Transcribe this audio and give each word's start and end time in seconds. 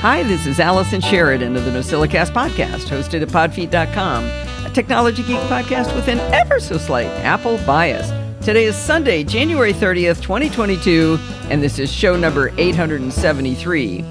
Hi, 0.00 0.22
this 0.22 0.46
is 0.46 0.58
Allison 0.60 1.02
Sheridan 1.02 1.56
of 1.56 1.66
the 1.66 1.70
NosillaCast 1.70 2.30
podcast, 2.30 2.88
hosted 2.88 3.20
at 3.20 3.28
podfeet.com, 3.28 4.24
a 4.64 4.70
technology 4.72 5.22
geek 5.22 5.36
podcast 5.40 5.94
with 5.94 6.08
an 6.08 6.18
ever 6.32 6.58
so 6.58 6.78
slight 6.78 7.08
Apple 7.22 7.58
bias. 7.66 8.10
Today 8.42 8.64
is 8.64 8.76
Sunday, 8.76 9.24
January 9.24 9.74
30th, 9.74 10.22
2022, 10.22 11.18
and 11.50 11.62
this 11.62 11.78
is 11.78 11.92
show 11.92 12.16
number 12.16 12.50
873. 12.56 14.02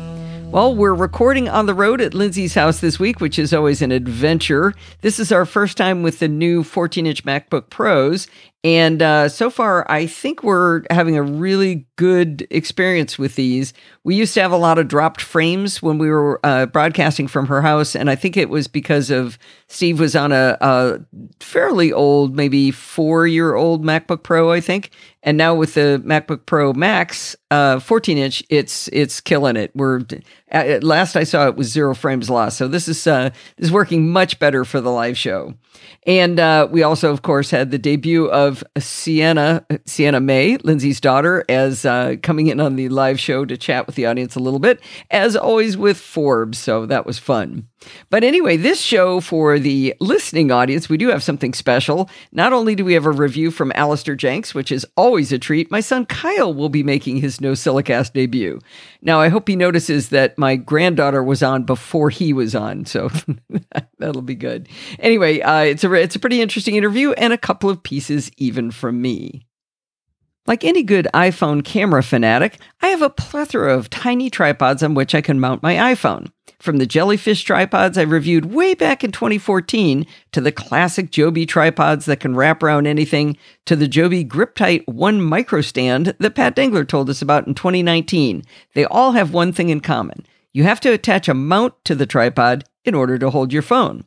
Well, 0.51 0.75
we're 0.75 0.93
recording 0.93 1.49
on 1.49 1.65
the 1.65 1.75
road 1.75 2.01
at 2.01 2.13
Lindsay's 2.13 2.53
house 2.53 2.79
this 2.79 2.99
week, 2.99 3.19
which 3.19 3.39
is 3.39 3.53
always 3.53 3.81
an 3.81 3.91
adventure. 3.91 4.75
This 5.01 5.19
is 5.19 5.31
our 5.31 5.45
first 5.45 5.75
time 5.75 6.03
with 6.03 6.19
the 6.19 6.27
new 6.27 6.63
14 6.63 7.07
inch 7.07 7.23
MacBook 7.23 7.69
Pros. 7.71 8.27
And 8.63 9.01
uh, 9.01 9.29
so 9.29 9.49
far, 9.49 9.89
I 9.89 10.05
think 10.05 10.43
we're 10.43 10.83
having 10.89 11.15
a 11.15 11.23
really 11.23 11.87
good 11.95 12.45
experience 12.49 13.17
with 13.17 13.35
these. 13.35 13.73
We 14.03 14.15
used 14.15 14.33
to 14.33 14.41
have 14.41 14.51
a 14.51 14.57
lot 14.57 14.77
of 14.77 14.89
dropped 14.89 15.21
frames 15.21 15.81
when 15.81 15.97
we 15.97 16.09
were 16.09 16.45
uh, 16.45 16.65
broadcasting 16.65 17.29
from 17.29 17.47
her 17.47 17.61
house. 17.61 17.95
And 17.95 18.09
I 18.09 18.15
think 18.15 18.35
it 18.35 18.49
was 18.49 18.67
because 18.67 19.11
of 19.11 19.37
Steve 19.67 20.01
was 20.01 20.13
on 20.13 20.33
a, 20.33 20.57
a 20.59 20.99
fairly 21.39 21.93
old, 21.93 22.35
maybe 22.35 22.71
four 22.71 23.25
year 23.25 23.55
old 23.55 23.85
MacBook 23.85 24.23
Pro, 24.23 24.51
I 24.51 24.59
think. 24.59 24.91
And 25.23 25.37
now 25.37 25.53
with 25.55 25.73
the 25.73 26.01
MacBook 26.05 26.45
Pro 26.45 26.73
Max, 26.73 27.35
uh, 27.51 27.79
14 27.79 28.17
inch, 28.17 28.43
it's 28.49 28.87
it's 28.89 29.19
killing 29.19 29.57
it. 29.57 29.71
We're 29.75 30.01
at 30.49 30.83
last 30.83 31.17
I 31.17 31.23
saw 31.23 31.47
it 31.47 31.57
was 31.57 31.67
zero 31.67 31.93
frames 31.93 32.29
lost. 32.29 32.57
So 32.57 32.69
this 32.69 32.87
is 32.87 33.05
uh, 33.05 33.29
this 33.57 33.67
is 33.67 33.71
working 33.71 34.09
much 34.09 34.39
better 34.39 34.63
for 34.63 34.79
the 34.79 34.91
live 34.91 35.17
show. 35.17 35.55
And 36.05 36.39
uh, 36.39 36.67
we 36.71 36.83
also, 36.83 37.11
of 37.11 37.21
course, 37.21 37.51
had 37.51 37.71
the 37.71 37.77
debut 37.77 38.25
of 38.27 38.48
Sienna 38.77 39.65
Sienna 39.85 40.19
May, 40.19 40.57
Lindsay's 40.57 40.99
daughter, 40.99 41.45
as 41.47 41.85
uh, 41.85 42.15
coming 42.21 42.47
in 42.47 42.59
on 42.59 42.75
the 42.75 42.89
live 42.89 43.19
show 43.19 43.45
to 43.45 43.55
chat 43.57 43.87
with 43.87 43.95
the 43.95 44.05
audience 44.05 44.35
a 44.35 44.39
little 44.39 44.59
bit, 44.59 44.81
as 45.09 45.35
always 45.35 45.77
with 45.77 45.97
Forbes. 45.97 46.57
So 46.57 46.85
that 46.85 47.05
was 47.05 47.17
fun. 47.17 47.68
But 48.09 48.23
anyway, 48.23 48.57
this 48.57 48.81
show 48.81 49.19
for 49.19 49.59
the 49.59 49.95
listening 49.99 50.51
audience, 50.51 50.89
we 50.89 50.97
do 50.97 51.09
have 51.09 51.23
something 51.23 51.53
special. 51.53 52.09
Not 52.31 52.53
only 52.53 52.75
do 52.75 52.83
we 52.85 52.93
have 52.93 53.05
a 53.05 53.11
review 53.11 53.51
from 53.51 53.71
Allister 53.75 54.15
Jenks, 54.15 54.53
which 54.53 54.71
is 54.71 54.85
always 54.97 55.31
a 55.31 55.39
treat, 55.39 55.71
my 55.71 55.79
son 55.79 56.05
Kyle 56.05 56.53
will 56.53 56.69
be 56.69 56.83
making 56.83 57.17
his 57.17 57.39
NosillaCast 57.39 58.13
debut. 58.13 58.59
Now, 59.01 59.19
I 59.19 59.29
hope 59.29 59.47
he 59.47 59.55
notices 59.55 60.09
that 60.09 60.37
my 60.37 60.55
granddaughter 60.55 61.23
was 61.23 61.41
on 61.43 61.63
before 61.63 62.09
he 62.09 62.33
was 62.33 62.55
on, 62.55 62.85
so 62.85 63.09
that'll 63.99 64.21
be 64.21 64.35
good. 64.35 64.67
Anyway, 64.99 65.41
uh, 65.41 65.61
it's 65.61 65.83
a 65.83 65.93
it's 65.93 66.15
a 66.15 66.19
pretty 66.19 66.41
interesting 66.41 66.75
interview 66.75 67.11
and 67.13 67.33
a 67.33 67.37
couple 67.37 67.69
of 67.69 67.83
pieces 67.83 68.31
even 68.37 68.71
from 68.71 69.01
me. 69.01 69.45
Like 70.49 70.65
any 70.65 70.81
good 70.81 71.07
iPhone 71.13 71.63
camera 71.63 72.01
fanatic, 72.01 72.57
I 72.81 72.87
have 72.87 73.03
a 73.03 73.09
plethora 73.11 73.71
of 73.71 73.91
tiny 73.91 74.31
tripods 74.31 74.81
on 74.81 74.95
which 74.95 75.13
I 75.13 75.21
can 75.21 75.39
mount 75.39 75.61
my 75.61 75.75
iPhone. 75.75 76.31
From 76.59 76.77
the 76.77 76.87
jellyfish 76.87 77.43
tripods 77.43 77.99
I 77.99 78.01
reviewed 78.01 78.51
way 78.51 78.73
back 78.73 79.03
in 79.03 79.11
2014 79.11 80.07
to 80.31 80.41
the 80.41 80.51
classic 80.51 81.11
Joby 81.11 81.45
tripods 81.45 82.05
that 82.05 82.19
can 82.19 82.35
wrap 82.35 82.63
around 82.63 82.87
anything 82.87 83.37
to 83.67 83.75
the 83.75 83.87
Joby 83.87 84.25
GripTight 84.25 84.87
1 84.87 85.21
micro 85.21 85.61
stand 85.61 86.15
that 86.17 86.33
Pat 86.33 86.55
Dengler 86.55 86.87
told 86.87 87.11
us 87.11 87.21
about 87.21 87.45
in 87.45 87.53
2019, 87.53 88.41
they 88.73 88.85
all 88.85 89.11
have 89.11 89.31
one 89.31 89.53
thing 89.53 89.69
in 89.69 89.81
common. 89.81 90.25
You 90.51 90.63
have 90.63 90.79
to 90.79 90.91
attach 90.91 91.29
a 91.29 91.35
mount 91.35 91.75
to 91.85 91.93
the 91.93 92.07
tripod 92.07 92.63
in 92.83 92.95
order 92.95 93.19
to 93.19 93.29
hold 93.29 93.53
your 93.53 93.61
phone. 93.61 94.05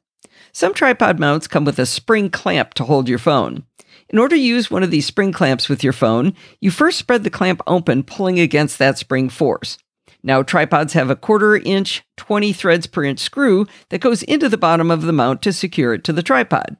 Some 0.54 0.74
tripod 0.74 1.18
mounts 1.18 1.48
come 1.48 1.64
with 1.64 1.78
a 1.78 1.86
spring 1.86 2.28
clamp 2.28 2.74
to 2.74 2.84
hold 2.84 3.08
your 3.08 3.18
phone. 3.18 3.64
In 4.10 4.18
order 4.18 4.36
to 4.36 4.42
use 4.42 4.70
one 4.70 4.82
of 4.82 4.90
these 4.90 5.06
spring 5.06 5.32
clamps 5.32 5.70
with 5.70 5.82
your 5.82 5.94
phone, 5.94 6.34
you 6.60 6.70
first 6.70 6.98
spread 6.98 7.24
the 7.24 7.30
clamp 7.30 7.62
open, 7.66 8.02
pulling 8.02 8.38
against 8.38 8.78
that 8.78 8.98
spring 8.98 9.30
force. 9.30 9.78
Now, 10.22 10.42
tripods 10.42 10.92
have 10.92 11.08
a 11.08 11.16
quarter 11.16 11.56
inch, 11.56 12.02
20 12.18 12.52
threads 12.52 12.86
per 12.86 13.02
inch 13.02 13.20
screw 13.20 13.66
that 13.88 14.02
goes 14.02 14.22
into 14.24 14.50
the 14.50 14.58
bottom 14.58 14.90
of 14.90 15.02
the 15.02 15.12
mount 15.12 15.40
to 15.42 15.52
secure 15.52 15.94
it 15.94 16.04
to 16.04 16.12
the 16.12 16.22
tripod. 16.22 16.76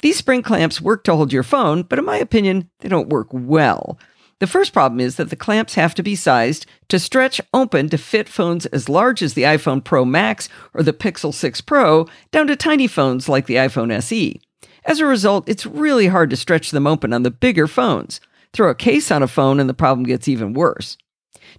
These 0.00 0.16
spring 0.16 0.42
clamps 0.42 0.80
work 0.80 1.04
to 1.04 1.14
hold 1.14 1.32
your 1.32 1.42
phone, 1.42 1.82
but 1.82 1.98
in 1.98 2.06
my 2.06 2.16
opinion, 2.16 2.70
they 2.80 2.88
don't 2.88 3.10
work 3.10 3.28
well. 3.30 3.98
The 4.42 4.48
first 4.48 4.72
problem 4.72 4.98
is 4.98 5.14
that 5.14 5.30
the 5.30 5.36
clamps 5.36 5.76
have 5.76 5.94
to 5.94 6.02
be 6.02 6.16
sized 6.16 6.66
to 6.88 6.98
stretch 6.98 7.40
open 7.54 7.88
to 7.90 7.96
fit 7.96 8.28
phones 8.28 8.66
as 8.66 8.88
large 8.88 9.22
as 9.22 9.34
the 9.34 9.44
iPhone 9.44 9.84
Pro 9.84 10.04
Max 10.04 10.48
or 10.74 10.82
the 10.82 10.92
Pixel 10.92 11.32
6 11.32 11.60
Pro 11.60 12.08
down 12.32 12.48
to 12.48 12.56
tiny 12.56 12.88
phones 12.88 13.28
like 13.28 13.46
the 13.46 13.54
iPhone 13.54 13.92
SE. 13.92 14.40
As 14.84 14.98
a 14.98 15.06
result, 15.06 15.48
it's 15.48 15.64
really 15.64 16.08
hard 16.08 16.28
to 16.30 16.36
stretch 16.36 16.72
them 16.72 16.88
open 16.88 17.12
on 17.12 17.22
the 17.22 17.30
bigger 17.30 17.68
phones. 17.68 18.20
Throw 18.52 18.68
a 18.68 18.74
case 18.74 19.12
on 19.12 19.22
a 19.22 19.28
phone 19.28 19.60
and 19.60 19.70
the 19.70 19.74
problem 19.74 20.04
gets 20.04 20.26
even 20.26 20.54
worse. 20.54 20.98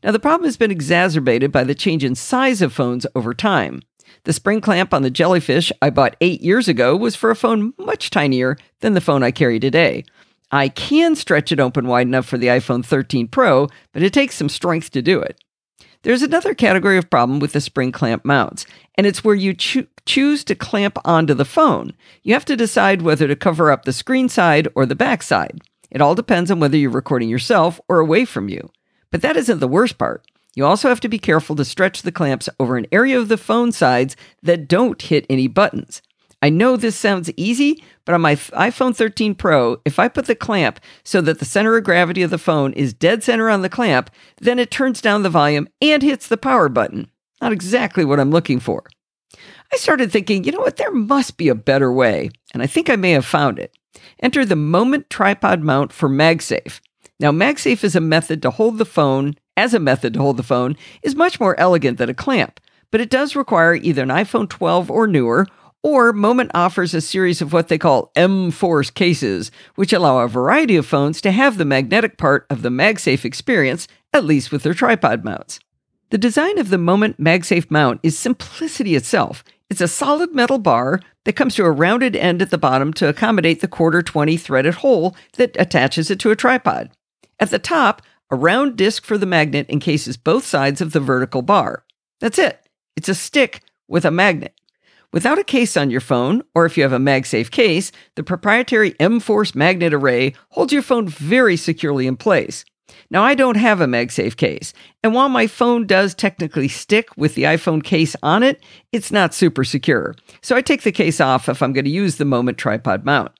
Now, 0.03 0.11
the 0.11 0.19
problem 0.19 0.43
has 0.43 0.57
been 0.57 0.69
exacerbated 0.69 1.53
by 1.53 1.63
the 1.63 1.75
change 1.75 2.03
in 2.03 2.15
size 2.15 2.61
of 2.61 2.73
phones 2.73 3.07
over 3.15 3.33
time. 3.33 3.81
The 4.25 4.33
spring 4.33 4.59
clamp 4.59 4.93
on 4.93 5.03
the 5.03 5.09
Jellyfish 5.09 5.71
I 5.81 5.89
bought 5.89 6.17
eight 6.19 6.41
years 6.41 6.67
ago 6.67 6.97
was 6.97 7.15
for 7.15 7.31
a 7.31 7.35
phone 7.37 7.73
much 7.77 8.09
tinier 8.09 8.57
than 8.81 8.93
the 8.93 8.99
phone 8.99 9.23
I 9.23 9.31
carry 9.31 9.57
today. 9.57 10.03
I 10.53 10.69
can 10.69 11.15
stretch 11.15 11.51
it 11.51 11.59
open 11.59 11.87
wide 11.87 12.05
enough 12.05 12.27
for 12.27 12.37
the 12.37 12.45
iPhone 12.45 12.85
13 12.85 13.27
Pro, 13.27 13.67
but 13.91 14.03
it 14.03 14.13
takes 14.13 14.35
some 14.35 14.49
strength 14.49 14.91
to 14.91 15.01
do 15.01 15.19
it. 15.19 15.43
There's 16.03 16.21
another 16.21 16.53
category 16.53 16.95
of 16.99 17.09
problem 17.09 17.39
with 17.39 17.53
the 17.53 17.59
spring 17.59 17.91
clamp 17.91 18.23
mounts, 18.23 18.67
and 18.95 19.07
it's 19.07 19.23
where 19.23 19.33
you 19.33 19.55
cho- 19.55 19.87
choose 20.05 20.43
to 20.43 20.53
clamp 20.53 20.99
onto 21.05 21.33
the 21.33 21.43
phone. 21.43 21.93
You 22.21 22.35
have 22.35 22.45
to 22.45 22.55
decide 22.55 23.01
whether 23.01 23.27
to 23.27 23.35
cover 23.35 23.71
up 23.71 23.85
the 23.85 23.91
screen 23.91 24.29
side 24.29 24.67
or 24.75 24.85
the 24.85 24.93
back 24.93 25.23
side. 25.23 25.59
It 25.89 26.01
all 26.01 26.13
depends 26.13 26.51
on 26.51 26.59
whether 26.59 26.77
you're 26.77 26.91
recording 26.91 27.29
yourself 27.29 27.81
or 27.89 27.97
away 27.97 28.23
from 28.23 28.47
you. 28.47 28.69
But 29.09 29.23
that 29.23 29.35
isn't 29.35 29.59
the 29.59 29.67
worst 29.67 29.97
part. 29.97 30.23
You 30.53 30.67
also 30.67 30.87
have 30.87 30.99
to 30.99 31.09
be 31.09 31.17
careful 31.17 31.55
to 31.55 31.65
stretch 31.65 32.03
the 32.03 32.11
clamps 32.11 32.47
over 32.59 32.77
an 32.77 32.85
area 32.91 33.17
of 33.17 33.27
the 33.27 33.37
phone 33.37 33.71
sides 33.71 34.15
that 34.43 34.67
don't 34.67 35.01
hit 35.01 35.25
any 35.31 35.47
buttons. 35.47 36.03
I 36.43 36.49
know 36.49 36.75
this 36.75 36.97
sounds 36.97 37.31
easy, 37.37 37.81
but 38.03 38.13
on 38.13 38.19
my 38.19 38.35
iPhone 38.35 38.93
13 38.93 39.33
Pro, 39.33 39.77
if 39.85 39.97
I 39.97 40.09
put 40.09 40.25
the 40.25 40.35
clamp 40.35 40.81
so 41.05 41.21
that 41.21 41.39
the 41.39 41.45
center 41.45 41.77
of 41.77 41.85
gravity 41.85 42.21
of 42.21 42.31
the 42.31 42.37
phone 42.37 42.73
is 42.73 42.93
dead 42.93 43.23
center 43.23 43.49
on 43.49 43.61
the 43.61 43.69
clamp, 43.69 44.09
then 44.41 44.59
it 44.59 44.69
turns 44.69 44.99
down 44.99 45.23
the 45.23 45.29
volume 45.29 45.69
and 45.81 46.03
hits 46.03 46.27
the 46.27 46.35
power 46.35 46.67
button. 46.67 47.09
Not 47.41 47.53
exactly 47.53 48.03
what 48.03 48.19
I'm 48.19 48.29
looking 48.29 48.59
for. 48.59 48.83
I 49.71 49.77
started 49.77 50.11
thinking, 50.11 50.43
you 50.43 50.51
know 50.51 50.59
what, 50.59 50.75
there 50.75 50.91
must 50.91 51.37
be 51.37 51.47
a 51.47 51.55
better 51.55 51.93
way, 51.93 52.29
and 52.53 52.61
I 52.61 52.67
think 52.67 52.89
I 52.89 52.97
may 52.97 53.11
have 53.11 53.25
found 53.25 53.57
it. 53.57 53.73
Enter 54.19 54.43
the 54.43 54.57
Moment 54.57 55.09
tripod 55.09 55.63
mount 55.63 55.93
for 55.93 56.09
MagSafe. 56.09 56.81
Now, 57.21 57.31
MagSafe 57.31 57.85
is 57.85 57.95
a 57.95 58.01
method 58.01 58.41
to 58.41 58.51
hold 58.51 58.79
the 58.79 58.85
phone, 58.85 59.35
as 59.55 59.73
a 59.73 59.79
method 59.79 60.15
to 60.15 60.19
hold 60.19 60.35
the 60.35 60.43
phone, 60.43 60.75
is 61.03 61.15
much 61.15 61.39
more 61.39 61.57
elegant 61.57 61.99
than 61.99 62.09
a 62.09 62.13
clamp, 62.13 62.59
but 62.91 62.99
it 62.99 63.09
does 63.09 63.33
require 63.33 63.75
either 63.75 64.03
an 64.03 64.09
iPhone 64.09 64.49
12 64.49 64.91
or 64.91 65.07
newer, 65.07 65.47
or 65.83 66.13
Moment 66.13 66.49
offers 66.53 66.93
a 66.93 67.01
series 67.01 67.41
of 67.41 67.51
what 67.51 67.67
they 67.67 67.77
call 67.77 68.11
M 68.15 68.49
Force 68.49 68.89
cases, 68.89 69.51
which 69.75 69.93
allow 69.93 70.19
a 70.19 70.27
variety 70.27 70.77
of 70.77 70.85
phones 70.85 71.21
to 71.21 71.31
have 71.31 71.57
the 71.57 71.65
magnetic 71.65 72.17
part 72.17 72.45
of 72.49 72.61
the 72.61 72.69
MagSafe 72.69 73.25
experience, 73.25 73.87
at 74.13 74.23
least 74.23 74.51
with 74.51 74.63
their 74.63 74.73
tripod 74.73 75.23
mounts. 75.23 75.59
The 76.09 76.17
design 76.17 76.57
of 76.57 76.69
the 76.69 76.77
Moment 76.77 77.19
MagSafe 77.19 77.69
mount 77.69 77.99
is 78.01 78.17
simplicity 78.17 78.95
itself. 78.95 79.43
It's 79.69 79.81
a 79.81 79.87
solid 79.87 80.33
metal 80.33 80.59
bar 80.59 80.99
that 81.25 81.35
comes 81.35 81.55
to 81.55 81.65
a 81.65 81.71
rounded 81.71 82.15
end 82.15 82.41
at 82.41 82.51
the 82.51 82.57
bottom 82.57 82.93
to 82.93 83.09
accommodate 83.09 83.61
the 83.61 83.67
quarter 83.67 84.01
20 84.01 84.37
threaded 84.37 84.75
hole 84.75 85.15
that 85.37 85.55
attaches 85.59 86.09
it 86.11 86.19
to 86.19 86.31
a 86.31 86.35
tripod. 86.35 86.91
At 87.39 87.49
the 87.49 87.59
top, 87.59 88.01
a 88.29 88.35
round 88.35 88.77
disc 88.77 89.03
for 89.03 89.17
the 89.17 89.25
magnet 89.25 89.65
encases 89.69 90.15
both 90.15 90.45
sides 90.45 90.81
of 90.81 90.91
the 90.93 90.99
vertical 90.99 91.41
bar. 91.41 91.83
That's 92.19 92.39
it. 92.39 92.59
It's 92.95 93.09
a 93.09 93.15
stick 93.15 93.61
with 93.87 94.05
a 94.05 94.11
magnet. 94.11 94.53
Without 95.13 95.37
a 95.37 95.43
case 95.43 95.77
on 95.77 95.91
your 95.91 96.01
phone, 96.01 96.41
or 96.55 96.65
if 96.65 96.75
you 96.75 96.81
have 96.81 96.91
a 96.91 96.97
MagSafe 96.97 97.51
case, 97.51 97.91
the 98.15 98.23
proprietary 98.23 98.95
M 98.99 99.19
Force 99.19 99.53
magnet 99.53 99.93
array 99.93 100.33
holds 100.49 100.73
your 100.73 100.81
phone 100.81 101.07
very 101.07 101.55
securely 101.55 102.07
in 102.07 102.17
place. 102.17 102.65
Now, 103.11 103.23
I 103.23 103.35
don't 103.35 103.57
have 103.57 103.79
a 103.79 103.85
MagSafe 103.85 104.35
case, 104.35 104.73
and 105.03 105.13
while 105.13 105.29
my 105.29 105.45
phone 105.45 105.85
does 105.85 106.15
technically 106.15 106.67
stick 106.67 107.09
with 107.15 107.35
the 107.35 107.43
iPhone 107.43 107.83
case 107.83 108.15
on 108.23 108.41
it, 108.41 108.63
it's 108.91 109.11
not 109.11 109.35
super 109.35 109.63
secure. 109.63 110.15
So 110.41 110.55
I 110.55 110.61
take 110.61 110.81
the 110.81 110.91
case 110.91 111.21
off 111.21 111.47
if 111.47 111.61
I'm 111.61 111.73
going 111.73 111.85
to 111.85 111.91
use 111.91 112.15
the 112.15 112.25
Moment 112.25 112.57
tripod 112.57 113.05
mount. 113.05 113.31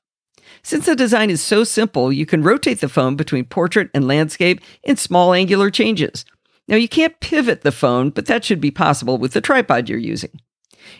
Since 0.62 0.86
the 0.86 0.96
design 0.96 1.32
is 1.32 1.42
so 1.42 1.64
simple, 1.64 2.14
you 2.14 2.28
can 2.28 2.44
rotate 2.44 2.82
the 2.82 2.88
phone 2.88 3.16
between 3.16 3.46
portrait 3.46 3.90
and 3.96 4.08
landscape 4.08 4.62
in 4.84 4.98
small 4.98 5.34
angular 5.34 5.72
changes. 5.72 6.24
Now, 6.68 6.76
you 6.76 6.88
can't 6.88 7.20
pivot 7.20 7.62
the 7.62 7.72
phone, 7.72 8.12
but 8.12 8.28
that 8.28 8.46
should 8.46 8.62
be 8.62 8.72
possible 8.72 9.18
with 9.18 9.34
the 9.34 9.42
tripod 9.42 9.90
you're 9.90 9.98
using. 9.98 10.40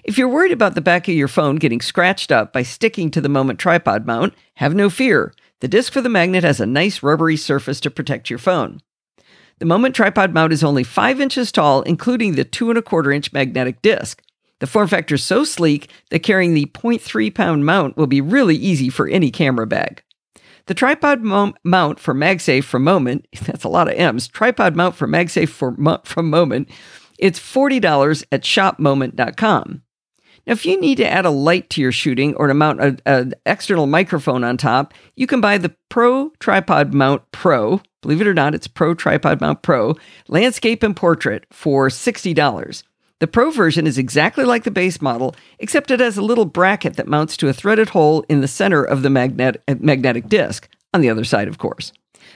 If 0.04 0.18
you're 0.18 0.30
worried 0.30 0.52
about 0.52 0.76
the 0.76 0.82
back 0.82 1.08
of 1.08 1.16
your 1.16 1.28
phone 1.28 1.58
getting 1.58 1.82
scratched 1.82 2.32
up 2.32 2.54
by 2.54 2.64
sticking 2.64 3.12
to 3.12 3.22
the 3.22 3.30
Moment 3.30 3.60
tripod 3.60 4.06
mount, 4.06 4.34
have 4.56 4.76
no 4.76 4.90
fear. 4.90 5.34
The 5.60 5.68
disc 5.68 5.94
for 5.94 6.02
the 6.02 6.10
magnet 6.10 6.44
has 6.44 6.60
a 6.60 6.66
nice 6.66 7.02
rubbery 7.02 7.38
surface 7.38 7.80
to 7.82 7.92
protect 7.92 8.30
your 8.30 8.40
phone. 8.40 8.82
The 9.60 9.66
Moment 9.66 9.96
tripod 9.96 10.34
mount 10.34 10.52
is 10.52 10.64
only 10.64 10.84
5 10.84 11.22
inches 11.22 11.52
tall, 11.52 11.84
including 11.84 12.36
the 12.36 12.44
2 12.44 12.70
and 12.70 12.78
a 12.78 12.82
quarter 12.82 13.12
inch 13.12 13.32
magnetic 13.32 13.82
disc. 13.82 14.22
The 14.60 14.68
form 14.68 14.88
factor 14.88 15.16
is 15.16 15.24
so 15.24 15.44
sleek 15.44 15.90
that 16.10 16.20
carrying 16.20 16.54
the 16.54 16.66
0.3 16.66 17.34
pound 17.34 17.66
mount 17.66 17.98
will 17.98 18.08
be 18.08 18.22
really 18.22 18.56
easy 18.56 18.90
for 18.90 19.08
any 19.08 19.32
camera 19.32 19.68
bag. 19.68 20.04
The 20.68 20.74
tripod 20.74 21.22
mo- 21.22 21.54
mount 21.64 22.00
for 22.00 22.14
MagSafe 22.14 22.64
from 22.64 22.84
Moment, 22.84 23.28
that's 23.42 23.66
a 23.66 23.70
lot 23.70 23.90
of 23.90 23.98
M's, 23.98 24.28
tripod 24.28 24.76
mount 24.76 24.96
for 24.96 25.08
MagSafe 25.08 25.50
for 25.50 25.72
mo- 25.78 26.02
from 26.06 26.30
Moment 26.30 26.70
It's 27.18 27.40
$40 27.40 28.24
at 28.32 28.42
shopmoment.com. 28.42 29.82
Now, 30.46 30.52
if 30.52 30.66
you 30.66 30.80
need 30.80 30.96
to 30.96 31.10
add 31.10 31.26
a 31.26 31.30
light 31.30 31.70
to 31.72 31.82
your 31.82 31.94
shooting 31.94 32.36
or 32.36 32.48
to 32.48 32.54
mount 32.54 33.02
an 33.06 33.34
external 33.46 33.88
microphone 33.88 34.44
on 34.44 34.58
top, 34.58 34.94
you 35.16 35.26
can 35.26 35.40
buy 35.40 35.58
the 35.58 35.74
Pro 35.90 36.32
Tripod 36.40 36.94
Mount 36.94 37.22
Pro. 37.32 37.82
Believe 38.02 38.20
it 38.20 38.28
or 38.28 38.34
not, 38.34 38.54
it's 38.54 38.68
Pro 38.68 38.94
Tripod 38.94 39.40
Mount 39.40 39.62
Pro 39.62 39.96
Landscape 40.28 40.84
and 40.84 40.96
Portrait 40.96 41.46
for 41.52 41.88
$60. 41.88 42.84
The 43.20 43.28
Pro 43.28 43.52
version 43.52 43.88
is 43.88 43.98
exactly 43.98 44.44
like 44.44 44.66
the 44.66 44.72
base 44.72 45.02
model, 45.02 45.34
except 45.60 45.92
it 45.92 46.02
has 46.02 46.18
a 46.18 46.22
little 46.22 46.44
bracket 46.44 46.98
that 46.98 47.08
mounts 47.08 47.38
to 47.38 47.48
a 47.48 47.54
threaded 47.54 47.90
hole 47.90 48.26
in 48.28 48.42
the 48.42 48.48
center 48.50 48.84
of 48.84 49.02
the 49.02 49.10
magnet- 49.10 49.64
magnetic 49.80 50.28
disc, 50.28 50.68
on 50.94 51.00
the 51.00 51.10
other 51.10 51.24
side, 51.24 51.48
of 51.48 51.58
course. 51.58 51.94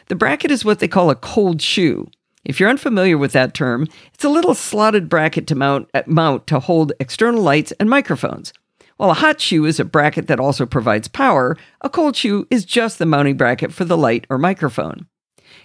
The 0.07 0.15
bracket 0.15 0.49
is 0.49 0.63
what 0.63 0.79
they 0.79 0.87
call 0.87 1.09
a 1.09 1.15
cold 1.15 1.61
shoe. 1.61 2.07
If 2.47 2.61
you're 2.61 2.69
unfamiliar 2.69 3.17
with 3.17 3.33
that 3.33 3.53
term, 3.53 3.89
it's 4.13 4.23
a 4.23 4.29
little 4.29 4.55
slotted 4.55 5.09
bracket 5.09 5.47
to 5.47 5.55
mount, 5.55 5.89
uh, 5.93 6.03
mount 6.07 6.47
to 6.47 6.61
hold 6.61 6.93
external 6.97 7.41
lights 7.41 7.73
and 7.73 7.89
microphones. 7.89 8.53
While 8.95 9.11
a 9.11 9.15
hot 9.15 9.41
shoe 9.41 9.65
is 9.65 9.81
a 9.81 9.85
bracket 9.85 10.27
that 10.27 10.39
also 10.39 10.65
provides 10.65 11.09
power, 11.09 11.57
a 11.81 11.89
cold 11.89 12.15
shoe 12.15 12.47
is 12.49 12.63
just 12.63 12.99
the 12.99 13.05
mounting 13.05 13.35
bracket 13.35 13.73
for 13.73 13.83
the 13.83 13.97
light 13.97 14.25
or 14.29 14.37
microphone. 14.37 15.07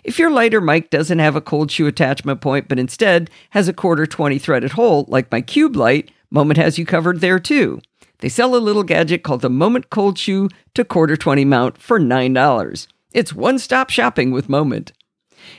If 0.02 0.18
your 0.18 0.28
light 0.28 0.54
or 0.54 0.60
mic 0.60 0.90
doesn't 0.90 1.20
have 1.20 1.36
a 1.36 1.40
cold 1.40 1.70
shoe 1.70 1.86
attachment 1.86 2.40
point, 2.40 2.66
but 2.66 2.80
instead 2.80 3.30
has 3.50 3.68
a 3.68 3.72
quarter 3.72 4.04
20 4.04 4.40
threaded 4.40 4.72
hole, 4.72 5.04
like 5.06 5.30
my 5.30 5.40
Cube 5.40 5.76
light, 5.76 6.10
Moment 6.32 6.58
has 6.58 6.78
you 6.78 6.84
covered 6.84 7.20
there 7.20 7.38
too. 7.38 7.80
They 8.18 8.28
sell 8.28 8.56
a 8.56 8.58
little 8.58 8.82
gadget 8.82 9.22
called 9.22 9.42
the 9.42 9.50
Moment 9.50 9.88
Cold 9.88 10.18
Shoe 10.18 10.48
to 10.74 10.84
quarter 10.84 11.16
20 11.16 11.44
mount 11.44 11.78
for 11.78 12.00
$9. 12.00 12.86
It's 13.12 13.32
one 13.32 13.60
stop 13.60 13.90
shopping 13.90 14.32
with 14.32 14.48
Moment. 14.48 14.92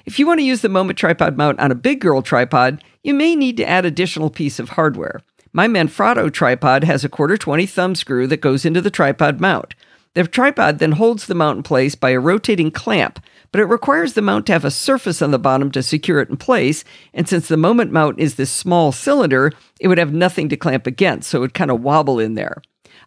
If 0.06 0.19
you 0.19 0.27
want 0.27 0.39
to 0.39 0.45
use 0.45 0.62
the 0.62 0.69
Moment 0.69 0.97
tripod 0.97 1.38
mount 1.38 1.59
on 1.59 1.71
a 1.71 1.75
big 1.75 2.00
girl 2.01 2.21
tripod, 2.21 2.83
you 3.03 3.13
may 3.13 3.35
need 3.35 3.57
to 3.57 3.68
add 3.68 3.85
additional 3.85 4.30
piece 4.30 4.59
of 4.59 4.69
hardware. 4.69 5.21
My 5.51 5.68
Manfrotto 5.68 6.31
tripod 6.31 6.83
has 6.83 7.03
a 7.03 7.09
quarter 7.09 7.38
20 7.38 7.65
thumb 7.65 7.95
screw 7.95 8.25
that 8.27 8.41
goes 8.41 8.65
into 8.65 8.81
the 8.81 8.89
tripod 8.89 9.39
mount. 9.39 9.75
The 10.15 10.27
tripod 10.27 10.80
then 10.80 10.94
holds 10.94 11.25
the 11.25 11.35
mount 11.35 11.57
in 11.57 11.63
place 11.63 11.95
by 11.95 12.12
a 12.12 12.19
rotating 12.19 12.69
clamp, 12.69 13.19
but 13.51 13.62
it 13.62 13.65
requires 13.65 14.13
the 14.13 14.21
mount 14.21 14.45
to 14.47 14.53
have 14.53 14.65
a 14.65 14.71
surface 14.71 15.21
on 15.21 15.31
the 15.31 15.39
bottom 15.39 15.71
to 15.71 15.81
secure 15.81 16.19
it 16.19 16.30
in 16.30 16.38
place. 16.38 16.83
And 17.13 17.27
since 17.27 17.47
the 17.47 17.57
moment 17.57 17.91
mount 17.91 18.19
is 18.19 18.35
this 18.35 18.51
small 18.51 18.91
cylinder, 18.91 19.51
it 19.80 19.88
would 19.88 19.97
have 19.97 20.13
nothing 20.13 20.50
to 20.50 20.57
clamp 20.57 20.85
against, 20.85 21.30
so 21.30 21.39
it 21.39 21.41
would 21.41 21.53
kind 21.53 21.71
of 21.71 21.81
wobble 21.81 22.19
in 22.19 22.35
there. 22.35 22.62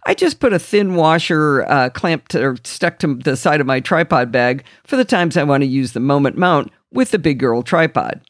I 0.08 0.14
just 0.14 0.38
put 0.38 0.52
a 0.52 0.58
thin 0.60 0.94
washer 0.94 1.64
uh, 1.68 1.90
clamped 1.90 2.36
or 2.36 2.56
stuck 2.62 3.00
to 3.00 3.16
the 3.16 3.36
side 3.36 3.60
of 3.60 3.66
my 3.66 3.80
tripod 3.80 4.30
bag 4.30 4.62
for 4.84 4.96
the 4.96 5.04
times 5.04 5.36
I 5.36 5.42
want 5.42 5.62
to 5.64 5.66
use 5.66 5.92
the 5.92 6.00
moment 6.00 6.38
mount 6.38 6.70
with 6.92 7.10
the 7.10 7.18
big 7.18 7.40
girl 7.40 7.64
tripod. 7.64 8.20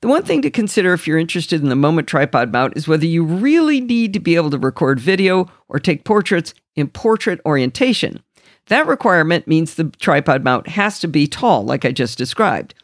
The 0.00 0.08
one 0.08 0.24
thing 0.24 0.42
to 0.42 0.50
consider 0.50 0.92
if 0.92 1.06
you're 1.06 1.16
interested 1.16 1.62
in 1.62 1.68
the 1.68 1.76
Moment 1.76 2.08
tripod 2.08 2.52
mount 2.52 2.76
is 2.76 2.88
whether 2.88 3.06
you 3.06 3.24
really 3.24 3.80
need 3.80 4.12
to 4.12 4.20
be 4.20 4.34
able 4.34 4.50
to 4.50 4.58
record 4.58 4.98
video 4.98 5.46
or 5.68 5.78
take 5.78 6.04
portraits 6.04 6.52
in 6.74 6.88
portrait 6.88 7.40
orientation. 7.46 8.20
That 8.66 8.86
requirement 8.86 9.46
means 9.46 9.74
the 9.74 9.92
tripod 10.00 10.42
mount 10.42 10.68
has 10.68 10.98
to 11.00 11.08
be 11.08 11.28
tall, 11.28 11.64
like 11.64 11.84
I 11.84 11.92
just 11.92 12.18
described. 12.18 12.74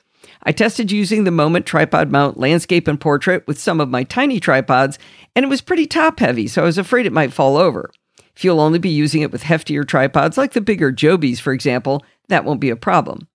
I 0.44 0.52
tested 0.52 0.92
using 0.92 1.24
the 1.24 1.30
Moment 1.30 1.66
tripod 1.66 2.10
mount 2.10 2.38
landscape 2.38 2.86
and 2.86 3.00
portrait 3.00 3.46
with 3.46 3.60
some 3.60 3.80
of 3.80 3.90
my 3.90 4.04
tiny 4.04 4.38
tripods, 4.38 4.98
and 5.34 5.44
it 5.44 5.48
was 5.48 5.60
pretty 5.60 5.86
top 5.86 6.20
heavy, 6.20 6.46
so 6.46 6.62
I 6.62 6.66
was 6.66 6.78
afraid 6.78 7.06
it 7.06 7.12
might 7.12 7.32
fall 7.32 7.56
over. 7.56 7.90
If 8.36 8.44
you'll 8.44 8.60
only 8.60 8.78
be 8.78 8.88
using 8.88 9.22
it 9.22 9.30
with 9.30 9.44
heftier 9.44 9.86
tripods, 9.86 10.36
like 10.36 10.52
the 10.52 10.60
bigger 10.60 10.92
Jobies, 10.92 11.40
for 11.40 11.52
example, 11.52 12.04
that 12.28 12.44
won't 12.44 12.60
be 12.60 12.70
a 12.70 12.76
problem. 12.76 13.28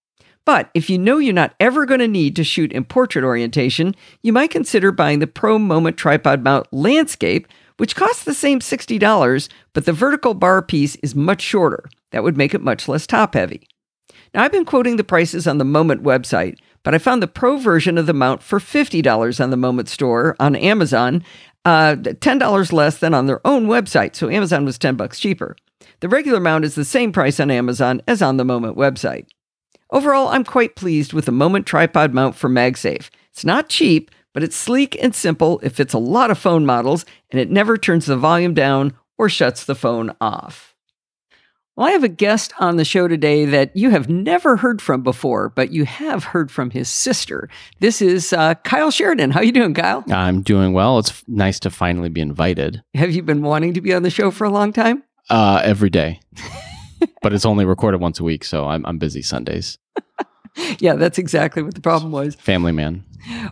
But 0.46 0.70
if 0.74 0.90
you 0.90 0.98
know 0.98 1.20
you're 1.20 1.34
not 1.34 1.54
ever 1.60 1.86
going 1.86 2.00
to 2.00 2.08
need 2.08 2.36
to 2.36 2.44
shoot 2.44 2.74
in 2.74 2.84
portrait 2.84 3.24
orientation, 3.24 3.96
you 4.24 4.34
might 4.34 4.50
consider 4.50 4.92
buying 4.92 5.20
the 5.20 5.28
Pro 5.28 5.60
Moment 5.60 5.96
Tripod 5.96 6.44
Mount 6.44 6.68
Landscape, 6.74 7.48
which 7.78 7.96
costs 7.96 8.24
the 8.24 8.34
same 8.34 8.60
$60, 8.60 9.50
but 9.74 9.86
the 9.86 9.94
vertical 9.94 10.34
bar 10.34 10.62
piece 10.62 10.96
is 10.98 11.16
much 11.16 11.42
shorter. 11.42 11.86
That 12.12 12.24
would 12.24 12.36
make 12.36 12.54
it 12.54 12.62
much 12.62 12.88
less 12.88 13.06
top 13.06 13.36
heavy. 13.36 13.68
Now, 14.34 14.44
I've 14.44 14.52
been 14.52 14.66
quoting 14.66 14.98
the 14.98 15.04
prices 15.04 15.48
on 15.48 15.60
the 15.60 15.66
Moment 15.66 16.04
website, 16.04 16.58
but 16.84 16.94
I 16.94 16.98
found 16.98 17.22
the 17.22 17.28
Pro 17.28 17.58
version 17.58 17.98
of 17.98 18.06
the 18.06 18.14
mount 18.14 18.42
for 18.42 18.60
$50 18.60 19.44
on 19.44 19.50
the 19.50 19.58
Moment 19.58 19.90
store 19.90 20.36
on 20.40 20.56
Amazon, 20.56 21.24
uh, 21.66 21.96
$10 21.96 22.74
less 22.74 22.98
than 23.00 23.14
on 23.14 23.26
their 23.26 23.46
own 23.46 23.68
website, 23.68 24.16
so 24.16 24.30
Amazon 24.30 24.66
was 24.66 24.78
10 24.78 24.96
bucks 24.96 25.20
cheaper. 25.20 25.56
The 26.00 26.10
regular 26.10 26.40
mount 26.40 26.66
is 26.66 26.76
the 26.76 26.86
same 26.86 27.12
price 27.12 27.40
on 27.40 27.52
Amazon 27.52 28.02
as 28.08 28.22
on 28.22 28.38
the 28.38 28.46
Moment 28.46 28.78
website. 28.78 29.28
Overall, 29.92 30.30
I'm 30.30 30.44
quite 30.44 30.76
pleased 30.76 31.14
with 31.14 31.26
the 31.26 31.32
Moment 31.32 31.66
tripod 31.66 32.14
mount 32.14 32.36
for 32.36 32.50
MagSafe. 32.50 33.10
It's 33.32 33.44
not 33.44 33.70
cheap, 33.70 34.12
but 34.34 34.44
it's 34.44 34.56
sleek 34.56 35.02
and 35.02 35.14
simple. 35.14 35.60
It 35.60 35.72
fits 35.72 35.94
a 35.94 36.00
lot 36.00 36.32
of 36.32 36.38
phone 36.38 36.66
models, 36.66 37.06
and 37.32 37.42
it 37.42 37.50
never 37.50 37.78
turns 37.78 38.06
the 38.06 38.16
volume 38.16 38.54
down 38.54 38.94
or 39.18 39.30
shuts 39.30 39.66
the 39.66 39.76
phone 39.76 40.16
off. 40.22 40.69
Well, 41.80 41.88
I 41.88 41.92
have 41.92 42.04
a 42.04 42.10
guest 42.10 42.52
on 42.60 42.76
the 42.76 42.84
show 42.84 43.08
today 43.08 43.46
that 43.46 43.74
you 43.74 43.92
have 43.92 44.10
never 44.10 44.58
heard 44.58 44.82
from 44.82 45.02
before, 45.02 45.48
but 45.48 45.72
you 45.72 45.86
have 45.86 46.26
heard 46.26 46.52
from 46.52 46.72
his 46.72 46.90
sister. 46.90 47.48
This 47.80 48.02
is 48.02 48.34
uh, 48.34 48.56
Kyle 48.66 48.92
Sheridan. 48.92 49.32
How 49.32 49.40
you 49.40 49.54
doing, 49.54 49.74
Kyle? 49.74 50.04
I'm 50.12 50.42
doing 50.42 50.74
well. 50.74 51.00
It's 51.00 51.24
nice 51.30 51.58
to 51.62 51.70
finally 51.70 52.10
be 52.10 52.20
invited. 52.20 52.84
Have 52.96 53.12
you 53.12 53.24
been 53.24 53.44
wanting 53.44 53.76
to 53.76 53.80
be 53.80 53.94
on 53.94 54.04
the 54.04 54.10
show 54.10 54.30
for 54.30 54.44
a 54.44 54.50
long 54.50 54.74
time? 54.74 55.04
Uh, 55.30 55.62
every 55.64 55.90
day. 55.90 56.20
but 57.22 57.32
it's 57.32 57.46
only 57.46 57.64
recorded 57.64 58.02
once 58.02 58.20
a 58.20 58.26
week, 58.26 58.44
so 58.44 58.66
I'm 58.66 58.86
I'm 58.86 58.98
busy 58.98 59.22
Sundays. 59.22 59.78
yeah, 60.80 60.96
that's 60.96 61.18
exactly 61.18 61.64
what 61.64 61.76
the 61.76 61.82
problem 61.82 62.12
was. 62.12 62.36
Family 62.36 62.74
man. 62.74 63.06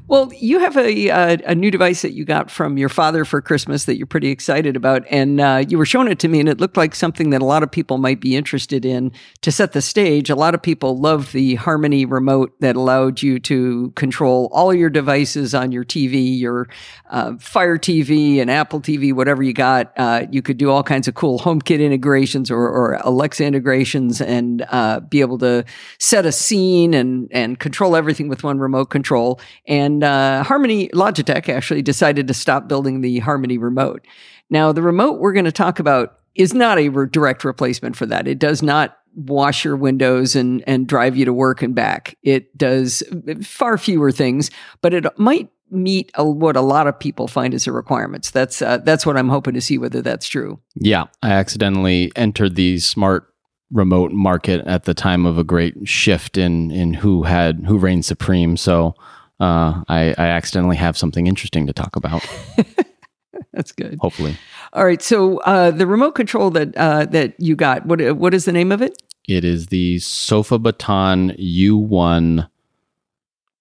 Well, 0.08 0.32
you 0.34 0.60
have 0.60 0.78
a 0.78 1.10
a 1.10 1.56
new 1.56 1.72
device 1.72 2.02
that 2.02 2.14
you 2.14 2.24
got 2.24 2.50
from 2.50 2.78
your 2.78 2.90
father 2.90 3.26
for 3.26 3.42
Christmas 3.42 3.86
that 3.86 3.98
you're 3.98 4.08
pretty 4.08 4.30
excited 4.30 4.76
about, 4.76 5.04
and 5.10 5.42
uh, 5.42 5.64
you 5.68 5.78
were 5.78 5.86
showing 5.86 6.08
it 6.08 6.20
to 6.20 6.28
me, 6.28 6.40
and 6.40 6.48
it 6.48 6.60
looked 6.60 6.78
like 6.78 6.96
something 6.96 7.32
that 7.32 7.42
a 7.42 7.46
lot 7.46 7.64
of 7.64 7.72
people 7.72 7.98
might 7.98 8.22
be 8.22 8.36
interested 8.36 8.86
in. 8.86 9.12
To 9.42 9.52
set 9.52 9.74
the 9.74 9.82
stage, 9.82 10.30
a 10.30 10.36
lot 10.36 10.56
of 10.56 10.62
people 10.62 10.98
love 10.98 11.34
the 11.34 11.56
Harmony 11.56 12.06
remote 12.06 12.54
that 12.62 12.76
allowed 12.76 13.22
you 13.22 13.40
to 13.42 13.92
control 13.96 14.50
all 14.54 14.74
your 14.74 14.90
devices 14.90 15.54
on 15.54 15.72
your 15.72 15.84
TV, 15.84 16.40
your 16.40 16.70
uh, 17.10 17.36
Fire 17.38 17.78
TV 17.78 18.40
and 18.40 18.50
Apple 18.50 18.80
TV, 18.80 19.14
whatever 19.14 19.44
you 19.44 19.54
got. 19.54 19.92
Uh, 19.98 20.26
you 20.32 20.42
could 20.42 20.58
do 20.58 20.70
all 20.70 20.84
kinds 20.84 21.08
of 21.08 21.16
cool 21.16 21.40
HomeKit 21.40 21.82
integrations 21.82 22.50
or, 22.50 22.70
or 22.70 22.94
Alexa 23.04 23.44
integrations, 23.44 24.22
and 24.22 24.66
uh, 24.70 25.02
be 25.02 25.20
able 25.20 25.38
to 25.40 25.66
set 26.00 26.26
a 26.26 26.32
scene 26.32 26.94
and 26.94 27.28
and 27.32 27.60
control 27.60 27.96
everything 27.96 28.30
with 28.30 28.44
one 28.44 28.60
remote 28.60 28.86
control 28.86 29.42
and 29.66 30.04
uh, 30.04 30.44
Harmony 30.44 30.90
Logitech 30.90 31.50
actually 31.50 31.82
decided 31.82 32.28
to 32.28 32.34
stop 32.34 32.68
building 32.68 33.02
the 33.02 33.20
Harmony 33.20 33.58
remote. 33.58 34.06
Now, 34.50 34.72
the 34.72 34.82
remote 34.82 35.20
we're 35.20 35.34
going 35.34 35.46
to 35.46 35.52
talk 35.52 35.80
about 35.80 36.20
is 36.36 36.54
not 36.54 36.78
a 36.78 36.90
re- 36.90 37.08
direct 37.10 37.44
replacement 37.44 37.96
for 37.96 38.06
that. 38.06 38.28
It 38.28 38.40
does 38.40 38.62
not 38.62 38.98
wash 39.16 39.66
your 39.66 39.76
windows 39.76 40.36
and 40.36 40.64
and 40.68 40.88
drive 40.88 41.18
you 41.18 41.26
to 41.26 41.34
work 41.34 41.62
and 41.62 41.74
back. 41.74 42.16
It 42.22 42.56
does 42.58 43.04
far 43.44 43.78
fewer 43.78 44.12
things, 44.12 44.52
but 44.82 44.94
it 44.94 45.06
might 45.18 45.50
meet 45.70 46.12
a, 46.16 46.24
what 46.24 46.56
a 46.56 46.62
lot 46.62 46.88
of 46.88 46.98
people 46.98 47.28
find 47.28 47.54
as 47.54 47.68
a 47.68 47.72
requirements. 47.72 48.32
That's 48.32 48.62
uh, 48.62 48.78
that's 48.78 49.06
what 49.06 49.18
I'm 49.18 49.30
hoping 49.30 49.56
to 49.56 49.62
see 49.62 49.78
whether 49.78 50.02
that's 50.02 50.28
true. 50.28 50.60
Yeah, 50.76 51.06
I 51.22 51.32
accidentally 51.32 52.12
entered 52.16 52.56
the 52.56 52.80
smart 52.80 53.34
remote 53.72 54.12
market 54.14 54.66
at 54.66 54.86
the 54.86 54.94
time 54.94 55.26
of 55.26 55.38
a 55.38 55.44
great 55.44 55.76
shift 55.88 56.38
in 56.38 56.72
in 56.72 56.94
who 56.94 57.24
had 57.24 57.66
who 57.68 57.78
reigned 57.78 58.06
supreme. 58.06 58.56
So 58.56 58.96
uh, 59.40 59.84
I, 59.88 60.16
I 60.18 60.28
accidentally 60.28 60.78
have 60.78 60.98
something 60.98 61.28
interesting 61.28 61.68
to 61.68 61.74
talk 61.74 61.96
about. 61.96 62.28
That's 63.54 63.72
good. 63.72 63.98
Hopefully. 64.02 64.38
All 64.74 64.86
right. 64.86 65.02
So 65.02 65.40
uh, 65.40 65.72
the 65.72 65.88
remote 65.88 66.12
control 66.12 66.50
that 66.52 66.76
uh, 66.76 67.06
that 67.06 67.36
you 67.40 67.56
got, 67.56 67.86
what 67.86 68.00
what 68.18 68.34
is 68.34 68.46
the 68.46 68.52
name 68.52 68.72
of 68.72 68.82
it? 68.82 69.02
It 69.28 69.44
is 69.44 69.68
the 69.68 70.00
Sofa 70.00 70.58
Baton 70.58 71.32
U1 71.32 72.48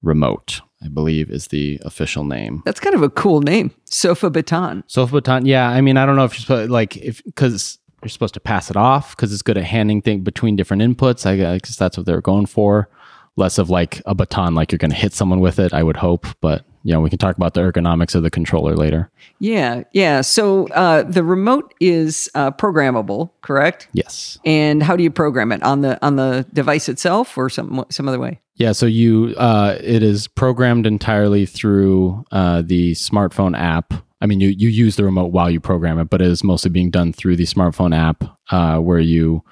remote. 0.03 0.61
I 0.83 0.89
believe 0.89 1.31
is 1.31 1.49
the 1.49 1.81
official 1.85 2.25
name. 2.25 2.63
That's 2.67 2.81
kind 2.81 2.95
of 2.95 3.03
a 3.03 3.09
cool 3.09 3.41
name, 3.41 3.73
Sofa 3.87 4.29
Baton. 4.29 4.85
Sofa 4.87 5.15
Baton. 5.15 5.47
Yeah. 5.47 5.69
I 5.69 5.81
mean, 5.81 5.97
I 5.97 6.05
don't 6.05 6.17
know 6.17 6.25
if 6.25 6.35
you're 6.35 6.41
supposed 6.41 6.71
like 6.71 6.97
if 6.99 7.25
because 7.25 7.79
you're 8.03 8.11
supposed 8.11 8.35
to 8.35 8.41
pass 8.41 8.71
it 8.71 8.77
off 8.77 9.17
because 9.17 9.33
it's 9.33 9.43
good 9.43 9.57
at 9.59 9.65
handing 9.65 10.03
things 10.03 10.23
between 10.23 10.57
different 10.57 10.83
inputs. 10.83 11.27
I 11.27 11.59
guess 11.59 11.77
that's 11.77 11.97
what 11.97 12.07
they're 12.07 12.21
going 12.21 12.47
for 12.47 12.89
less 13.37 13.59
of 13.59 13.71
like 13.71 14.03
a 14.07 14.15
baton, 14.15 14.55
like 14.55 14.73
you're 14.73 14.79
going 14.79 14.91
to 14.91 14.97
hit 14.97 15.13
someone 15.13 15.41
with 15.41 15.59
it. 15.59 15.73
I 15.73 15.83
would 15.83 15.97
hope, 15.97 16.27
but 16.41 16.65
you 16.87 16.93
know, 16.93 17.01
we 17.01 17.11
can 17.11 17.19
talk 17.19 17.37
about 17.37 17.55
the 17.55 17.63
ergonomics 17.63 18.15
of 18.15 18.23
the 18.23 18.31
controller 18.31 18.77
later. 18.77 19.11
Yeah, 19.41 19.83
yeah. 19.93 20.21
So 20.21 20.69
uh, 20.69 21.03
the 21.03 21.25
remote 21.25 21.75
is 21.81 22.31
uh, 22.37 22.53
programmable, 22.53 23.31
correct? 23.43 23.89
Yes. 23.93 24.39
And 24.45 24.85
how 24.85 24.95
do 24.95 25.03
you 25.03 25.11
program 25.11 25.51
it 25.51 25.65
on 25.65 25.81
the 25.81 25.99
on 26.05 26.15
the 26.15 26.47
device 26.53 26.89
itself, 26.89 27.37
or 27.37 27.51
some 27.51 27.85
some 27.91 28.09
other 28.09 28.21
way? 28.21 28.41
Yeah. 28.55 28.71
So 28.71 28.87
you, 28.87 29.35
uh, 29.37 29.77
it 29.81 30.05
is 30.05 30.29
programmed 30.29 30.87
entirely 30.87 31.45
through 31.45 32.25
uh, 32.31 32.63
the 32.63 32.93
smartphone 32.93 33.59
app. 33.59 33.93
I 34.21 34.27
mean, 34.27 34.39
you 34.39 34.51
you 34.51 34.69
use 34.69 34.95
the 34.95 35.05
remote 35.05 35.33
while 35.33 35.51
you 35.51 35.59
program 35.59 35.99
it, 35.99 36.09
but 36.09 36.23
it 36.23 36.29
is 36.29 36.45
mostly 36.45 36.71
being 36.71 36.93
done 36.93 37.13
through 37.13 37.35
the 37.35 37.47
smartphone 37.47 37.97
app, 37.97 38.23
uh, 38.53 38.79
where 38.79 39.01
you 39.01 39.43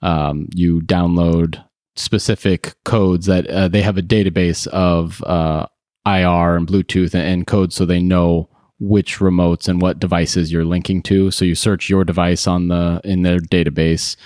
um, 0.00 0.48
you 0.54 0.80
download 0.80 1.62
specific 1.98 2.74
codes 2.84 3.26
that 3.26 3.46
uh, 3.48 3.68
they 3.68 3.82
have 3.82 3.98
a 3.98 4.02
database 4.02 4.66
of 4.68 5.22
uh, 5.24 5.66
IR 6.06 6.56
and 6.56 6.66
Bluetooth 6.66 7.14
and 7.14 7.46
codes, 7.46 7.74
so 7.74 7.84
they 7.84 8.00
know 8.00 8.48
which 8.80 9.18
remotes 9.18 9.68
and 9.68 9.82
what 9.82 9.98
devices 9.98 10.52
you're 10.52 10.64
linking 10.64 11.02
to. 11.02 11.30
So 11.30 11.44
you 11.44 11.54
search 11.54 11.90
your 11.90 12.04
device 12.04 12.46
on 12.46 12.68
the 12.68 13.00
in 13.04 13.22
their 13.22 13.38
database. 13.38 14.16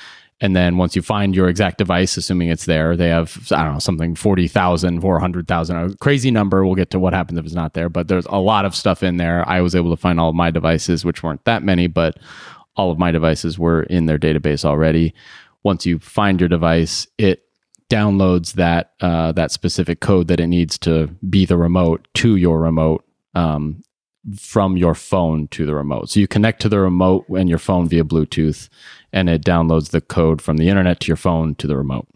And 0.40 0.56
then 0.56 0.76
once 0.76 0.96
you 0.96 1.02
find 1.02 1.36
your 1.36 1.48
exact 1.48 1.78
device, 1.78 2.16
assuming 2.16 2.48
it's 2.48 2.66
there, 2.66 2.96
they 2.96 3.08
have, 3.08 3.46
I 3.52 3.62
don't 3.62 3.74
know, 3.74 3.78
something 3.78 4.16
40,000, 4.16 5.00
400,000, 5.00 5.76
a 5.76 5.96
crazy 5.98 6.32
number. 6.32 6.64
We'll 6.64 6.74
get 6.74 6.90
to 6.90 6.98
what 6.98 7.12
happens 7.12 7.38
if 7.38 7.44
it's 7.44 7.54
not 7.54 7.74
there, 7.74 7.88
but 7.88 8.08
there's 8.08 8.26
a 8.26 8.40
lot 8.40 8.64
of 8.64 8.74
stuff 8.74 9.04
in 9.04 9.18
there. 9.18 9.48
I 9.48 9.60
was 9.60 9.76
able 9.76 9.90
to 9.90 9.96
find 9.96 10.18
all 10.18 10.30
of 10.30 10.34
my 10.34 10.50
devices, 10.50 11.04
which 11.04 11.22
weren't 11.22 11.44
that 11.44 11.62
many, 11.62 11.86
but 11.86 12.18
all 12.74 12.90
of 12.90 12.98
my 12.98 13.12
devices 13.12 13.56
were 13.56 13.84
in 13.84 14.06
their 14.06 14.18
database 14.18 14.64
already. 14.64 15.14
Once 15.62 15.86
you 15.86 16.00
find 16.00 16.40
your 16.40 16.48
device, 16.48 17.06
it 17.18 17.44
downloads 17.92 18.54
that 18.54 18.92
uh, 19.00 19.32
that 19.32 19.50
specific 19.50 20.00
code 20.00 20.28
that 20.28 20.40
it 20.40 20.46
needs 20.46 20.78
to 20.78 21.08
be 21.28 21.44
the 21.44 21.58
remote 21.58 22.08
to 22.14 22.36
your 22.36 22.58
remote 22.58 23.04
um, 23.34 23.82
from 24.38 24.78
your 24.78 24.94
phone 24.94 25.46
to 25.48 25.66
the 25.66 25.74
remote. 25.74 26.08
So 26.08 26.20
you 26.20 26.26
connect 26.26 26.62
to 26.62 26.68
the 26.70 26.80
remote 26.80 27.28
and 27.28 27.50
your 27.50 27.58
phone 27.58 27.88
via 27.88 28.04
Bluetooth, 28.04 28.70
and 29.12 29.28
it 29.28 29.44
downloads 29.44 29.90
the 29.90 30.00
code 30.00 30.40
from 30.40 30.56
the 30.56 30.68
internet 30.68 31.00
to 31.00 31.08
your 31.08 31.16
phone 31.16 31.54
to 31.56 31.66
the 31.66 31.76
remote. 31.76 32.08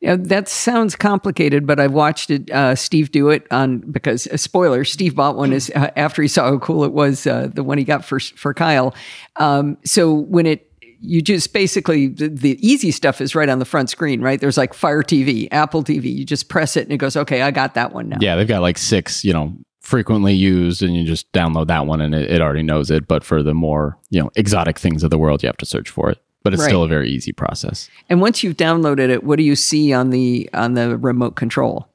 Yeah, 0.00 0.16
that 0.16 0.48
sounds 0.48 0.94
complicated, 0.94 1.66
but 1.66 1.80
I've 1.80 1.92
watched 1.92 2.30
it. 2.30 2.50
Uh, 2.50 2.74
Steve 2.74 3.10
do 3.10 3.30
it 3.30 3.46
on 3.50 3.78
because 3.78 4.26
uh, 4.26 4.36
spoiler. 4.36 4.84
Steve 4.84 5.16
bought 5.16 5.36
one 5.36 5.52
is 5.52 5.72
uh, 5.74 5.90
after 5.96 6.20
he 6.20 6.28
saw 6.28 6.50
how 6.50 6.58
cool 6.58 6.84
it 6.84 6.92
was, 6.92 7.26
uh, 7.26 7.48
the 7.52 7.64
one 7.64 7.78
he 7.78 7.84
got 7.84 8.04
for 8.04 8.20
for 8.20 8.52
Kyle. 8.52 8.94
Um, 9.36 9.78
so 9.84 10.12
when 10.12 10.46
it 10.46 10.70
you 11.04 11.22
just 11.22 11.52
basically 11.52 12.08
the, 12.08 12.28
the, 12.28 12.66
easy 12.66 12.90
stuff 12.90 13.20
is 13.20 13.34
right 13.34 13.48
on 13.48 13.58
the 13.58 13.64
front 13.64 13.90
screen, 13.90 14.20
right? 14.20 14.40
There's 14.40 14.56
like 14.56 14.74
Fire 14.74 15.02
TV, 15.02 15.48
Apple 15.50 15.84
TV. 15.84 16.14
You 16.14 16.24
just 16.24 16.48
press 16.48 16.76
it 16.76 16.82
and 16.82 16.92
it 16.92 16.96
goes, 16.96 17.16
okay, 17.16 17.42
I 17.42 17.50
got 17.50 17.74
that 17.74 17.92
one 17.92 18.08
now. 18.08 18.18
Yeah, 18.20 18.36
they've 18.36 18.48
got 18.48 18.62
like 18.62 18.78
six, 18.78 19.24
you 19.24 19.32
know, 19.32 19.54
frequently 19.80 20.32
used, 20.32 20.82
and 20.82 20.96
you 20.96 21.04
just 21.04 21.30
download 21.32 21.66
that 21.66 21.86
one 21.86 22.00
and 22.00 22.14
it, 22.14 22.30
it 22.30 22.40
already 22.40 22.62
knows 22.62 22.90
it. 22.90 23.06
But 23.06 23.22
for 23.22 23.42
the 23.42 23.54
more, 23.54 23.98
you 24.10 24.20
know, 24.20 24.30
exotic 24.34 24.78
things 24.78 25.02
of 25.02 25.10
the 25.10 25.18
world, 25.18 25.42
you 25.42 25.46
have 25.46 25.58
to 25.58 25.66
search 25.66 25.90
for 25.90 26.10
it 26.10 26.20
but 26.44 26.52
it's 26.52 26.60
right. 26.60 26.68
still 26.68 26.82
a 26.82 26.88
very 26.88 27.10
easy 27.10 27.32
process. 27.32 27.88
And 28.10 28.20
once 28.20 28.44
you've 28.44 28.56
downloaded 28.56 29.08
it, 29.08 29.24
what 29.24 29.36
do 29.36 29.42
you 29.42 29.56
see 29.56 29.92
on 29.92 30.10
the 30.10 30.48
on 30.52 30.74
the 30.74 30.98
remote 30.98 31.36
control? 31.36 31.88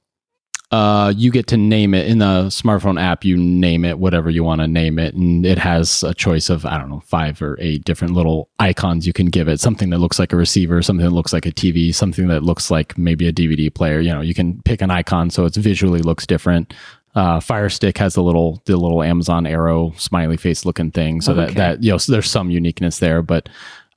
Uh, 0.71 1.11
you 1.17 1.31
get 1.31 1.47
to 1.47 1.57
name 1.57 1.95
it 1.95 2.05
in 2.07 2.19
the 2.19 2.45
smartphone 2.49 3.01
app. 3.01 3.25
You 3.25 3.37
name 3.37 3.83
it 3.83 3.97
whatever 3.97 4.29
you 4.29 4.43
want 4.43 4.61
to 4.61 4.67
name 4.67 4.99
it, 4.99 5.15
and 5.15 5.43
it 5.43 5.57
has 5.57 6.03
a 6.03 6.13
choice 6.13 6.49
of 6.49 6.63
I 6.63 6.77
don't 6.77 6.89
know 6.89 6.99
five 6.99 7.41
or 7.41 7.57
eight 7.59 7.85
different 7.85 8.13
little 8.13 8.49
icons 8.59 9.07
you 9.07 9.13
can 9.13 9.27
give 9.27 9.47
it. 9.47 9.59
Something 9.59 9.89
that 9.89 9.97
looks 9.97 10.19
like 10.19 10.31
a 10.31 10.35
receiver, 10.35 10.83
something 10.83 11.05
that 11.05 11.11
looks 11.11 11.33
like 11.33 11.47
a 11.47 11.51
TV, 11.51 11.93
something 11.93 12.27
that 12.27 12.43
looks 12.43 12.69
like 12.69 12.97
maybe 12.99 13.27
a 13.27 13.33
DVD 13.33 13.73
player. 13.73 13.99
You 13.99 14.13
know, 14.13 14.21
you 14.21 14.35
can 14.35 14.61
pick 14.61 14.81
an 14.81 14.91
icon 14.91 15.31
so 15.31 15.45
it 15.45 15.55
visually 15.55 16.01
looks 16.01 16.27
different. 16.27 16.73
Uh, 17.15 17.39
Fire 17.39 17.69
Stick 17.69 17.97
has 17.97 18.13
the 18.13 18.21
little 18.21 18.61
the 18.65 18.77
little 18.77 19.01
Amazon 19.01 19.47
arrow 19.47 19.93
smiley 19.97 20.37
face 20.37 20.65
looking 20.65 20.91
thing, 20.91 21.21
so 21.21 21.31
okay. 21.31 21.45
that 21.45 21.55
that 21.55 21.83
you 21.83 21.89
know 21.89 21.97
so 21.97 22.11
there's 22.11 22.29
some 22.29 22.51
uniqueness 22.51 22.99
there, 22.99 23.23
but 23.23 23.49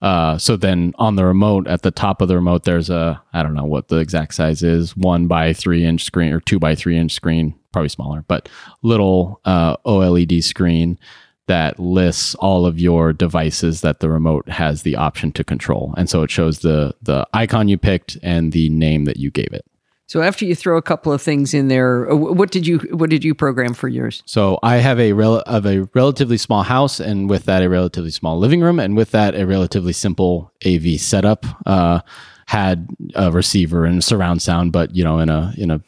uh, 0.02 0.37
so 0.37 0.56
then 0.56 0.92
on 0.99 1.14
the 1.14 1.25
remote, 1.25 1.68
at 1.68 1.82
the 1.82 1.92
top 1.92 2.21
of 2.21 2.26
the 2.26 2.35
remote, 2.35 2.64
there's 2.64 2.90
a 2.90 3.23
I 3.32 3.42
don't 3.42 3.54
know 3.54 3.64
what 3.64 3.88
the 3.88 3.99
exact 3.99 4.35
size 4.35 4.62
is, 4.62 4.97
one 4.97 5.28
by 5.28 5.52
three 5.52 5.85
inch 5.85 6.02
screen 6.02 6.32
or 6.32 6.40
two 6.40 6.59
by 6.59 6.75
three 6.75 6.99
inch 6.99 7.12
screen, 7.12 7.54
probably 7.73 7.88
smaller, 7.88 8.25
but 8.26 8.49
little 8.82 9.40
uh, 9.44 9.76
OLED 9.87 10.42
screen 10.42 10.99
that 11.47 11.78
lists 11.78 12.35
all 12.37 12.66
of 12.66 12.80
your 12.80 13.12
devices 13.12 13.80
that 13.80 14.00
the 14.00 14.09
remote 14.09 14.49
has 14.49 14.82
the 14.82 14.97
option 14.97 15.30
to 15.32 15.44
control, 15.44 15.94
and 15.97 16.11
so 16.11 16.23
it 16.25 16.30
shows 16.30 16.59
the 16.59 16.94
the 17.00 17.25
icon 17.32 17.68
you 17.68 17.78
picked 17.78 18.18
and 18.25 18.52
the 18.52 18.68
name 18.71 19.04
that 19.04 19.18
you 19.18 19.30
gave 19.30 19.52
it. 19.52 19.64
So 20.12 20.21
after 20.21 20.45
you 20.45 20.54
throw 20.54 20.76
a 20.76 20.83
couple 20.83 21.11
of 21.11 21.23
things 21.23 21.54
in 21.54 21.69
there, 21.69 22.12
uh, 22.12 22.14
what 22.14 22.50
did 22.50 22.66
you 22.66 22.81
what 22.90 23.09
did 23.09 23.25
you 23.25 23.35
program 23.35 23.73
for 23.73 23.88
yours? 23.88 24.23
So 24.26 24.59
I 24.62 24.76
have 24.76 25.00
a 25.00 25.14
rel- 25.14 25.42
of 25.47 25.64
a 25.64 25.88
relatively 25.95 26.37
small 26.37 26.64
house, 26.64 27.00
and 27.00 27.31
with 27.31 27.47
that 27.47 27.62
a 27.62 27.71
relatively 27.71 28.11
small 28.11 28.38
living 28.38 28.61
room, 28.61 28.78
and 28.78 28.95
with 28.95 29.12
that 29.12 29.35
a 29.35 29.47
relatively 29.47 29.95
simple 29.95 30.52
AV 30.66 31.00
setup. 31.00 31.47
Uh, 31.64 32.00
had 32.47 32.90
a 33.14 33.33
receiver 33.33 33.87
and 33.87 34.04
surround 34.04 34.42
sound, 34.42 34.71
but 34.71 34.95
you 34.95 35.02
know, 35.02 35.19
in 35.19 35.31
a 35.31 35.54
in 35.57 35.71
a 35.71 35.81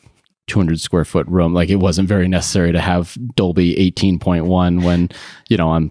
200 0.46 0.80
square 0.80 1.04
foot 1.04 1.26
room, 1.28 1.52
like 1.52 1.68
it 1.68 1.76
wasn't 1.76 2.08
very 2.08 2.26
necessary 2.26 2.72
to 2.72 2.80
have 2.80 3.18
Dolby 3.34 3.74
18.1 3.92 4.82
when 4.82 5.10
you 5.50 5.58
know 5.58 5.72
I'm 5.72 5.90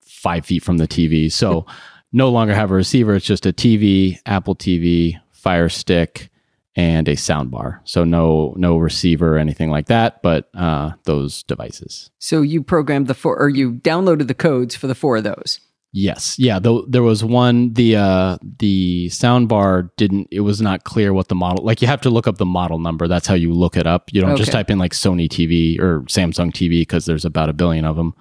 five 0.00 0.46
feet 0.46 0.62
from 0.62 0.78
the 0.78 0.88
TV. 0.88 1.30
So 1.30 1.66
no 2.14 2.30
longer 2.30 2.54
have 2.54 2.70
a 2.70 2.74
receiver. 2.74 3.14
It's 3.14 3.26
just 3.26 3.44
a 3.44 3.52
TV, 3.52 4.18
Apple 4.24 4.56
TV, 4.56 5.20
Fire 5.32 5.68
Stick 5.68 6.30
and 6.76 7.08
a 7.08 7.16
soundbar. 7.16 7.80
So 7.84 8.04
no 8.04 8.54
no 8.56 8.76
receiver 8.76 9.36
or 9.36 9.38
anything 9.38 9.70
like 9.70 9.86
that, 9.86 10.22
but 10.22 10.48
uh, 10.54 10.92
those 11.04 11.42
devices. 11.42 12.10
So 12.18 12.42
you 12.42 12.62
programmed 12.62 13.06
the 13.06 13.14
four, 13.14 13.38
or 13.38 13.48
you 13.48 13.72
downloaded 13.72 14.28
the 14.28 14.34
codes 14.34 14.76
for 14.76 14.86
the 14.86 14.94
four 14.94 15.16
of 15.16 15.24
those. 15.24 15.60
Yes, 15.92 16.38
yeah. 16.38 16.58
Though 16.58 16.84
there 16.86 17.02
was 17.02 17.24
one, 17.24 17.72
the 17.72 17.96
uh, 17.96 18.38
the 18.58 19.08
soundbar 19.08 19.90
didn't. 19.96 20.28
It 20.30 20.40
was 20.40 20.60
not 20.60 20.84
clear 20.84 21.14
what 21.14 21.28
the 21.28 21.34
model. 21.34 21.64
Like 21.64 21.80
you 21.80 21.88
have 21.88 22.02
to 22.02 22.10
look 22.10 22.28
up 22.28 22.36
the 22.36 22.46
model 22.46 22.78
number. 22.78 23.08
That's 23.08 23.26
how 23.26 23.34
you 23.34 23.54
look 23.54 23.76
it 23.76 23.86
up. 23.86 24.12
You 24.12 24.20
don't 24.20 24.32
okay. 24.32 24.38
just 24.38 24.52
type 24.52 24.70
in 24.70 24.78
like 24.78 24.92
Sony 24.92 25.28
TV 25.28 25.80
or 25.80 26.00
Samsung 26.02 26.52
TV 26.52 26.82
because 26.82 27.06
there's 27.06 27.24
about 27.24 27.48
a 27.48 27.54
billion 27.54 27.86
of 27.86 27.96
them. 27.96 28.14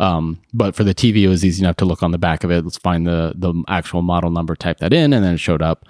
Um, 0.00 0.40
but 0.52 0.74
for 0.74 0.82
the 0.82 0.94
TV, 0.94 1.22
it 1.22 1.28
was 1.28 1.44
easy 1.44 1.62
enough 1.62 1.76
to 1.76 1.84
look 1.84 2.02
on 2.02 2.10
the 2.10 2.18
back 2.18 2.42
of 2.42 2.50
it. 2.50 2.64
Let's 2.64 2.78
find 2.78 3.06
the 3.06 3.32
the 3.36 3.62
actual 3.68 4.02
model 4.02 4.30
number, 4.30 4.56
type 4.56 4.78
that 4.78 4.92
in, 4.92 5.12
and 5.12 5.24
then 5.24 5.34
it 5.34 5.38
showed 5.38 5.62
up 5.62 5.86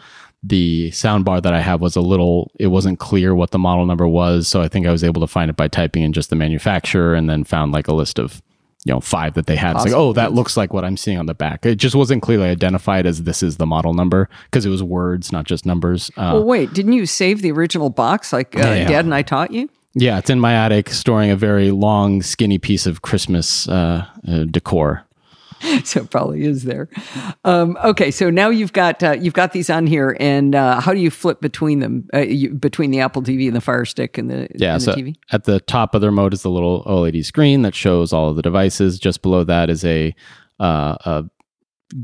the 0.46 0.90
soundbar 0.90 1.42
that 1.42 1.54
I 1.54 1.60
have 1.60 1.80
was 1.80 1.96
a 1.96 2.02
little, 2.02 2.50
it 2.58 2.66
wasn't 2.66 2.98
clear 2.98 3.34
what 3.34 3.50
the 3.50 3.58
model 3.58 3.86
number 3.86 4.06
was. 4.06 4.46
So 4.46 4.60
I 4.60 4.68
think 4.68 4.86
I 4.86 4.92
was 4.92 5.02
able 5.02 5.22
to 5.22 5.26
find 5.26 5.48
it 5.48 5.56
by 5.56 5.68
typing 5.68 6.02
in 6.02 6.12
just 6.12 6.28
the 6.28 6.36
manufacturer 6.36 7.14
and 7.14 7.30
then 7.30 7.44
found 7.44 7.72
like 7.72 7.88
a 7.88 7.94
list 7.94 8.18
of, 8.18 8.42
you 8.84 8.92
know, 8.92 9.00
five 9.00 9.32
that 9.34 9.46
they 9.46 9.56
had. 9.56 9.76
Awesome. 9.76 9.86
It's 9.86 9.94
like, 9.94 10.00
oh, 10.00 10.12
that 10.12 10.34
looks 10.34 10.54
like 10.54 10.74
what 10.74 10.84
I'm 10.84 10.98
seeing 10.98 11.18
on 11.18 11.24
the 11.24 11.34
back. 11.34 11.64
It 11.64 11.76
just 11.76 11.94
wasn't 11.94 12.22
clearly 12.22 12.46
identified 12.48 13.06
as 13.06 13.22
this 13.22 13.42
is 13.42 13.56
the 13.56 13.64
model 13.64 13.94
number 13.94 14.28
because 14.44 14.66
it 14.66 14.70
was 14.70 14.82
words, 14.82 15.32
not 15.32 15.46
just 15.46 15.64
numbers. 15.64 16.10
Uh, 16.18 16.32
well, 16.34 16.44
wait, 16.44 16.74
didn't 16.74 16.92
you 16.92 17.06
save 17.06 17.40
the 17.40 17.50
original 17.50 17.88
box 17.88 18.30
like 18.30 18.54
uh, 18.54 18.60
yeah. 18.60 18.86
Dad 18.86 19.06
and 19.06 19.14
I 19.14 19.22
taught 19.22 19.50
you? 19.50 19.70
Yeah, 19.94 20.18
it's 20.18 20.28
in 20.28 20.40
my 20.40 20.52
attic, 20.52 20.90
storing 20.90 21.30
a 21.30 21.36
very 21.36 21.70
long, 21.70 22.20
skinny 22.20 22.58
piece 22.58 22.84
of 22.84 23.00
Christmas 23.00 23.66
uh, 23.68 24.06
uh 24.28 24.44
decor. 24.44 25.06
so 25.84 26.00
it 26.00 26.10
probably 26.10 26.44
is 26.44 26.64
there. 26.64 26.88
Um, 27.44 27.78
okay, 27.84 28.10
so 28.10 28.30
now 28.30 28.50
you've 28.50 28.72
got 28.72 29.02
uh, 29.02 29.12
you've 29.12 29.34
got 29.34 29.52
these 29.52 29.70
on 29.70 29.86
here, 29.86 30.16
and 30.20 30.54
uh, 30.54 30.80
how 30.80 30.92
do 30.92 31.00
you 31.00 31.10
flip 31.10 31.40
between 31.40 31.80
them 31.80 32.08
uh, 32.12 32.20
you, 32.20 32.50
between 32.50 32.90
the 32.90 33.00
Apple 33.00 33.22
TV 33.22 33.46
and 33.46 33.56
the 33.56 33.60
Fire 33.60 33.84
Stick 33.84 34.18
and 34.18 34.30
the 34.30 34.48
yeah? 34.54 34.74
And 34.74 34.82
so 34.82 34.94
the 34.94 35.02
TV? 35.02 35.16
at 35.32 35.44
the 35.44 35.60
top 35.60 35.94
of 35.94 36.00
the 36.00 36.08
remote 36.08 36.34
is 36.34 36.42
the 36.42 36.50
little 36.50 36.84
OLED 36.84 37.24
screen 37.24 37.62
that 37.62 37.74
shows 37.74 38.12
all 38.12 38.30
of 38.30 38.36
the 38.36 38.42
devices. 38.42 38.98
Just 38.98 39.22
below 39.22 39.44
that 39.44 39.70
is 39.70 39.84
a 39.84 40.14
uh, 40.60 40.96
a 41.04 41.24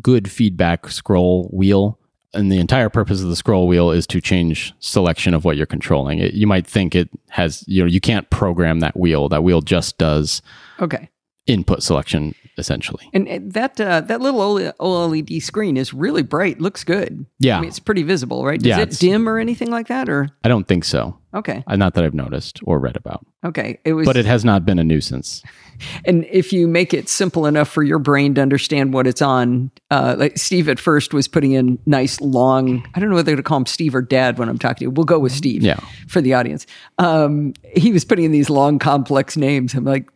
good 0.00 0.30
feedback 0.30 0.88
scroll 0.88 1.48
wheel. 1.52 1.98
And 2.32 2.50
the 2.50 2.60
entire 2.60 2.88
purpose 2.88 3.20
of 3.22 3.28
the 3.28 3.34
scroll 3.34 3.66
wheel 3.66 3.90
is 3.90 4.06
to 4.06 4.20
change 4.20 4.72
selection 4.78 5.34
of 5.34 5.44
what 5.44 5.56
you're 5.56 5.66
controlling. 5.66 6.20
It, 6.20 6.32
you 6.32 6.46
might 6.46 6.64
think 6.64 6.94
it 6.94 7.10
has, 7.28 7.64
you 7.66 7.82
know, 7.82 7.88
you 7.88 8.00
can't 8.00 8.30
program 8.30 8.78
that 8.80 8.96
wheel. 8.96 9.28
That 9.28 9.42
wheel 9.42 9.60
just 9.60 9.98
does 9.98 10.40
okay 10.78 11.10
input 11.50 11.82
selection 11.82 12.34
essentially. 12.58 13.08
And 13.12 13.52
that 13.52 13.80
uh, 13.80 14.02
that 14.02 14.20
little 14.20 14.56
OLED 14.80 15.42
screen 15.42 15.76
is 15.76 15.94
really 15.94 16.22
bright. 16.22 16.60
Looks 16.60 16.84
good. 16.84 17.26
Yeah, 17.38 17.58
I 17.58 17.60
mean, 17.60 17.68
it's 17.68 17.78
pretty 17.78 18.02
visible, 18.02 18.44
right? 18.44 18.58
Does 18.58 18.66
yeah, 18.66 18.80
it 18.80 18.90
dim 18.98 19.28
or 19.28 19.38
anything 19.38 19.70
like 19.70 19.88
that? 19.88 20.08
Or 20.08 20.28
I 20.44 20.48
don't 20.48 20.66
think 20.66 20.84
so. 20.84 21.18
Okay, 21.32 21.62
uh, 21.66 21.76
not 21.76 21.94
that 21.94 22.04
I've 22.04 22.14
noticed 22.14 22.60
or 22.64 22.78
read 22.78 22.96
about. 22.96 23.24
Okay, 23.44 23.78
it 23.84 23.94
was, 23.94 24.06
but 24.06 24.16
it 24.16 24.26
has 24.26 24.44
not 24.44 24.64
been 24.64 24.78
a 24.78 24.84
nuisance. 24.84 25.42
And 26.04 26.26
if 26.30 26.52
you 26.52 26.68
make 26.68 26.92
it 26.92 27.08
simple 27.08 27.46
enough 27.46 27.68
for 27.68 27.82
your 27.82 27.98
brain 27.98 28.34
to 28.34 28.42
understand 28.42 28.92
what 28.92 29.06
it's 29.06 29.22
on, 29.22 29.70
uh, 29.90 30.14
like 30.18 30.38
Steve 30.38 30.68
at 30.68 30.78
first 30.78 31.14
was 31.14 31.28
putting 31.28 31.52
in 31.52 31.78
nice 31.86 32.20
long. 32.20 32.86
I 32.94 33.00
don't 33.00 33.08
know 33.08 33.16
whether 33.16 33.36
to 33.36 33.42
call 33.42 33.58
him 33.58 33.66
Steve 33.66 33.94
or 33.94 34.02
Dad 34.02 34.38
when 34.38 34.48
I'm 34.48 34.58
talking 34.58 34.76
to 34.76 34.84
you. 34.84 34.90
We'll 34.90 35.04
go 35.04 35.18
with 35.18 35.32
Steve. 35.32 35.62
Yeah. 35.62 35.80
For 36.06 36.20
the 36.20 36.34
audience, 36.34 36.66
um, 36.98 37.54
he 37.74 37.92
was 37.92 38.04
putting 38.04 38.26
in 38.26 38.32
these 38.32 38.50
long, 38.50 38.78
complex 38.78 39.36
names. 39.36 39.74
I'm 39.74 39.84
like, 39.84 40.08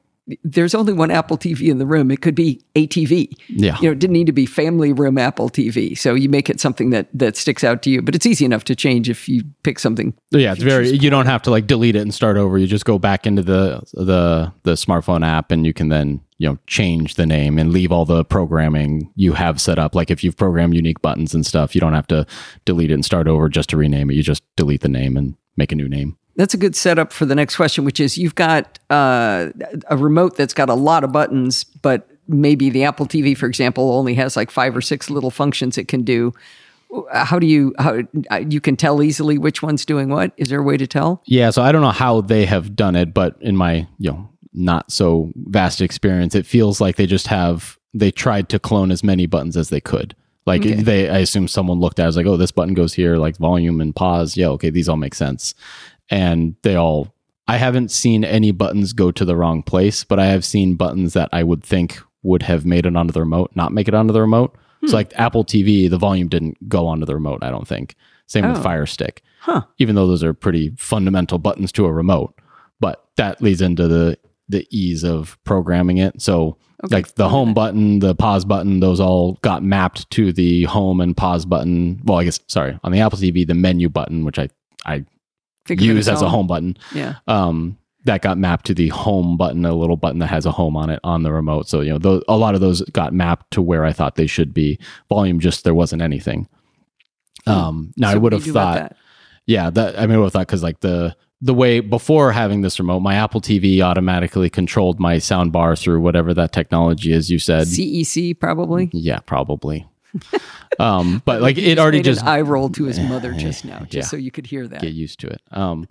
there's 0.43 0.75
only 0.75 0.93
one 0.93 1.11
Apple 1.11 1.37
TV 1.37 1.71
in 1.71 1.79
the 1.79 1.87
room. 1.87 2.11
It 2.11 2.23
could 2.23 2.35
be 2.35 2.63
a 2.75 2.87
TV. 2.87 3.31
Yeah. 3.49 3.77
You 3.79 3.89
know, 3.89 3.93
it 3.93 3.99
didn't 3.99 4.15
need 4.15 4.27
to 4.27 4.33
be 4.33 4.47
family 4.47 4.93
room 4.93 5.19
Apple 5.19 5.51
TV. 5.51 5.97
So 5.97 6.15
you 6.15 6.29
make 6.29 6.49
it 6.49 6.61
something 6.61 6.91
that 6.91 7.09
that 7.13 7.37
sticks 7.37 7.63
out 7.63 7.83
to 7.83 7.91
you. 7.91 8.01
But 8.01 8.15
it's 8.15 8.25
easy 8.25 8.45
enough 8.45 8.65
to 8.65 8.75
change 8.75 9.11
if 9.11 9.29
you 9.29 9.45
pick 9.63 9.79
something. 9.79 10.15
Yeah, 10.31 10.53
it's 10.53 10.63
very 10.63 10.89
you 10.91 11.11
don't 11.11 11.27
have 11.27 11.43
to 11.43 11.51
like 11.51 11.67
delete 11.67 11.97
it 11.97 12.01
and 12.01 12.15
start 12.15 12.37
over. 12.37 12.57
You 12.57 12.67
just 12.67 12.87
go 12.87 12.99
back 12.99 13.27
into 13.27 13.43
the 13.43 13.83
the 13.93 14.53
the 14.63 14.73
smartphone 14.73 15.27
app 15.27 15.51
and 15.51 15.67
you 15.67 15.75
can 15.75 15.91
then, 15.91 16.21
you 16.39 16.49
know, 16.49 16.59
change 16.67 17.17
the 17.17 17.27
name 17.27 17.59
and 17.59 17.73
leave 17.73 17.93
all 17.93 18.07
the 18.07 18.25
programming 18.25 19.13
you 19.17 19.35
have 19.35 19.61
set 19.61 19.79
up. 19.79 19.95
Like 19.95 20.11
if 20.11 20.25
you've 20.25 20.37
programmed 20.37 20.75
unique 20.75 21.03
buttons 21.03 21.35
and 21.35 21.45
stuff, 21.45 21.75
you 21.75 21.81
don't 21.81 21.95
have 21.95 22.07
to 22.09 22.27
delete 22.65 22.91
it 22.91 22.95
and 22.95 23.05
start 23.05 23.29
over 23.29 23.51
just 23.51 23.69
to 23.71 23.77
rename 23.77 24.11
it. 24.11 24.15
You 24.15 24.23
just 24.23 24.43
delete 24.57 24.81
the 24.81 24.89
name 24.89 25.19
and 25.19 25.37
make 25.57 25.71
a 25.71 25.77
new 25.77 25.89
name 25.89 26.17
that's 26.37 26.55
a 26.55 26.57
good 26.57 26.75
setup 26.77 27.13
for 27.13 27.25
the 27.27 27.35
next 27.35 27.57
question, 27.57 27.85
which 27.85 28.01
is 28.01 28.17
you've 28.19 28.35
got 28.35 28.79
uh, 28.91 29.51
a 29.89 29.97
remote 29.97 30.37
that's 30.37 30.55
got 30.55 30.69
a 30.69 30.75
lot 30.75 31.05
of 31.05 31.13
buttons, 31.13 31.65
but 31.65 32.09
maybe 32.29 32.71
the 32.71 32.85
Apple 32.85 33.07
TV, 33.07 33.37
for 33.37 33.47
example, 33.47 33.93
only 33.93 34.15
has 34.15 34.37
like 34.37 34.51
five 34.51 34.77
or 34.77 34.81
six 34.81 35.11
little 35.11 35.31
functions 35.31 35.77
it 35.79 35.89
can 35.89 36.03
do. 36.03 36.33
how 37.13 37.39
do 37.39 37.47
you 37.47 37.75
how 37.79 37.99
uh, 38.31 38.37
you 38.49 38.61
can 38.61 38.77
tell 38.77 39.03
easily 39.03 39.37
which 39.39 39.63
one's 39.63 39.85
doing 39.85 40.09
what? 40.09 40.33
Is 40.37 40.49
there 40.49 40.61
a 40.61 40.63
way 40.63 40.77
to 40.77 40.87
tell? 40.87 41.23
Yeah, 41.27 41.51
so 41.51 41.63
I 41.63 41.73
don't 41.73 41.83
know 41.83 41.91
how 41.91 42.21
they 42.21 42.47
have 42.47 42.75
done 42.77 42.97
it, 42.97 43.13
but 43.13 43.37
in 43.41 43.57
my 43.57 43.87
you 43.99 44.11
know 44.11 44.29
not 44.53 44.91
so 44.93 45.33
vast 45.37 45.81
experience, 45.81 46.35
it 46.35 46.47
feels 46.47 46.81
like 46.81 46.97
they 46.97 47.07
just 47.07 47.27
have 47.27 47.79
they 47.93 48.11
tried 48.11 48.49
to 48.49 48.59
clone 48.59 48.91
as 48.91 49.03
many 49.05 49.27
buttons 49.27 49.57
as 49.57 49.69
they 49.69 49.81
could. 49.81 50.15
Like 50.47 50.61
Okay. 50.61 50.75
they, 50.75 51.09
I 51.09 51.19
assume 51.19 51.49
someone 51.49 51.81
looked 51.81 51.99
at 51.99 52.05
it 52.05 52.07
was 52.07 52.17
like, 52.19 52.27
oh, 52.27 52.37
this 52.37 52.53
button 52.53 52.75
goes 52.75 52.93
here, 52.93 53.17
like 53.17 53.37
volume 53.39 53.81
and 53.81 53.97
pause. 53.97 54.37
Yeah, 54.37 54.49
okay, 54.49 54.69
these 54.71 54.89
all 54.89 54.97
make 54.97 55.15
sense, 55.15 55.55
and 56.11 56.57
they 56.63 56.75
all. 56.77 57.13
I 57.47 57.59
haven't 57.59 57.91
seen 57.91 58.25
any 58.25 58.53
buttons 58.53 58.93
go 58.95 59.11
to 59.11 59.25
the 59.25 59.37
wrong 59.37 59.63
place, 59.63 60.03
but 60.03 60.19
I 60.19 60.27
have 60.27 60.45
seen 60.47 60.77
buttons 60.77 61.13
that 61.13 61.29
I 61.33 61.43
would 61.43 61.63
think 61.63 62.01
would 62.23 62.43
have 62.43 62.65
made 62.65 62.87
it 62.87 62.97
onto 62.97 63.13
the 63.13 63.21
remote, 63.21 63.51
not 63.55 63.73
make 63.73 63.87
it 63.87 63.95
onto 63.95 64.15
the 64.15 64.21
remote. 64.23 64.57
So 64.87 64.89
hmm. 64.91 64.95
like 64.95 65.13
Apple 65.17 65.45
TV, 65.45 65.91
the 65.91 65.99
volume 65.99 66.29
didn't 66.29 66.69
go 66.71 66.87
onto 66.87 67.05
the 67.05 67.15
remote. 67.15 67.41
I 67.43 67.51
don't 67.51 67.69
think. 67.69 67.97
Same 68.27 68.47
Oh. 68.47 68.53
with 68.53 68.63
Fire 68.63 68.87
Stick 68.87 69.23
Huh. 69.41 69.63
even 69.79 69.95
though 69.95 70.07
those 70.07 70.25
are 70.25 70.33
pretty 70.33 70.73
fundamental 70.79 71.39
buttons 71.39 71.71
to 71.73 71.85
a 71.85 71.93
remote. 71.93 72.35
But 72.81 73.05
that 73.17 73.43
leads 73.43 73.61
into 73.61 73.89
the 73.89 74.19
the 74.49 74.67
ease 74.71 75.05
of 75.05 75.39
programming 75.45 75.99
it. 75.99 76.21
So 76.21 76.57
Okay. 76.85 76.97
like 76.97 77.15
the 77.15 77.31
home 77.31 77.55
button, 77.55 77.99
the 78.01 78.15
pause 78.15 78.45
button, 78.45 78.81
those 78.81 79.01
all 79.01 79.39
got 79.43 79.63
mapped 79.63 80.09
to 80.11 80.33
the 80.35 80.65
home 80.65 81.01
and 81.01 81.17
pause 81.17 81.47
button. 81.47 82.01
Well, 82.05 82.19
I 82.19 82.25
guess 82.25 82.41
sorry, 82.47 82.79
on 82.85 82.93
the 82.93 83.01
Apple 83.01 83.19
TV, 83.19 83.47
the 83.47 83.55
menu 83.55 83.89
button, 83.91 84.25
which 84.25 84.39
I 84.39 84.49
I 84.87 84.97
Think 84.97 84.99
of 84.99 85.05
it 85.05 85.14
use 85.69 86.09
as 86.09 86.23
a 86.23 86.29
home 86.29 86.47
button, 86.47 86.77
Yeah. 86.95 87.15
um, 87.27 87.77
that 88.05 88.21
got 88.21 88.37
mapped 88.37 88.67
to 88.67 88.75
the 88.75 88.89
home 88.89 89.37
button, 89.39 89.65
a 89.65 89.73
little 89.75 89.97
button 89.97 90.19
that 90.19 90.27
has 90.27 90.45
a 90.45 90.51
home 90.51 90.77
on 90.77 90.91
it 90.91 91.01
on 91.05 91.23
the 91.23 91.33
remote. 91.33 91.69
So 91.69 91.81
you 91.81 91.91
know, 91.91 91.99
those, 91.99 92.23
a 92.29 92.37
lot 92.37 92.55
of 92.55 92.61
those 92.61 92.83
got 92.93 93.15
mapped 93.15 93.51
to 93.53 93.63
where 93.63 93.85
I 93.85 93.93
thought 93.93 94.17
they 94.17 94.27
should 94.27 94.53
be. 94.53 94.79
Volume 95.09 95.41
just 95.41 95.65
there 95.65 95.75
wasn't 95.75 96.03
anything. 96.03 96.47
Um, 97.47 97.93
now 97.97 98.11
I 98.11 98.15
Hmm. 98.15 98.21
Would 98.23 98.33
have 98.33 98.43
do 98.45 98.49
you 98.49 98.53
do 98.53 98.59
about 98.59 98.75
thought 98.79 98.89
that? 98.91 98.97
yeah, 99.47 99.71
that 99.71 99.99
I 99.99 100.03
mean, 100.07 100.17
I 100.17 100.19
would 100.19 100.25
have 100.27 100.33
thought 100.35 100.47
because 100.47 100.63
like 100.63 100.81
the 100.81 101.15
the 101.41 101.55
way 101.55 101.81
before 101.81 102.33
having 102.33 102.63
this 102.63 102.79
remote, 102.79 103.01
my 103.01 103.17
Apple 103.17 103.41
TV 103.41 103.81
automatically 103.83 104.49
controlled 104.49 104.99
my 104.99 105.19
sound 105.19 105.53
bar 105.53 105.77
through 105.77 106.01
whatever 106.01 106.33
that 106.33 106.53
technology 106.53 107.13
is. 107.13 107.31
You 107.31 107.39
said, 107.39 107.67
CEC 107.67 108.39
probably. 108.39 108.89
yeah, 108.93 109.19
probably. 109.21 109.87
Um, 110.79 111.23
but 111.25 111.41
like 111.43 111.59
it 111.59 111.79
already 111.79 112.03
just 112.03 112.23
an 112.23 112.29
eye 112.29 112.41
roll 112.41 112.69
to 112.71 112.85
his 112.85 112.99
mother 113.09 113.33
just 113.33 113.65
now, 113.65 113.81
just 113.81 113.95
Yeah. 113.95 114.03
so 114.03 114.17
you 114.17 114.31
could 114.31 114.47
hear 114.47 114.67
that. 114.69 114.81
get 114.81 114.93
used 114.93 115.21
to 115.21 115.29
it. 115.29 115.41
Um, 115.53 115.89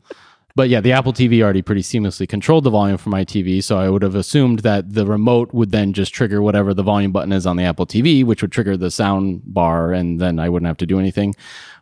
but 0.56 0.70
yeah, 0.70 0.82
the 0.82 0.92
Apple 0.92 1.13
TV 1.13 1.42
already 1.42 1.63
pretty 1.63 1.82
seamlessly 1.82 2.27
controlled 2.30 2.63
the 2.63 2.70
volume 2.70 2.98
for 2.98 3.10
my 3.10 3.25
TV, 3.25 3.63
so 3.63 3.80
I 3.80 3.89
would 3.89 4.03
have 4.03 4.13
assumed 4.13 4.60
that 4.60 4.94
the 4.94 5.08
remote 5.08 5.51
would 5.51 5.72
then 5.72 5.94
just 5.94 6.13
trigger 6.13 6.44
whatever 6.44 6.75
the 6.75 6.84
volume 6.84 7.12
button 7.12 7.32
is 7.32 7.48
on 7.48 7.58
the 7.58 7.63
Apple 7.63 7.88
TV, 7.88 8.24
which 8.24 8.44
would 8.44 8.51
trigger 8.51 8.77
the 8.77 8.92
sound 8.92 9.42
bar, 9.46 9.94
and 9.94 10.22
then 10.22 10.38
I 10.39 10.50
wouldn't 10.50 10.68
have 10.68 10.77
to 10.77 10.86
do 10.86 11.00
anything. 11.00 11.34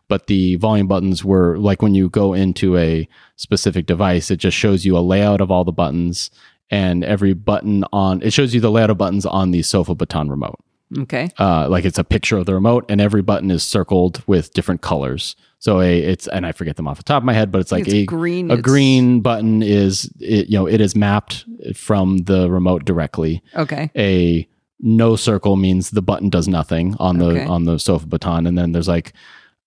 But 0.08 0.26
the 0.26 0.56
volume 0.56 0.86
buttons 0.88 1.22
were 1.22 1.58
like 1.58 1.82
when 1.82 1.94
you 1.94 2.08
go 2.08 2.32
into 2.32 2.78
a 2.78 3.06
specific 3.36 3.84
device, 3.86 4.30
it 4.30 4.36
just 4.38 4.56
shows 4.56 4.86
you 4.86 4.96
a 4.96 5.00
layout 5.00 5.42
of 5.42 5.50
all 5.50 5.64
the 5.64 5.72
buttons, 5.72 6.30
and 6.70 7.04
every 7.04 7.34
button 7.34 7.84
on 7.92 8.22
it 8.22 8.32
shows 8.32 8.54
you 8.54 8.60
the 8.62 8.70
layout 8.70 8.88
of 8.90 8.96
buttons 8.96 9.26
on 9.26 9.50
the 9.50 9.60
Sofa 9.62 9.94
Baton 9.94 10.30
remote 10.30 10.58
Okay. 10.98 11.30
uh, 11.38 11.68
like 11.68 11.84
it's 11.84 11.98
a 11.98 12.04
picture 12.04 12.36
of 12.36 12.46
the 12.46 12.54
remote 12.54 12.84
and 12.88 13.00
every 13.00 13.22
button 13.22 13.50
is 13.50 13.62
circled 13.62 14.22
with 14.26 14.52
different 14.52 14.80
colors. 14.82 15.36
So 15.58 15.80
a 15.80 15.98
it's 16.00 16.26
and 16.28 16.44
I 16.44 16.52
forget 16.52 16.76
them 16.76 16.88
off 16.88 16.96
the 16.98 17.04
top 17.04 17.22
of 17.22 17.24
my 17.24 17.32
head, 17.32 17.52
but 17.52 17.60
it's 17.60 17.70
like 17.72 17.84
think 17.84 17.94
a 18.02 18.06
green, 18.06 18.50
A 18.50 18.56
green 18.56 19.20
button 19.20 19.62
is 19.62 20.10
it, 20.20 20.48
you 20.48 20.58
know 20.58 20.66
it 20.66 20.80
is 20.80 20.96
mapped 20.96 21.44
from 21.74 22.18
the 22.24 22.50
remote 22.50 22.84
directly. 22.84 23.42
Okay. 23.54 23.90
A 23.96 24.48
no 24.80 25.14
circle 25.14 25.54
means 25.54 25.90
the 25.90 26.02
button 26.02 26.28
does 26.28 26.48
nothing 26.48 26.96
on 26.98 27.18
the 27.18 27.26
Okay. 27.26 27.44
on 27.46 27.64
the 27.64 27.78
sofa 27.78 28.06
baton, 28.06 28.46
and 28.46 28.58
then 28.58 28.72
there's 28.72 28.88
like 28.88 29.12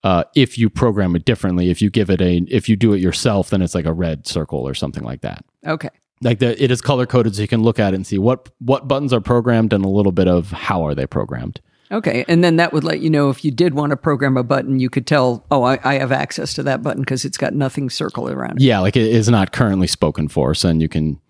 uh, 0.04 0.24
if 0.36 0.58
you 0.58 0.68
program 0.68 1.16
it 1.16 1.24
differently, 1.24 1.70
if 1.70 1.80
you 1.80 1.88
give 1.90 2.10
it 2.10 2.20
a 2.20 2.42
if 2.48 2.68
you 2.68 2.76
do 2.76 2.92
it 2.92 3.00
yourself, 3.00 3.48
then 3.50 3.62
it's 3.62 3.74
like 3.74 3.86
a 3.86 3.92
red 3.92 4.26
circle 4.26 4.60
or 4.68 4.74
something 4.74 5.02
like 5.02 5.22
that 5.22 5.44
Okay. 5.66 5.88
Like 6.22 6.38
the, 6.38 6.62
it 6.62 6.70
is 6.70 6.80
color 6.80 7.06
coded 7.06 7.36
so 7.36 7.42
you 7.42 7.48
can 7.48 7.62
look 7.62 7.78
at 7.78 7.92
it 7.92 7.96
and 7.96 8.06
see 8.06 8.18
what 8.18 8.48
what 8.58 8.88
buttons 8.88 9.12
are 9.12 9.20
programmed 9.20 9.72
and 9.72 9.84
a 9.84 9.88
little 9.88 10.12
bit 10.12 10.28
of 10.28 10.50
how 10.50 10.84
are 10.86 10.94
they 10.94 11.06
programmed 11.06 11.60
Okay. 11.90 12.24
And 12.26 12.42
then 12.42 12.56
that 12.56 12.72
would 12.72 12.84
let 12.84 13.00
you 13.00 13.10
know 13.10 13.30
if 13.30 13.44
you 13.44 13.50
did 13.50 13.74
want 13.74 13.90
to 13.90 13.96
program 13.96 14.36
a 14.36 14.42
button, 14.42 14.80
you 14.80 14.90
could 14.90 15.06
tell, 15.06 15.44
oh, 15.50 15.62
I, 15.62 15.78
I 15.84 15.94
have 15.98 16.12
access 16.12 16.52
to 16.54 16.62
that 16.64 16.82
button 16.82 17.02
because 17.02 17.24
it's 17.24 17.38
got 17.38 17.54
nothing 17.54 17.90
circled 17.90 18.30
around 18.30 18.60
it. 18.60 18.64
yeah 18.64 18.80
like 18.80 18.96
it 18.96 19.06
is 19.06 19.28
not 19.28 19.52
currently 19.52 19.86
spoken 19.86 20.28
for 20.28 20.54
so 20.54 20.68
then 20.68 20.80
you 20.80 20.88
can 20.88 21.20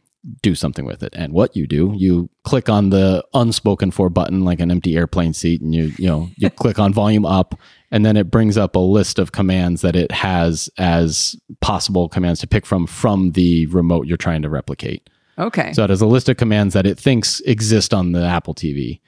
do 0.43 0.55
something 0.55 0.85
with 0.85 1.03
it 1.03 1.15
and 1.17 1.33
what 1.33 1.55
you 1.55 1.67
do 1.67 1.93
you 1.97 2.29
click 2.43 2.69
on 2.69 2.91
the 2.91 3.25
unspoken 3.35 3.91
for 3.91 4.11
button 4.11 4.45
like 4.45 4.59
an 4.61 4.71
empty 4.71 4.97
airplane 4.97 5.33
seat 5.33 5.61
and 5.61 5.75
you 5.75 5.93
you 5.99 6.07
know 6.07 6.29
you 6.37 6.51
click 6.63 6.79
on 6.79 6.93
volume 6.93 7.25
up 7.25 7.55
and 7.91 8.05
then 8.05 8.17
it 8.17 8.31
brings 8.31 8.59
up 8.59 8.75
a 8.75 8.81
list 8.81 9.19
of 9.19 9.31
commands 9.33 9.83
that 9.83 9.95
it 9.95 10.11
has 10.11 10.69
as 10.79 11.37
possible 11.61 12.09
commands 12.09 12.41
to 12.41 12.47
pick 12.47 12.67
from 12.67 12.87
from 12.87 13.33
the 13.33 13.67
remote 13.67 14.07
you're 14.07 14.17
trying 14.17 14.43
to 14.43 14.49
replicate 14.51 15.09
Okay. 15.39 15.73
so 15.75 15.85
it 15.85 15.91
has 15.91 16.01
a 16.01 16.07
list 16.07 16.29
of 16.29 16.37
commands 16.39 16.75
that 16.75 16.87
it 16.87 16.99
thinks 16.99 17.41
exist 17.43 17.95
on 17.95 18.13
the 18.13 18.25
apple 18.25 18.55
tv 18.55 19.01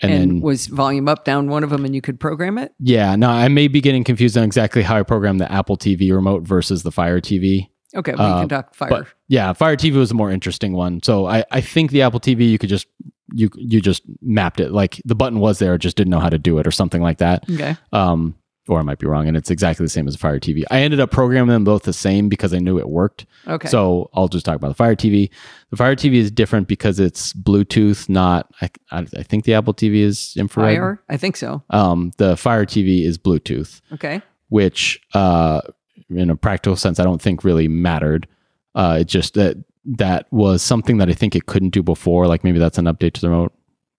and, 0.00 0.12
and 0.12 0.30
then 0.32 0.40
was 0.40 0.66
volume 0.66 1.08
up, 1.08 1.24
down 1.24 1.48
one 1.48 1.64
of 1.64 1.70
them 1.70 1.84
and 1.86 1.94
you 1.94 2.02
could 2.02 2.20
program 2.20 2.58
it? 2.58 2.74
Yeah, 2.78 3.16
Now 3.16 3.30
I 3.30 3.48
may 3.48 3.66
be 3.66 3.80
getting 3.80 4.04
confused 4.04 4.36
on 4.36 4.44
exactly 4.44 4.82
how 4.82 4.98
I 4.98 5.02
program 5.02 5.38
the 5.38 5.50
Apple 5.50 5.78
TV 5.78 6.12
remote 6.12 6.42
versus 6.42 6.82
the 6.82 6.92
Fire 6.92 7.18
TV. 7.18 7.70
Okay. 7.96 8.12
we 8.12 8.18
Uh, 8.18 8.40
can 8.40 8.48
talk 8.48 8.74
fire. 8.74 8.88
But 8.90 9.06
yeah, 9.28 9.52
Fire 9.52 9.76
TV 9.76 9.94
was 9.96 10.10
a 10.10 10.14
more 10.14 10.30
interesting 10.30 10.72
one. 10.74 11.02
So 11.02 11.26
I, 11.26 11.44
I 11.50 11.60
think 11.60 11.90
the 11.90 12.02
Apple 12.02 12.20
TV 12.20 12.48
you 12.50 12.58
could 12.58 12.68
just 12.70 12.86
you 13.32 13.50
you 13.56 13.80
just 13.80 14.02
mapped 14.22 14.60
it 14.60 14.70
like 14.70 15.00
the 15.04 15.14
button 15.14 15.40
was 15.40 15.58
there, 15.58 15.76
just 15.78 15.96
didn't 15.96 16.10
know 16.10 16.20
how 16.20 16.28
to 16.30 16.38
do 16.38 16.58
it 16.58 16.66
or 16.66 16.70
something 16.70 17.02
like 17.02 17.18
that. 17.18 17.44
okay. 17.50 17.76
Um, 17.92 18.34
or 18.68 18.80
I 18.80 18.82
might 18.82 18.98
be 18.98 19.06
wrong, 19.06 19.28
and 19.28 19.36
it's 19.36 19.48
exactly 19.48 19.84
the 19.86 19.90
same 19.90 20.08
as 20.08 20.16
Fire 20.16 20.40
TV. 20.40 20.64
I 20.72 20.80
ended 20.80 20.98
up 20.98 21.12
programming 21.12 21.52
them 21.52 21.62
both 21.62 21.84
the 21.84 21.92
same 21.92 22.28
because 22.28 22.52
I 22.52 22.58
knew 22.58 22.78
it 22.80 22.88
worked. 22.88 23.24
Okay. 23.46 23.68
So 23.68 24.10
I'll 24.12 24.26
just 24.26 24.44
talk 24.44 24.56
about 24.56 24.66
the 24.68 24.74
Fire 24.74 24.96
TV. 24.96 25.30
The 25.70 25.76
Fire 25.76 25.94
TV 25.94 26.14
is 26.14 26.32
different 26.32 26.66
because 26.66 26.98
it's 26.98 27.32
Bluetooth, 27.32 28.08
not. 28.08 28.50
I, 28.60 28.70
I, 28.90 28.98
I 29.18 29.22
think 29.22 29.44
the 29.44 29.54
Apple 29.54 29.72
TV 29.72 29.98
is 30.00 30.34
infrared. 30.36 30.76
fire? 30.78 31.00
I 31.08 31.16
think 31.16 31.36
so. 31.36 31.62
Um, 31.70 32.10
the 32.16 32.36
Fire 32.36 32.66
TV 32.66 33.04
is 33.04 33.18
Bluetooth 33.18 33.80
Okay. 33.92 34.20
which 34.48 35.00
uh, 35.14 35.60
in 36.10 36.30
a 36.30 36.36
practical 36.36 36.76
sense, 36.76 36.98
I 37.00 37.04
don't 37.04 37.20
think 37.22 37.44
really 37.44 37.68
mattered. 37.68 38.26
Uh, 38.74 38.98
it 39.00 39.04
just 39.08 39.34
that 39.34 39.56
that 39.84 40.26
was 40.32 40.62
something 40.62 40.98
that 40.98 41.08
I 41.08 41.12
think 41.14 41.34
it 41.36 41.46
couldn't 41.46 41.70
do 41.70 41.82
before. 41.82 42.26
Like 42.26 42.44
maybe 42.44 42.58
that's 42.58 42.78
an 42.78 42.86
update 42.86 43.12
to 43.14 43.20
the 43.20 43.30
remote. 43.30 43.52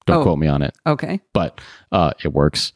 Don't 0.06 0.17
Oh. 0.20 0.24
quote 0.24 0.39
me 0.39 0.48
on 0.48 0.62
it, 0.62 0.74
Okay. 0.86 1.20
but 1.34 1.60
uh, 1.91 2.12
it 2.24 2.30
works. 2.34 2.72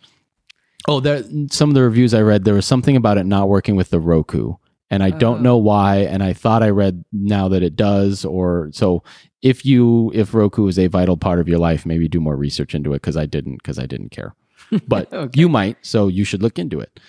Oh, 0.88 1.00
there 1.00 1.24
some 1.52 1.70
of 1.70 1.76
the 1.76 1.84
reviews 1.84 2.13
I 2.13 2.22
read, 2.22 2.44
there 2.44 2.56
was 2.56 2.65
something 2.65 2.96
about 2.96 3.17
it 3.17 3.26
not 3.26 3.48
working 3.50 3.76
with 3.76 3.89
the 3.91 4.00
Roku, 4.00 4.56
and 4.89 5.02
I 5.04 5.12
don't 5.12 5.39
Oh. 5.39 5.41
know 5.44 5.58
why. 5.58 5.98
And 6.00 6.24
I 6.24 6.34
thought 6.34 6.63
I 6.63 6.70
read 6.70 7.06
now 7.13 7.48
that 7.50 7.63
it 7.63 7.76
does, 7.76 8.26
or 8.26 8.70
so. 8.74 9.04
If 9.41 9.65
you 9.65 10.12
if 10.13 10.34
Roku 10.34 10.67
is 10.67 10.78
a 10.78 10.88
vital 10.88 11.17
part 11.17 11.39
of 11.39 11.48
your 11.48 11.58
life, 11.60 11.86
maybe 11.86 12.08
do 12.08 12.20
more 12.20 12.36
research 12.36 12.76
into 12.76 12.91
it 12.94 13.02
because 13.02 13.17
I 13.17 13.26
didn't 13.26 13.58
because 13.58 13.80
I 13.80 13.86
didn't 13.86 14.10
care, 14.10 14.36
but 14.88 15.12
Okay. 15.13 15.39
you 15.39 15.48
might, 15.50 15.78
so 15.82 16.08
you 16.08 16.24
should 16.24 16.41
look 16.44 16.60
into 16.60 16.80
it. 16.80 17.00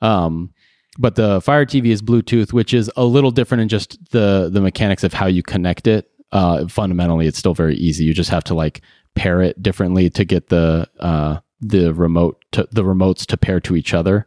Um, 0.00 0.50
but 0.98 1.14
the 1.14 1.40
Fire 1.40 1.64
TV 1.64 1.86
is 1.86 2.02
Bluetooth, 2.02 2.52
which 2.52 2.74
is 2.74 2.90
a 2.96 3.04
little 3.04 3.30
different 3.30 3.62
in 3.62 3.68
just 3.68 3.98
the 4.10 4.48
the 4.52 4.60
mechanics 4.60 5.04
of 5.04 5.12
how 5.12 5.26
you 5.26 5.42
connect 5.42 5.86
it. 5.86 6.10
Uh, 6.32 6.66
fundamentally, 6.68 7.26
it's 7.26 7.38
still 7.38 7.54
very 7.54 7.76
easy. 7.76 8.04
You 8.04 8.14
just 8.14 8.30
have 8.30 8.44
to 8.44 8.54
like 8.54 8.80
pair 9.14 9.42
it 9.42 9.60
differently 9.62 10.10
to 10.10 10.24
get 10.24 10.48
the 10.48 10.88
uh, 11.00 11.38
the 11.60 11.92
remote 11.94 12.44
to 12.52 12.68
the 12.72 12.82
remotes 12.84 13.26
to 13.26 13.36
pair 13.36 13.60
to 13.60 13.76
each 13.76 13.94
other. 13.94 14.26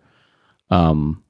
Um, 0.69 1.23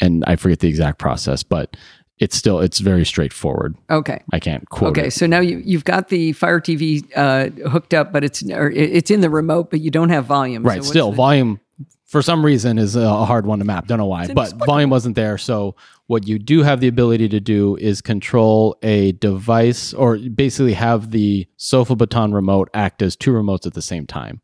and 0.00 0.24
I 0.26 0.36
forget 0.36 0.60
the 0.60 0.68
exact 0.68 0.98
process, 0.98 1.42
but 1.42 1.76
it's 2.18 2.36
still 2.36 2.60
it's 2.60 2.80
very 2.80 3.04
straightforward. 3.04 3.76
Okay. 3.90 4.22
I 4.32 4.40
can't 4.40 4.68
quote 4.70 4.90
Okay, 4.90 5.06
it. 5.08 5.12
so 5.12 5.26
now 5.26 5.40
you 5.40 5.62
you've 5.64 5.84
got 5.84 6.08
the 6.08 6.32
Fire 6.32 6.60
TV 6.60 7.04
uh, 7.16 7.48
hooked 7.68 7.94
up, 7.94 8.12
but 8.12 8.24
it's 8.24 8.42
or 8.50 8.70
it's 8.70 9.10
in 9.10 9.20
the 9.20 9.30
remote, 9.30 9.70
but 9.70 9.80
you 9.80 9.90
don't 9.90 10.10
have 10.10 10.24
volume. 10.26 10.62
Right. 10.62 10.78
what's 10.78 10.88
Still, 10.88 11.10
the- 11.10 11.16
volume 11.16 11.60
for 12.08 12.22
some 12.22 12.44
reason 12.44 12.78
is 12.78 12.96
a 12.96 13.24
hard 13.26 13.46
one 13.46 13.58
to 13.58 13.66
map. 13.66 13.86
Don't 13.86 13.98
know 13.98 14.06
why, 14.06 14.26
but 14.32 14.54
volume 14.64 14.88
wasn't 14.88 15.14
there. 15.14 15.36
So 15.36 15.76
what 16.06 16.26
you 16.26 16.38
do 16.38 16.62
have 16.62 16.80
the 16.80 16.88
ability 16.88 17.28
to 17.28 17.38
do 17.38 17.76
is 17.76 18.00
control 18.00 18.78
a 18.82 19.12
device, 19.12 19.92
or 19.92 20.16
basically 20.16 20.72
have 20.72 21.10
the 21.10 21.46
Sofa 21.58 21.94
Baton 21.94 22.32
remote 22.32 22.70
act 22.72 23.02
as 23.02 23.14
two 23.14 23.32
remotes 23.32 23.66
at 23.66 23.74
the 23.74 23.82
same 23.82 24.06
time. 24.06 24.40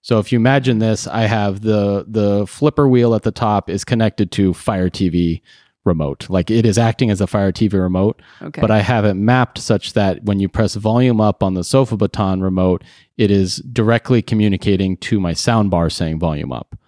So 0.00 0.20
if 0.20 0.30
you 0.30 0.38
imagine 0.38 0.78
this, 0.78 1.08
I 1.08 1.22
have 1.22 1.62
the 1.62 2.04
the 2.06 2.46
flipper 2.46 2.88
wheel 2.88 3.16
at 3.16 3.24
the 3.24 3.32
top 3.32 3.68
is 3.68 3.84
connected 3.84 4.30
to 4.32 4.54
Fire 4.54 4.88
TV 4.88 5.42
remote. 5.84 6.30
Like 6.30 6.52
it 6.52 6.64
is 6.64 6.78
acting 6.78 7.10
as 7.10 7.20
a 7.20 7.26
Fire 7.26 7.50
TV 7.50 7.72
remote, 7.72 8.22
okay, 8.40 8.60
but 8.60 8.70
I 8.70 8.80
have 8.80 9.04
it 9.04 9.14
mapped 9.14 9.58
such 9.58 9.94
that 9.94 10.22
when 10.22 10.38
you 10.38 10.48
press 10.48 10.76
volume 10.76 11.20
up 11.20 11.42
on 11.42 11.54
the 11.54 11.64
Sofa 11.64 11.96
Baton 11.96 12.42
remote, 12.42 12.84
it 13.16 13.32
is 13.32 13.56
directly 13.56 14.22
communicating 14.22 14.96
to 14.98 15.18
my 15.18 15.32
soundbar 15.32 15.90
saying 15.90 16.20
volume 16.20 16.52
up. 16.52 16.78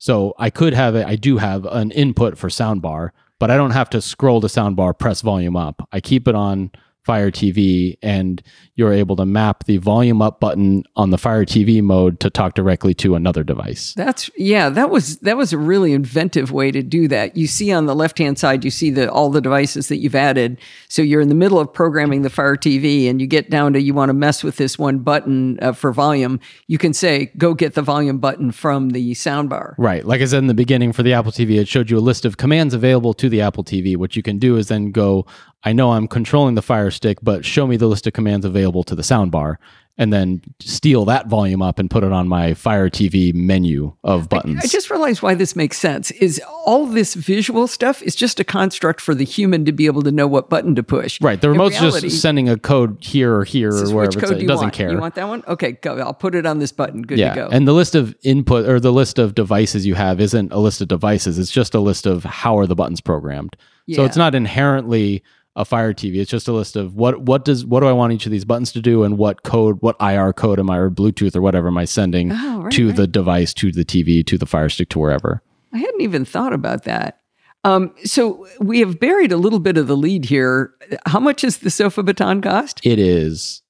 So 0.00 0.34
I 0.38 0.48
could 0.48 0.72
have 0.72 0.94
it, 0.96 1.06
I 1.06 1.16
do 1.16 1.36
have 1.36 1.66
an 1.66 1.90
input 1.90 2.38
for 2.38 2.48
soundbar, 2.48 3.10
but 3.38 3.50
I 3.50 3.58
don't 3.58 3.72
have 3.72 3.90
to 3.90 4.00
scroll 4.00 4.40
to 4.40 4.46
soundbar, 4.46 4.98
press 4.98 5.20
volume 5.20 5.56
up. 5.56 5.86
I 5.92 6.00
keep 6.00 6.26
it 6.26 6.34
on 6.34 6.70
Fire 7.04 7.30
TV, 7.30 7.96
and 8.02 8.42
you're 8.74 8.92
able 8.92 9.16
to 9.16 9.26
map 9.26 9.64
the 9.64 9.78
volume 9.78 10.20
up 10.20 10.40
button 10.40 10.84
on 10.96 11.10
the 11.10 11.18
Fire 11.18 11.44
TV 11.44 11.82
mode 11.82 12.20
to 12.20 12.30
talk 12.30 12.54
directly 12.54 12.94
to 12.94 13.14
another 13.14 13.42
device. 13.42 13.94
That's 13.94 14.30
yeah, 14.36 14.68
that 14.68 14.90
was 14.90 15.18
that 15.18 15.36
was 15.36 15.52
a 15.52 15.58
really 15.58 15.92
inventive 15.92 16.52
way 16.52 16.70
to 16.70 16.82
do 16.82 17.08
that. 17.08 17.36
You 17.36 17.46
see 17.46 17.72
on 17.72 17.86
the 17.86 17.94
left-hand 17.94 18.38
side, 18.38 18.64
you 18.64 18.70
see 18.70 18.90
the 18.90 19.10
all 19.10 19.30
the 19.30 19.40
devices 19.40 19.88
that 19.88 19.96
you've 19.96 20.14
added. 20.14 20.58
So 20.88 21.02
you're 21.02 21.20
in 21.20 21.28
the 21.28 21.34
middle 21.34 21.58
of 21.58 21.72
programming 21.72 22.22
the 22.22 22.30
Fire 22.30 22.56
TV 22.56 23.08
and 23.08 23.20
you 23.20 23.26
get 23.26 23.50
down 23.50 23.72
to 23.72 23.80
you 23.80 23.94
want 23.94 24.10
to 24.10 24.14
mess 24.14 24.44
with 24.44 24.56
this 24.56 24.78
one 24.78 24.98
button 24.98 25.58
uh, 25.60 25.72
for 25.72 25.92
volume, 25.92 26.40
you 26.66 26.78
can 26.78 26.92
say 26.92 27.32
go 27.36 27.54
get 27.54 27.74
the 27.74 27.82
volume 27.82 28.18
button 28.18 28.52
from 28.52 28.90
the 28.90 29.12
soundbar. 29.12 29.74
Right. 29.78 30.04
Like 30.04 30.20
I 30.20 30.26
said 30.26 30.38
in 30.38 30.46
the 30.46 30.54
beginning 30.54 30.92
for 30.92 31.02
the 31.02 31.12
Apple 31.12 31.32
TV, 31.32 31.58
it 31.58 31.68
showed 31.68 31.90
you 31.90 31.98
a 31.98 32.00
list 32.00 32.24
of 32.24 32.36
commands 32.36 32.74
available 32.74 33.14
to 33.14 33.28
the 33.28 33.40
Apple 33.40 33.64
TV. 33.64 33.96
What 33.96 34.16
you 34.16 34.22
can 34.22 34.38
do 34.38 34.56
is 34.56 34.68
then 34.68 34.90
go, 34.90 35.26
I 35.62 35.72
know 35.72 35.92
I'm 35.92 36.08
controlling 36.08 36.54
the 36.54 36.62
Fire 36.62 36.90
Stick, 36.90 37.18
but 37.22 37.44
show 37.44 37.66
me 37.66 37.76
the 37.76 37.86
list 37.86 38.06
of 38.06 38.12
commands 38.12 38.46
available 38.46 38.82
to 38.84 38.94
the 38.94 39.02
soundbar. 39.02 39.56
And 39.98 40.10
then 40.14 40.40
steal 40.60 41.04
that 41.06 41.26
volume 41.26 41.60
up 41.60 41.78
and 41.78 41.90
put 41.90 42.04
it 42.04 42.10
on 42.10 42.26
my 42.26 42.54
Fire 42.54 42.88
TV 42.88 43.34
menu 43.34 43.94
of 44.02 44.30
buttons. 44.30 44.60
I 44.64 44.66
just 44.66 44.88
realized 44.88 45.20
why 45.20 45.34
this 45.34 45.54
makes 45.54 45.76
sense. 45.76 46.10
Is 46.12 46.40
all 46.64 46.86
this 46.86 47.12
visual 47.12 47.66
stuff 47.66 48.00
is 48.00 48.14
just 48.14 48.40
a 48.40 48.44
construct 48.44 49.02
for 49.02 49.14
the 49.14 49.26
human 49.26 49.66
to 49.66 49.72
be 49.72 49.84
able 49.84 50.00
to 50.04 50.10
know 50.10 50.26
what 50.26 50.48
button 50.48 50.74
to 50.76 50.82
push. 50.82 51.20
right. 51.20 51.38
The 51.38 51.50
remote's 51.50 51.78
reality, 51.78 52.08
just 52.08 52.22
sending 52.22 52.48
a 52.48 52.56
code 52.56 52.96
here 53.02 53.34
or 53.34 53.44
here 53.44 53.68
or 53.68 53.92
wherever 53.92 54.16
which 54.16 54.18
code 54.18 54.38
do 54.38 54.44
It 54.44 54.48
doesn't 54.48 54.66
want? 54.66 54.74
care. 54.74 54.90
You 54.90 54.98
want 54.98 55.16
that 55.16 55.28
one? 55.28 55.44
Okay, 55.46 55.72
go. 55.72 55.98
I'll 55.98 56.14
put 56.14 56.34
it 56.34 56.46
on 56.46 56.60
this 56.60 56.72
button. 56.72 57.02
Good 57.02 57.18
yeah. 57.18 57.34
to 57.34 57.34
go. 57.34 57.48
And 57.48 57.68
the 57.68 57.74
list 57.74 57.94
of 57.94 58.16
input 58.22 58.66
or 58.66 58.80
the 58.80 58.92
list 58.92 59.18
of 59.18 59.34
devices 59.34 59.84
you 59.84 59.96
have 59.96 60.18
isn't 60.18 60.50
a 60.50 60.60
list 60.60 60.80
of 60.80 60.88
devices. 60.88 61.38
It's 61.38 61.50
just 61.50 61.74
a 61.74 61.80
list 61.80 62.06
of 62.06 62.24
how 62.24 62.56
are 62.56 62.66
the 62.66 62.76
buttons 62.76 63.02
programmed. 63.02 63.54
So 63.92 64.04
it's 64.04 64.16
not 64.16 64.36
inherently 64.36 65.24
a 65.56 65.64
Fire 65.64 65.92
TV. 65.92 66.16
It's 66.16 66.30
just 66.30 66.46
a 66.48 66.52
list 66.52 66.76
of 66.76 66.94
what 66.94 67.22
what 67.22 67.44
does 67.44 67.64
what 67.66 67.80
do 67.80 67.86
I 67.86 67.92
want 67.92 68.12
each 68.12 68.24
of 68.26 68.32
these 68.32 68.44
buttons 68.44 68.72
to 68.72 68.80
do 68.80 69.02
and 69.04 69.18
what 69.18 69.42
code, 69.42 69.78
what 69.80 69.96
IR 70.00 70.32
code 70.32 70.58
am 70.60 70.70
I 70.70 70.78
or 70.78 70.90
Bluetooth 70.90 71.34
or 71.34 71.40
whatever 71.42 71.68
am 71.68 71.76
I 71.78 71.84
sending 71.84 72.30
Oh, 72.32 72.62
right, 72.62 72.72
to 72.72 72.86
right. 72.88 72.96
the 72.96 73.06
device, 73.06 73.52
to 73.54 73.72
the 73.72 73.84
TV, 73.84 74.24
to 74.26 74.38
the 74.38 74.46
Fire 74.46 74.68
Stick, 74.68 74.88
to 74.90 74.98
wherever. 74.98 75.42
I 75.72 75.78
hadn't 75.78 76.00
even 76.02 76.24
thought 76.24 76.52
about 76.52 76.84
that. 76.84 77.20
Um, 77.62 77.94
so 78.04 78.46
we 78.58 78.80
have 78.80 78.98
buried 78.98 79.32
a 79.32 79.36
little 79.36 79.58
bit 79.58 79.76
of 79.76 79.86
the 79.86 79.96
lead 79.96 80.24
here. 80.24 80.72
How 81.06 81.20
much 81.20 81.44
is 81.44 81.58
the 81.58 81.68
sofa 81.70 82.02
baton 82.02 82.40
cost? 82.40 82.80
It 82.84 82.98
is 82.98 83.62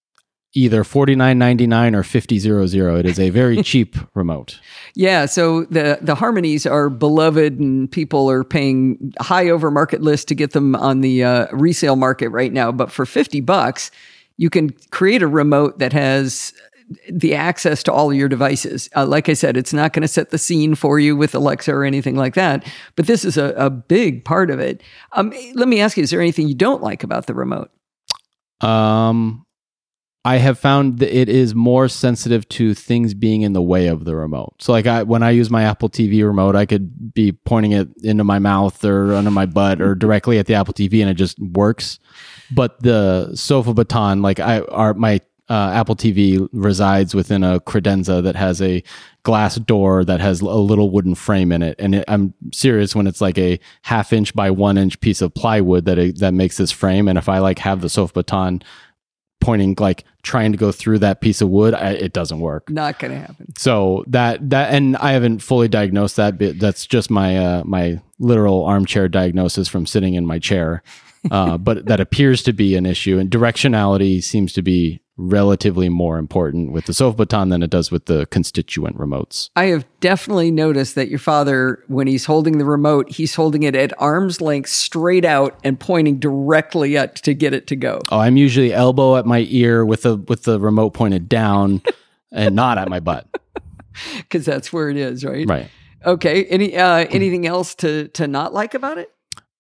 either 0.55 0.85
forty 0.85 1.15
nine 1.15 1.39
ninety 1.39 1.67
nine 1.67 1.95
or 1.95 2.03
fifty 2.03 2.39
zero 2.39 2.67
zero. 2.67 2.97
It 2.97 3.07
is 3.07 3.19
a 3.19 3.31
very 3.31 3.63
cheap 3.63 3.97
remote. 4.15 4.61
Yeah, 4.95 5.27
so 5.27 5.65
the 5.65 5.99
the 6.01 6.15
harmonies 6.15 6.67
are 6.67 6.91
beloved, 6.91 7.59
and 7.59 7.91
people 7.91 8.31
are 8.31 8.45
paying 8.45 9.13
high 9.21 9.49
over 9.49 9.71
market 9.71 10.03
list 10.03 10.29
to 10.29 10.35
get 10.35 10.53
them 10.53 10.75
on 10.75 11.01
the 11.01 11.25
uh, 11.25 11.47
resale 11.53 11.97
market 11.97 12.29
right 12.31 12.53
now. 12.53 12.73
But 12.73 12.91
for 12.91 13.07
fifty 13.07 13.41
bucks, 13.41 13.91
you 14.37 14.51
can 14.51 14.71
create 14.91 15.23
a 15.23 15.29
remote 15.29 15.79
that 15.79 15.93
has 15.93 16.53
the 17.09 17.35
access 17.35 17.83
to 17.85 17.93
all 17.93 18.11
of 18.11 18.17
your 18.17 18.29
devices. 18.29 18.89
Uh, 18.97 19.07
like 19.07 19.29
I 19.29 19.35
said, 19.35 19.57
it's 19.57 19.73
not 19.73 19.93
going 19.93 20.03
to 20.03 20.09
set 20.09 20.31
the 20.31 20.39
scene 20.39 20.75
for 20.75 20.99
you 20.99 21.17
with 21.17 21.35
Alexa 21.35 21.73
or 21.73 21.85
anything 21.85 22.17
like 22.17 22.35
that, 22.35 22.67
but 22.97 23.07
this 23.07 23.25
is 23.25 23.37
a, 23.37 23.55
a 23.57 23.71
big 23.71 24.25
part 24.25 24.51
of 24.51 24.59
it. 24.59 24.83
Um, 25.13 25.33
let 25.55 25.69
me 25.69 25.81
ask 25.81 25.97
you: 25.97 26.03
Is 26.03 26.11
there 26.11 26.21
anything 26.21 26.49
you 26.49 26.55
don't 26.55 26.83
like 26.83 27.05
about 27.05 27.27
the 27.27 27.35
remote? 27.35 27.71
Um, 28.61 29.47
I 30.25 30.37
have 30.37 30.59
found 30.59 30.99
that 30.99 31.17
it 31.17 31.31
is 31.31 31.55
more 31.55 31.89
sensitive 31.89 32.47
to 32.51 32.75
things 32.75 33.15
being 33.15 33.41
in 33.41 33.55
the 33.55 33.63
way 33.63 33.87
of 33.87 34.05
the 34.05 34.15
remote. 34.15 34.55
So, 34.59 34.71
like, 34.73 34.87
I 34.87 35.03
when 35.03 35.23
I 35.23 35.31
use 35.31 35.49
my 35.49 35.63
Apple 35.63 35.89
TV 35.89 36.23
remote, 36.25 36.55
I 36.57 36.67
could 36.67 37.15
be 37.15 37.33
pointing 37.33 37.73
it 37.73 37.89
into 38.03 38.25
my 38.25 38.39
mouth 38.39 38.85
or 38.85 39.15
under 39.15 39.31
my 39.31 39.47
butt 39.47 39.81
or 39.81 39.95
directly 39.95 40.39
at 40.39 40.47
the 40.47 40.55
Apple 40.55 40.75
TV, 40.75 41.01
and 41.01 41.09
it 41.09 41.15
just 41.15 41.39
works. 41.39 41.99
But 42.51 42.83
the 42.83 43.35
Sofa 43.35 43.73
Baton, 43.73 44.21
like, 44.21 44.41
I 44.41 44.61
are 44.61 44.93
my 44.93 45.21
uh, 45.49 45.71
Apple 45.73 45.97
TV 45.97 46.47
resides 46.53 47.15
within 47.15 47.43
a 47.43 47.59
credenza 47.59 48.23
that 48.23 48.37
has 48.37 48.61
a 48.61 48.85
glass 49.23 49.57
door 49.57 50.05
that 50.05 50.21
has 50.21 50.43
a 50.43 50.47
little 50.47 50.91
wooden 50.91 51.15
frame 51.15 51.51
in 51.51 51.63
it, 51.63 51.77
and 51.79 51.95
it, 51.95 52.05
I'm 52.09 52.35
serious 52.53 52.95
when 52.95 53.07
it's 53.07 53.23
like 53.23 53.39
a 53.39 53.59
half 53.83 54.13
inch 54.13 54.35
by 54.35 54.51
one 54.51 54.77
inch 54.77 55.01
piece 55.01 55.23
of 55.23 55.33
plywood 55.33 55.87
that 55.87 55.99
it, 55.99 56.19
that 56.19 56.35
makes 56.35 56.59
this 56.59 56.71
frame. 56.71 57.09
And 57.09 57.17
if 57.17 57.29
I 57.29 57.39
like 57.39 57.59
have 57.61 57.81
the 57.81 57.89
Sofa 57.89 58.13
Baton 58.13 58.63
pointing 59.41 59.75
like 59.79 60.05
trying 60.23 60.53
to 60.53 60.59
go 60.59 60.71
through 60.71 60.99
that 60.99 61.21
piece 61.21 61.41
of 61.41 61.49
wood 61.49 61.75
I, 61.75 61.91
it 61.93 62.13
doesn't 62.13 62.41
work 62.41 62.69
Not 62.71 62.99
going 62.99 63.13
to 63.13 63.19
happen. 63.19 63.57
so 63.57 64.05
that 64.09 64.51
that 64.51 64.73
and 64.73 64.97
i 64.99 65.13
haven't 65.13 65.41
fully 65.41 65.67
diagnosed 65.69 66.17
that 66.17 66.39
but 66.39 66.59
that's 66.59 66.87
just 66.87 67.11
my 67.11 67.37
uh 67.39 67.63
my 67.65 68.01
literal 68.19 68.65
armchair 68.65 69.09
diagnosis 69.09 69.67
from 69.69 69.87
sitting 69.87 70.15
in 70.15 70.27
my 70.27 70.39
chair 70.39 70.83
uh 71.31 71.57
but 71.67 71.87
that 71.87 72.01
appears 72.01 72.43
to 72.43 72.53
be 72.53 72.77
an 72.77 72.85
issue 72.87 73.19
and 73.19 73.31
directionality 73.31 74.23
seems 74.23 74.53
to 74.53 74.63
be 74.63 75.01
relatively 75.29 75.89
more 75.89 76.19
important 76.19 76.73
with 76.73 76.87
the 76.87 76.95
sofa 76.95 77.17
baton 77.19 77.49
than 77.51 77.63
it 77.63 77.71
does 77.71 77.91
with 77.91 78.07
the 78.07 78.27
constituent 78.27 78.97
remotes 78.97 79.51
I 79.57 79.67
have 79.67 79.85
definitely 80.01 80.51
noticed 80.51 80.95
that 80.95 81.09
your 81.09 81.19
father, 81.19 81.85
when 81.89 82.07
he's 82.07 82.25
holding 82.25 82.59
the 82.59 82.65
remote, 82.65 83.11
he's 83.11 83.35
holding 83.35 83.63
it 83.63 83.75
at 83.75 83.93
arm's 84.01 84.41
length 84.41 84.71
straight 84.71 85.25
out 85.25 85.59
and 85.63 85.79
pointing 85.79 86.19
directly 86.19 86.97
at 86.97 87.17
to 87.17 87.35
get 87.35 87.53
it 87.55 87.67
to 87.69 87.77
go. 87.77 88.01
oh 88.11 88.19
i'm 88.19 88.37
usually 88.37 88.73
elbow 88.73 89.17
at 89.17 89.27
my 89.27 89.47
ear 89.49 89.85
with 89.85 90.03
the 90.03 90.17
with 90.17 90.45
the 90.45 90.59
remote 90.59 90.91
pointed 90.91 91.29
down 91.29 91.83
and 92.33 92.55
not 92.55 92.79
at 92.79 92.89
my 92.89 93.01
butt 93.01 93.27
Because 94.19 94.45
that's 94.47 94.73
where 94.73 94.89
it 94.89 94.97
is, 94.97 95.25
right? 95.25 95.47
right 95.49 95.69
Okay. 96.07 96.45
Any 96.47 96.77
uh, 96.77 97.07
anything 97.11 97.47
else 97.47 97.75
to 97.77 98.09
to 98.09 98.27
not 98.27 98.55
like 98.55 98.73
about 98.75 98.97
it? 98.99 99.11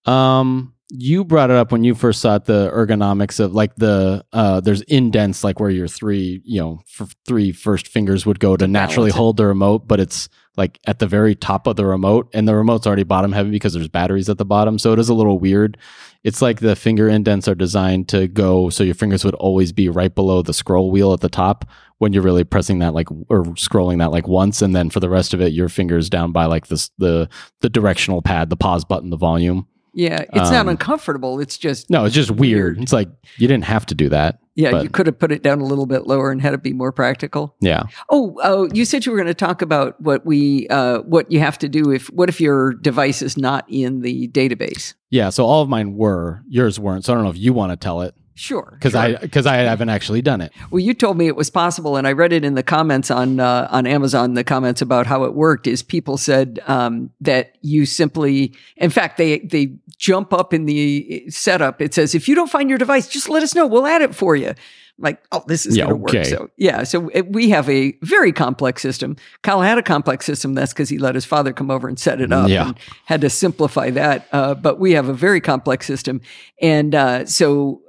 Um, 0.07 0.73
you 0.90 1.24
brought 1.24 1.50
it 1.50 1.57
up 1.57 1.70
when 1.70 1.85
you 1.85 1.94
first 1.94 2.20
saw 2.20 2.37
it, 2.37 2.46
the 2.46 2.70
ergonomics 2.74 3.38
of 3.38 3.55
like 3.55 3.76
the 3.76 4.24
uh, 4.33 4.61
there's 4.61 4.83
indents 4.83 5.44
like 5.44 5.61
where 5.61 5.70
your 5.70 5.87
three 5.87 6.42
you 6.44 6.61
know 6.61 6.81
f- 7.00 7.14
three 7.26 7.53
first 7.53 7.87
fingers 7.87 8.26
would 8.26 8.40
go 8.40 8.57
to 8.57 8.66
naturally 8.66 9.11
hold 9.11 9.37
the 9.37 9.46
remote, 9.46 9.87
but 9.87 10.00
it's 10.00 10.29
like 10.57 10.81
at 10.87 10.98
the 10.98 11.07
very 11.07 11.35
top 11.35 11.66
of 11.66 11.76
the 11.76 11.87
remote, 11.87 12.29
and 12.35 12.46
the 12.48 12.57
remote's 12.57 12.87
already 12.87 13.05
bottom 13.05 13.33
heavy 13.33 13.50
because 13.50 13.72
there's 13.72 13.88
batteries 13.88 14.29
at 14.29 14.38
the 14.38 14.44
bottom, 14.44 14.79
so 14.79 14.92
it 14.92 14.98
is 14.98 15.09
a 15.09 15.14
little 15.14 15.38
weird. 15.38 15.79
It's 16.24 16.42
like 16.42 16.61
the 16.61 16.76
finger 16.76 17.09
indents 17.09 17.48
are 17.48 17.55
designed 17.55 18.09
to 18.09 18.26
go 18.26 18.68
so 18.68 18.85
your 18.85 18.94
fingers 18.94 19.24
would 19.24 19.37
always 19.37 19.72
be 19.72 19.88
right 19.88 20.14
below 20.14 20.42
the 20.42 20.53
scroll 20.53 20.90
wheel 20.90 21.12
at 21.12 21.20
the 21.20 21.31
top 21.31 21.64
when 21.98 22.12
you're 22.12 22.22
really 22.22 22.44
pressing 22.44 22.81
that 22.81 22.94
like 22.94 23.11
or 23.29 23.44
scrolling 23.55 23.98
that 23.98 24.11
like 24.11 24.26
once, 24.26 24.61
and 24.61 24.74
then 24.74 24.90
for 24.90 24.98
the 25.00 25.09
rest 25.09 25.35
of 25.35 25.40
it, 25.40 25.53
your 25.53 25.68
fingers 25.68 26.11
down 26.11 26.33
by 26.33 26.46
like 26.46 26.66
this 26.66 26.90
the 26.98 27.29
the 27.61 27.68
directional 27.68 28.22
pad, 28.22 28.50
the 28.50 28.57
pause 28.57 28.85
button, 28.85 29.11
the 29.11 29.16
volume. 29.16 29.68
Yeah, 29.92 30.20
it's 30.20 30.50
not 30.50 30.55
Um, 30.55 30.68
uncomfortable. 30.68 31.40
It's 31.40 31.57
just 31.59 31.90
No, 31.90 32.05
it's 32.05 32.14
just 32.14 32.31
weird. 32.31 32.81
It's 32.81 32.92
like 32.92 33.09
you 33.38 33.48
didn't 33.48 33.64
have 33.64 33.87
to 33.87 33.94
do 33.94 34.09
that. 34.11 34.38
yeah. 34.55 34.70
but- 34.72 34.83
you 34.83 34.88
could 34.90 35.07
have 35.07 35.18
put 35.18 35.33
it 35.33 35.42
down 35.42 35.61
a 35.61 35.64
little 35.64 35.87
bit 35.87 36.07
lower 36.07 36.31
and 36.31 36.40
had 36.42 36.53
it 36.55 36.62
be 36.62 36.72
more 36.72 36.92
practical. 36.92 37.55
Yeah. 37.61 37.85
Oh, 38.11 38.37
oh, 38.42 38.68
you 38.74 38.85
said 38.85 39.07
you 39.07 39.12
were 39.12 39.16
going 39.18 39.26
to 39.26 39.35
talk 39.35 39.62
about 39.62 40.00
what 40.00 40.24
we 40.26 40.66
uh, 40.68 40.98
what 41.00 41.31
you 41.33 41.40
have 41.40 41.59
to 41.59 41.68
do 41.68 41.90
if 41.90 42.09
what 42.12 42.29
if 42.29 42.40
your 42.40 42.74
device 42.74 43.22
is 43.22 43.37
not 43.37 43.64
in 43.68 44.00
the 44.00 44.29
database? 44.29 44.94
Yeah. 45.11 45.31
So 45.31 45.44
all 45.46 45.62
of 45.62 45.68
mine 45.68 45.94
were, 45.96 46.42
yours 46.48 46.79
weren't. 46.79 47.05
So 47.05 47.12
I 47.12 47.16
don't 47.16 47.24
know 47.24 47.31
if 47.31 47.38
you 47.38 47.53
want 47.53 47.72
to 47.72 47.76
tell 47.76 48.03
it 48.03 48.14
Sure, 48.35 48.71
because 48.73 48.93
sure. 48.93 49.01
I 49.01 49.16
because 49.16 49.47
I 49.47 49.57
haven't 49.57 49.90
actually 49.90 50.23
done 50.23 50.40
it. 50.40 50.53
Well, 50.71 50.81
you 50.81 50.95
told 50.95 51.19
me 51.19 51.27
it 51.27 51.37
was 51.37 51.51
possible, 51.51 51.97
and 51.97 52.07
I 52.07 52.12
read 52.12 52.33
it 52.33 52.45
in 52.45 52.55
the 52.55 52.62
comments 52.62 53.11
on 53.11 53.38
uh, 53.38 53.69
on 53.71 53.87
Amazon. 53.87 54.35
The 54.35 54.45
comments 54.45 54.81
about 54.81 55.07
how 55.07 55.25
it 55.25 55.35
worked 55.35 55.66
is 55.66 55.83
people 55.83 56.16
said 56.16 56.61
um, 56.66 57.11
that 57.21 57.57
you 57.61 57.85
simply, 57.85 58.55
in 58.77 58.90
fact, 58.90 59.19
they 59.19 59.40
they 59.40 59.75
jump 59.99 60.33
up 60.33 60.55
in 60.55 60.64
the 60.64 61.29
setup. 61.29 61.83
It 61.83 61.93
says 61.93 62.14
if 62.14 62.29
you 62.29 62.35
don't 62.35 62.51
find 62.51 62.71
your 62.71 62.79
device, 62.79 63.09
just 63.09 63.29
let 63.29 63.43
us 63.43 63.55
know. 63.55 63.66
We'll 63.66 63.87
add 63.87 64.01
it 64.01 64.14
for 64.14 64.35
you. 64.37 64.55
Like, 65.01 65.23
oh, 65.33 65.43
this 65.47 65.64
is 65.64 65.77
Yeah, 65.77 65.85
going 65.87 66.07
to 66.07 66.19
work. 66.19 66.27
So 66.27 66.51
yeah, 66.57 66.85
so 66.85 67.09
it, 67.14 67.33
we 67.33 67.49
have 67.51 67.69
a 67.71 67.97
very 68.03 68.33
complex 68.33 68.83
system. 68.83 69.16
Kyle 69.43 69.62
had 69.62 69.79
a 69.79 69.83
complex 69.83 70.27
system. 70.27 70.55
That's 70.55 70.75
because 70.75 70.90
he 70.90 70.99
let 70.99 71.14
his 71.14 71.25
father 71.25 71.55
come 71.55 71.71
over 71.71 71.88
and 71.88 71.99
set 71.99 72.21
it 72.21 72.33
up. 72.33 72.51
Yeah. 72.51 72.69
and 72.69 72.79
had 73.07 73.23
to 73.23 73.31
simplify 73.31 73.90
that. 73.90 74.29
Uh, 74.31 74.55
but 74.55 74.79
we 74.79 74.93
have 74.93 75.09
a 75.09 75.14
very 75.14 75.40
complex 75.40 75.87
system, 75.87 76.21
and 76.61 76.95
uh, 76.95 77.25
so 77.25 77.81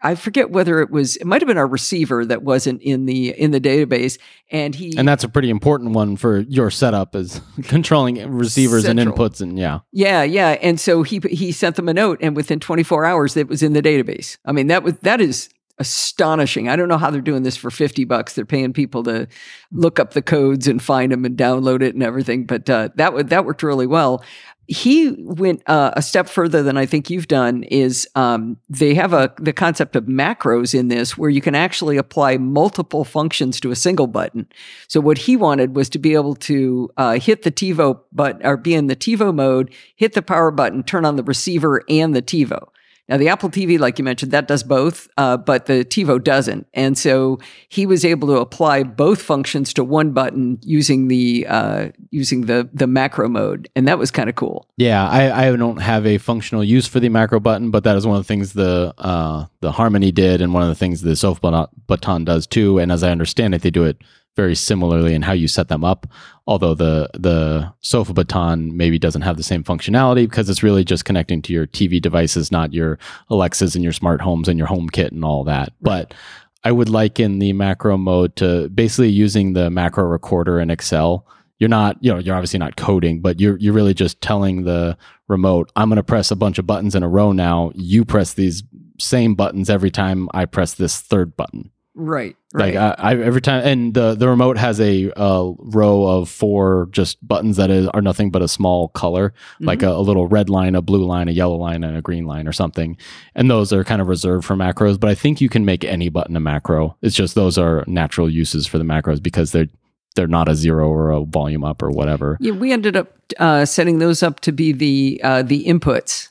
I 0.00 0.14
forget 0.14 0.50
whether 0.50 0.80
it 0.80 0.90
was 0.90 1.16
it 1.16 1.26
might 1.26 1.40
have 1.42 1.48
been 1.48 1.58
our 1.58 1.66
receiver 1.66 2.24
that 2.26 2.42
wasn't 2.42 2.82
in 2.82 3.06
the 3.06 3.30
in 3.30 3.50
the 3.50 3.60
database, 3.60 4.18
and 4.50 4.74
he 4.74 4.96
And 4.96 5.08
that's 5.08 5.24
a 5.24 5.28
pretty 5.28 5.50
important 5.50 5.92
one 5.92 6.16
for 6.16 6.40
your 6.40 6.70
setup 6.70 7.16
is 7.16 7.40
controlling 7.64 8.30
receivers 8.30 8.84
and 8.84 8.98
inputs 8.98 9.40
and 9.40 9.58
yeah. 9.58 9.80
yeah 9.92 10.22
yeah, 10.22 10.50
and 10.62 10.78
so 10.78 11.02
he 11.02 11.20
he 11.30 11.50
sent 11.50 11.76
them 11.76 11.88
a 11.88 11.94
note, 11.94 12.18
and 12.22 12.36
within 12.36 12.60
24 12.60 13.04
hours 13.04 13.36
it 13.36 13.48
was 13.48 13.62
in 13.62 13.72
the 13.72 13.82
database. 13.82 14.38
I 14.44 14.52
mean 14.52 14.68
that 14.68 14.82
was 14.82 14.94
that 14.98 15.20
is 15.20 15.48
astonishing. 15.78 16.68
I 16.68 16.76
don't 16.76 16.88
know 16.88 16.98
how 16.98 17.10
they're 17.10 17.20
doing 17.20 17.44
this 17.44 17.56
for 17.56 17.70
50 17.70 18.04
bucks. 18.04 18.34
They're 18.34 18.44
paying 18.44 18.72
people 18.72 19.04
to 19.04 19.28
look 19.70 20.00
up 20.00 20.12
the 20.12 20.22
codes 20.22 20.66
and 20.66 20.82
find 20.82 21.12
them 21.12 21.24
and 21.24 21.36
download 21.36 21.82
it 21.82 21.94
and 21.94 22.02
everything, 22.02 22.44
but 22.44 22.68
uh, 22.68 22.90
that 22.96 23.14
would 23.14 23.30
that 23.30 23.44
worked 23.44 23.62
really 23.62 23.86
well. 23.86 24.22
He 24.68 25.16
went 25.18 25.62
uh, 25.66 25.92
a 25.96 26.02
step 26.02 26.28
further 26.28 26.62
than 26.62 26.76
I 26.76 26.84
think 26.84 27.08
you've 27.08 27.26
done. 27.26 27.62
Is 27.64 28.06
um, 28.14 28.58
they 28.68 28.94
have 28.94 29.14
a 29.14 29.32
the 29.38 29.54
concept 29.54 29.96
of 29.96 30.04
macros 30.04 30.78
in 30.78 30.88
this, 30.88 31.16
where 31.16 31.30
you 31.30 31.40
can 31.40 31.54
actually 31.54 31.96
apply 31.96 32.36
multiple 32.36 33.04
functions 33.04 33.60
to 33.60 33.70
a 33.70 33.76
single 33.76 34.06
button. 34.06 34.46
So 34.86 35.00
what 35.00 35.18
he 35.18 35.36
wanted 35.36 35.74
was 35.74 35.88
to 35.90 35.98
be 35.98 36.14
able 36.14 36.34
to 36.36 36.90
uh, 36.98 37.18
hit 37.18 37.42
the 37.42 37.50
TiVo 37.50 38.00
button 38.12 38.44
or 38.44 38.58
be 38.58 38.74
in 38.74 38.88
the 38.88 38.96
TiVo 38.96 39.34
mode, 39.34 39.74
hit 39.96 40.12
the 40.12 40.22
power 40.22 40.50
button, 40.50 40.82
turn 40.82 41.06
on 41.06 41.16
the 41.16 41.24
receiver 41.24 41.82
and 41.88 42.14
the 42.14 42.22
TiVo. 42.22 42.68
Now, 43.08 43.16
the 43.16 43.28
Apple 43.28 43.48
TV, 43.48 43.78
like 43.78 43.98
you 43.98 44.04
mentioned, 44.04 44.32
that 44.32 44.48
does 44.48 44.62
both, 44.62 45.08
uh, 45.16 45.38
but 45.38 45.64
the 45.64 45.84
TiVo 45.84 46.22
doesn't. 46.22 46.66
And 46.74 46.98
so 46.98 47.38
he 47.68 47.86
was 47.86 48.04
able 48.04 48.28
to 48.28 48.34
apply 48.34 48.82
both 48.82 49.22
functions 49.22 49.72
to 49.74 49.84
one 49.84 50.12
button 50.12 50.58
using 50.62 51.08
the 51.08 51.46
uh, 51.48 51.88
using 52.10 52.42
the 52.42 52.68
the 52.72 52.86
macro 52.86 53.28
mode, 53.28 53.68
and 53.74 53.88
that 53.88 53.98
was 53.98 54.10
kind 54.10 54.28
of 54.28 54.34
cool. 54.34 54.66
Yeah, 54.76 55.08
I, 55.08 55.46
I 55.46 55.56
don't 55.56 55.80
have 55.80 56.06
a 56.06 56.18
functional 56.18 56.62
use 56.62 56.86
for 56.86 57.00
the 57.00 57.08
macro 57.08 57.40
button, 57.40 57.70
but 57.70 57.84
that 57.84 57.96
is 57.96 58.06
one 58.06 58.18
of 58.18 58.24
the 58.24 58.28
things 58.28 58.52
the 58.52 58.92
uh, 58.98 59.46
the 59.60 59.72
Harmony 59.72 60.12
did, 60.12 60.42
and 60.42 60.52
one 60.52 60.62
of 60.62 60.68
the 60.68 60.74
things 60.74 61.00
the 61.00 61.16
Sofa 61.16 61.68
Baton 61.86 62.24
does 62.24 62.46
too. 62.46 62.78
And 62.78 62.92
as 62.92 63.02
I 63.02 63.10
understand 63.10 63.54
it, 63.54 63.62
they 63.62 63.70
do 63.70 63.84
it 63.84 64.02
very 64.38 64.54
similarly 64.54 65.14
in 65.14 65.22
how 65.22 65.32
you 65.32 65.48
set 65.48 65.66
them 65.66 65.84
up. 65.84 66.06
Although 66.46 66.74
the 66.74 67.10
the 67.12 67.74
Sofa 67.80 68.14
Baton 68.14 68.76
maybe 68.76 68.96
doesn't 68.96 69.22
have 69.22 69.36
the 69.36 69.42
same 69.42 69.64
functionality 69.64 70.28
because 70.30 70.48
it's 70.48 70.62
really 70.62 70.84
just 70.84 71.04
connecting 71.04 71.42
to 71.42 71.52
your 71.52 71.66
TV 71.66 72.00
devices, 72.00 72.52
not 72.52 72.72
your 72.72 73.00
Alexas 73.30 73.74
and 73.74 73.82
your 73.82 73.92
smart 73.92 74.20
homes 74.20 74.46
and 74.46 74.56
your 74.56 74.68
HomeKit 74.68 75.10
and 75.10 75.24
all 75.24 75.42
that. 75.42 75.72
But 75.82 76.14
I 76.62 76.70
would 76.70 76.88
liken 76.88 77.40
the 77.40 77.52
macro 77.52 77.96
mode 77.96 78.36
to 78.36 78.68
basically 78.68 79.10
using 79.10 79.54
the 79.54 79.70
macro 79.70 80.04
recorder 80.04 80.60
in 80.60 80.70
Excel. 80.70 81.26
You're 81.58 81.68
not, 81.68 81.96
you 82.00 82.12
know, 82.12 82.20
you're 82.20 82.36
obviously 82.36 82.60
not 82.60 82.76
coding, 82.76 83.20
but 83.20 83.40
you're 83.40 83.56
you're 83.58 83.74
really 83.74 83.94
just 83.94 84.20
telling 84.20 84.62
the 84.62 84.96
remote, 85.26 85.72
I'm 85.74 85.88
going 85.88 85.96
to 85.96 86.04
press 86.04 86.30
a 86.30 86.36
bunch 86.36 86.60
of 86.60 86.66
buttons 86.66 86.94
in 86.94 87.02
a 87.02 87.08
row 87.08 87.32
now. 87.32 87.72
You 87.74 88.04
press 88.04 88.34
these 88.34 88.62
same 89.00 89.34
buttons 89.34 89.68
every 89.68 89.90
time 89.90 90.28
I 90.32 90.44
press 90.44 90.74
this 90.74 91.00
third 91.00 91.36
button. 91.36 91.72
Right. 92.00 92.36
Right. 92.54 92.74
Like 92.74 92.96
I, 92.98 93.10
I 93.10 93.16
every 93.16 93.40
time, 93.40 93.66
and 93.66 93.92
the 93.92 94.14
the 94.14 94.28
remote 94.28 94.56
has 94.56 94.80
a 94.80 95.10
uh, 95.16 95.50
row 95.58 96.06
of 96.06 96.30
four 96.30 96.88
just 96.92 97.18
buttons 97.26 97.56
that 97.56 97.70
is, 97.70 97.88
are 97.88 98.00
nothing 98.00 98.30
but 98.30 98.40
a 98.40 98.46
small 98.46 98.88
color, 98.90 99.34
like 99.58 99.82
a, 99.82 99.90
a 99.90 100.00
little 100.00 100.28
red 100.28 100.48
line, 100.48 100.76
a 100.76 100.80
blue 100.80 101.04
line, 101.04 101.28
a 101.28 101.32
yellow 101.32 101.56
line, 101.56 101.82
and 101.82 101.96
a 101.96 102.00
green 102.00 102.24
line 102.24 102.46
or 102.46 102.52
something. 102.52 102.96
And 103.34 103.50
those 103.50 103.72
are 103.72 103.82
kind 103.82 104.00
of 104.00 104.06
reserved 104.06 104.46
for 104.46 104.54
macros. 104.54 104.98
But 104.98 105.10
I 105.10 105.16
think 105.16 105.40
you 105.40 105.48
can 105.48 105.64
make 105.64 105.82
any 105.84 106.08
button 106.08 106.36
a 106.36 106.40
macro. 106.40 106.96
It's 107.02 107.16
just 107.16 107.34
those 107.34 107.58
are 107.58 107.84
natural 107.88 108.30
uses 108.30 108.66
for 108.66 108.78
the 108.78 108.84
macros 108.84 109.20
because 109.20 109.50
they're 109.50 109.68
they're 110.14 110.28
not 110.28 110.48
a 110.48 110.54
zero 110.54 110.88
or 110.88 111.10
a 111.10 111.24
volume 111.24 111.64
up 111.64 111.82
or 111.82 111.90
whatever. 111.90 112.38
Yeah, 112.40 112.52
we 112.52 112.72
ended 112.72 112.96
up 112.96 113.12
uh, 113.38 113.64
setting 113.64 113.98
those 113.98 114.22
up 114.22 114.38
to 114.40 114.52
be 114.52 114.72
the 114.72 115.20
uh, 115.24 115.42
the 115.42 115.64
inputs. 115.64 116.28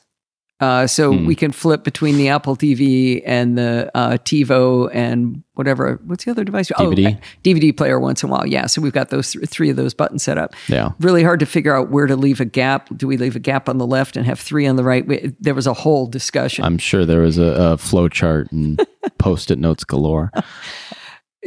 Uh, 0.60 0.88
so 0.88 1.12
Hmm. 1.12 1.24
we 1.24 1.36
can 1.36 1.52
flip 1.52 1.84
between 1.84 2.16
the 2.16 2.28
Apple 2.28 2.56
TV 2.56 3.22
and 3.24 3.56
the 3.56 3.88
uh, 3.94 4.18
TiVo 4.18 4.90
and 4.92 5.42
whatever. 5.54 6.00
What's 6.04 6.24
the 6.24 6.32
other 6.32 6.42
device? 6.42 6.68
DVD. 6.72 7.16
Oh, 7.16 7.20
DVD 7.44 7.76
player 7.76 8.00
once 8.00 8.24
in 8.24 8.28
a 8.28 8.32
while. 8.32 8.44
Yeah. 8.44 8.66
So 8.66 8.82
we've 8.82 8.92
got 8.92 9.10
those 9.10 9.30
th- 9.32 9.48
three 9.48 9.70
of 9.70 9.76
those 9.76 9.94
buttons 9.94 10.24
set 10.24 10.36
up. 10.36 10.54
Yeah. 10.66 10.90
Really 10.98 11.22
hard 11.22 11.38
to 11.40 11.46
figure 11.46 11.76
out 11.76 11.90
where 11.90 12.06
to 12.08 12.16
leave 12.16 12.40
a 12.40 12.44
gap. 12.44 12.88
Do 12.96 13.06
we 13.06 13.16
leave 13.16 13.36
a 13.36 13.40
gap 13.40 13.68
on 13.68 13.78
the 13.78 13.86
left 13.86 14.16
and 14.16 14.26
have 14.26 14.40
three 14.40 14.66
on 14.66 14.74
the 14.74 14.82
right? 14.82 15.06
We, 15.06 15.32
there 15.38 15.54
was 15.54 15.68
a 15.68 15.74
whole 15.74 16.06
discussion. 16.08 16.64
I'm 16.64 16.78
sure 16.78 17.06
there 17.06 17.20
was 17.20 17.38
a, 17.38 17.44
a 17.44 17.78
flow 17.78 18.08
chart 18.08 18.50
and 18.50 18.84
post-it 19.18 19.60
notes 19.60 19.84
galore. 19.84 20.32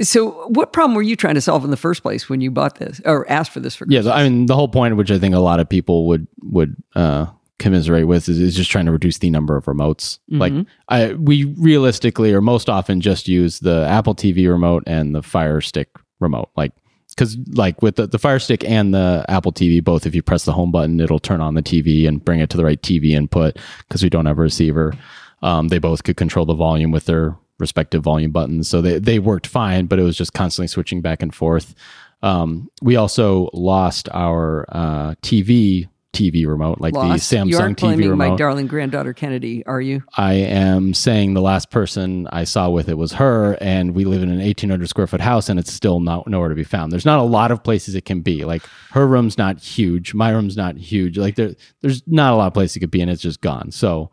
so, 0.02 0.48
what 0.48 0.72
problem 0.72 0.96
were 0.96 1.02
you 1.02 1.16
trying 1.18 1.36
to 1.36 1.42
solve 1.42 1.66
in 1.66 1.70
the 1.72 1.78
first 1.78 2.02
place 2.02 2.30
when 2.30 2.40
you 2.42 2.50
bought 2.50 2.76
this 2.80 3.02
or 3.06 3.30
asked 3.30 3.52
for 3.52 3.60
this 3.60 3.76
for? 3.76 3.86
Yeah, 3.90 4.10
I 4.10 4.24
mean 4.24 4.46
the 4.46 4.56
whole 4.56 4.70
point, 4.70 4.96
which 4.96 5.12
I 5.12 5.20
think 5.20 5.36
a 5.36 5.40
lot 5.40 5.60
of 5.60 5.68
people 5.68 6.08
would 6.08 6.28
would 6.44 6.76
uh, 6.96 7.26
commiserate 7.62 8.08
with, 8.08 8.28
is, 8.28 8.40
is 8.40 8.56
just 8.56 8.70
trying 8.70 8.86
to 8.88 8.92
reduce 8.92 9.20
the 9.20 9.30
number 9.30 9.56
of 9.56 9.66
remotes. 9.66 10.20
Like 10.40 10.54
I, 10.90 11.14
we 11.14 11.46
realistically 11.46 12.34
or 12.34 12.42
most 12.42 12.70
often 12.70 13.00
just 13.00 13.28
use 13.28 13.60
the 13.60 13.86
Apple 13.88 14.16
TV 14.16 14.50
remote 14.50 14.84
and 14.88 15.16
the 15.16 15.24
Fire 15.24 15.62
Stick 15.62 15.90
remote, 16.20 16.50
like. 16.58 16.74
Because 17.10 17.38
like 17.50 17.82
with 17.82 17.98
the, 17.98 18.08
the 18.08 18.18
Fire 18.18 18.40
Stick 18.40 18.64
and 18.64 18.94
the 18.94 19.26
Apple 19.28 19.52
TV, 19.52 19.84
both 19.84 20.06
if 20.06 20.16
you 20.16 20.22
press 20.22 20.46
the 20.46 20.54
home 20.54 20.72
button, 20.72 20.98
it'll 21.02 21.20
turn 21.20 21.42
on 21.42 21.56
the 21.56 21.62
TV 21.62 22.08
and 22.08 22.24
bring 22.24 22.40
it 22.40 22.50
to 22.52 22.58
the 22.58 22.64
right 22.64 22.82
TV 22.82 23.12
input. 23.12 23.58
Because 23.80 24.02
we 24.02 24.10
don't 24.10 24.28
have 24.28 24.40
a 24.40 24.42
receiver, 24.42 24.94
um, 25.42 25.68
they 25.68 25.78
both 25.78 26.06
could 26.06 26.16
control 26.16 26.46
the 26.46 26.54
volume 26.54 26.90
with 26.90 27.08
their 27.08 27.36
respective 27.60 28.02
volume 28.02 28.32
buttons. 28.32 28.70
So 28.70 28.82
they, 28.82 28.98
they 28.98 29.20
worked 29.20 29.46
fine, 29.46 29.88
but 29.88 30.00
it 30.00 30.04
was 30.04 30.18
just 30.18 30.34
constantly 30.34 30.68
switching 30.68 31.02
back 31.02 31.22
and 31.22 31.36
forth. 31.36 31.76
Um, 32.22 32.70
we 32.82 32.96
also 32.96 33.50
lost 33.54 34.08
our 34.14 34.66
uh, 34.70 35.16
TV 35.22 35.90
TV 36.14 36.46
remote, 36.46 36.80
like 36.82 36.94
Lost. 36.94 37.30
the 37.30 37.36
Samsung 37.38 37.50
you 37.50 37.58
aren't 37.58 37.80
TV 37.80 38.18
my 38.18 38.36
darling 38.36 38.68
granddaughter 38.68 39.14
Kennedy, 39.14 39.66
are 39.66 39.80
you? 39.80 40.04
I 40.18 40.34
am 40.34 40.94
saying 40.94 41.34
the 41.34 41.42
last 41.42 41.70
person 41.70 42.28
I 42.32 42.44
saw 42.44 42.70
with 42.70 42.90
it 42.90 42.98
was 42.98 43.14
her, 43.14 43.58
and 43.62 43.96
we 43.96 44.04
live 44.04 44.22
in 44.22 44.30
an 44.30 44.40
1,800 44.40 44.90
square 44.90 45.08
foot 45.08 45.22
house, 45.22 45.48
and 45.48 45.58
it's 45.58 45.72
still 45.72 46.00
not 46.02 46.28
nowhere 46.28 46.50
to 46.50 46.56
be 46.56 46.64
found. 46.66 46.92
There's 46.92 47.06
not 47.06 47.20
a 47.20 47.24
lot 47.24 47.52
of 47.52 47.64
places 47.64 47.96
it 47.96 48.06
can 48.06 48.22
be. 48.22 48.44
Like 48.44 48.64
her 48.92 49.08
room's 49.08 49.38
not 49.38 49.60
huge, 49.60 50.14
my 50.14 50.32
room's 50.32 50.58
not 50.58 50.78
huge. 50.78 51.18
Like 51.18 51.36
there, 51.36 51.56
there's 51.82 52.04
not 52.08 52.34
a 52.34 52.36
lot 52.36 52.48
of 52.48 52.54
places 52.54 52.76
it 52.76 52.82
could 52.82 52.92
be, 52.92 53.02
and 53.02 53.10
it's 53.10 53.22
just 53.22 53.42
gone. 53.42 53.72
So, 53.72 54.12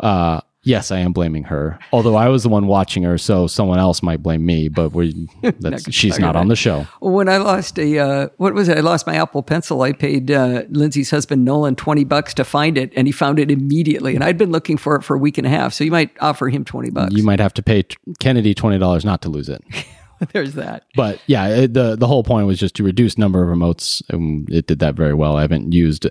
uh, 0.00 0.42
yes, 0.62 0.90
I 0.90 0.98
am 0.98 1.12
blaming 1.12 1.44
her. 1.44 1.78
Although 1.92 2.14
I 2.14 2.28
was 2.28 2.42
the 2.42 2.48
one 2.48 2.66
watching 2.66 3.02
her, 3.02 3.18
so 3.18 3.46
someone 3.46 3.78
else 3.78 4.02
might 4.02 4.22
blame 4.22 4.44
me. 4.44 4.68
But 4.68 4.92
we, 4.92 5.28
that's, 5.60 5.92
she's 5.92 6.18
not 6.18 6.36
on 6.36 6.48
the 6.48 6.56
show. 6.56 6.86
When 7.00 7.28
I 7.28 7.38
lost 7.38 7.78
a, 7.78 7.98
uh, 7.98 8.28
what 8.36 8.54
was 8.54 8.68
it? 8.68 8.78
I 8.78 8.80
lost 8.80 9.06
my 9.06 9.16
Apple 9.16 9.42
Pencil. 9.42 9.82
I 9.82 9.92
paid 9.92 10.30
uh, 10.30 10.64
Lindsay's 10.68 11.10
husband 11.10 11.44
Nolan 11.44 11.76
twenty 11.76 12.04
bucks 12.04 12.34
to 12.34 12.44
find 12.44 12.78
it, 12.78 12.92
and 12.96 13.06
he 13.06 13.12
found 13.12 13.38
it 13.38 13.50
immediately. 13.50 14.14
And 14.14 14.24
I'd 14.24 14.38
been 14.38 14.52
looking 14.52 14.76
for 14.76 14.96
it 14.96 15.02
for 15.02 15.14
a 15.14 15.18
week 15.18 15.38
and 15.38 15.46
a 15.46 15.50
half. 15.50 15.72
So 15.72 15.84
you 15.84 15.90
might 15.90 16.10
offer 16.20 16.48
him 16.48 16.64
twenty 16.64 16.90
bucks. 16.90 17.14
You 17.14 17.22
might 17.22 17.40
have 17.40 17.54
to 17.54 17.62
pay 17.62 17.82
t- 17.82 17.96
Kennedy 18.20 18.54
twenty 18.54 18.78
dollars 18.78 19.04
not 19.04 19.22
to 19.22 19.28
lose 19.28 19.48
it. 19.48 19.62
There's 20.32 20.54
that. 20.54 20.84
But 20.94 21.20
yeah, 21.26 21.48
it, 21.48 21.74
the 21.74 21.96
the 21.96 22.06
whole 22.06 22.22
point 22.22 22.46
was 22.46 22.58
just 22.58 22.76
to 22.76 22.84
reduce 22.84 23.18
number 23.18 23.42
of 23.42 23.56
remotes, 23.56 24.02
and 24.08 24.48
it 24.50 24.66
did 24.66 24.78
that 24.78 24.94
very 24.94 25.14
well. 25.14 25.36
I 25.36 25.42
haven't 25.42 25.72
used 25.72 26.08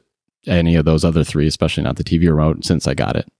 any 0.48 0.76
of 0.76 0.86
those 0.86 1.06
other 1.06 1.24
three, 1.24 1.48
especially 1.48 1.84
not 1.84 1.98
the 1.98 2.04
TV 2.04 2.30
remote, 2.30 2.66
since 2.66 2.88
I 2.88 2.94
got 2.94 3.16
it. 3.16 3.32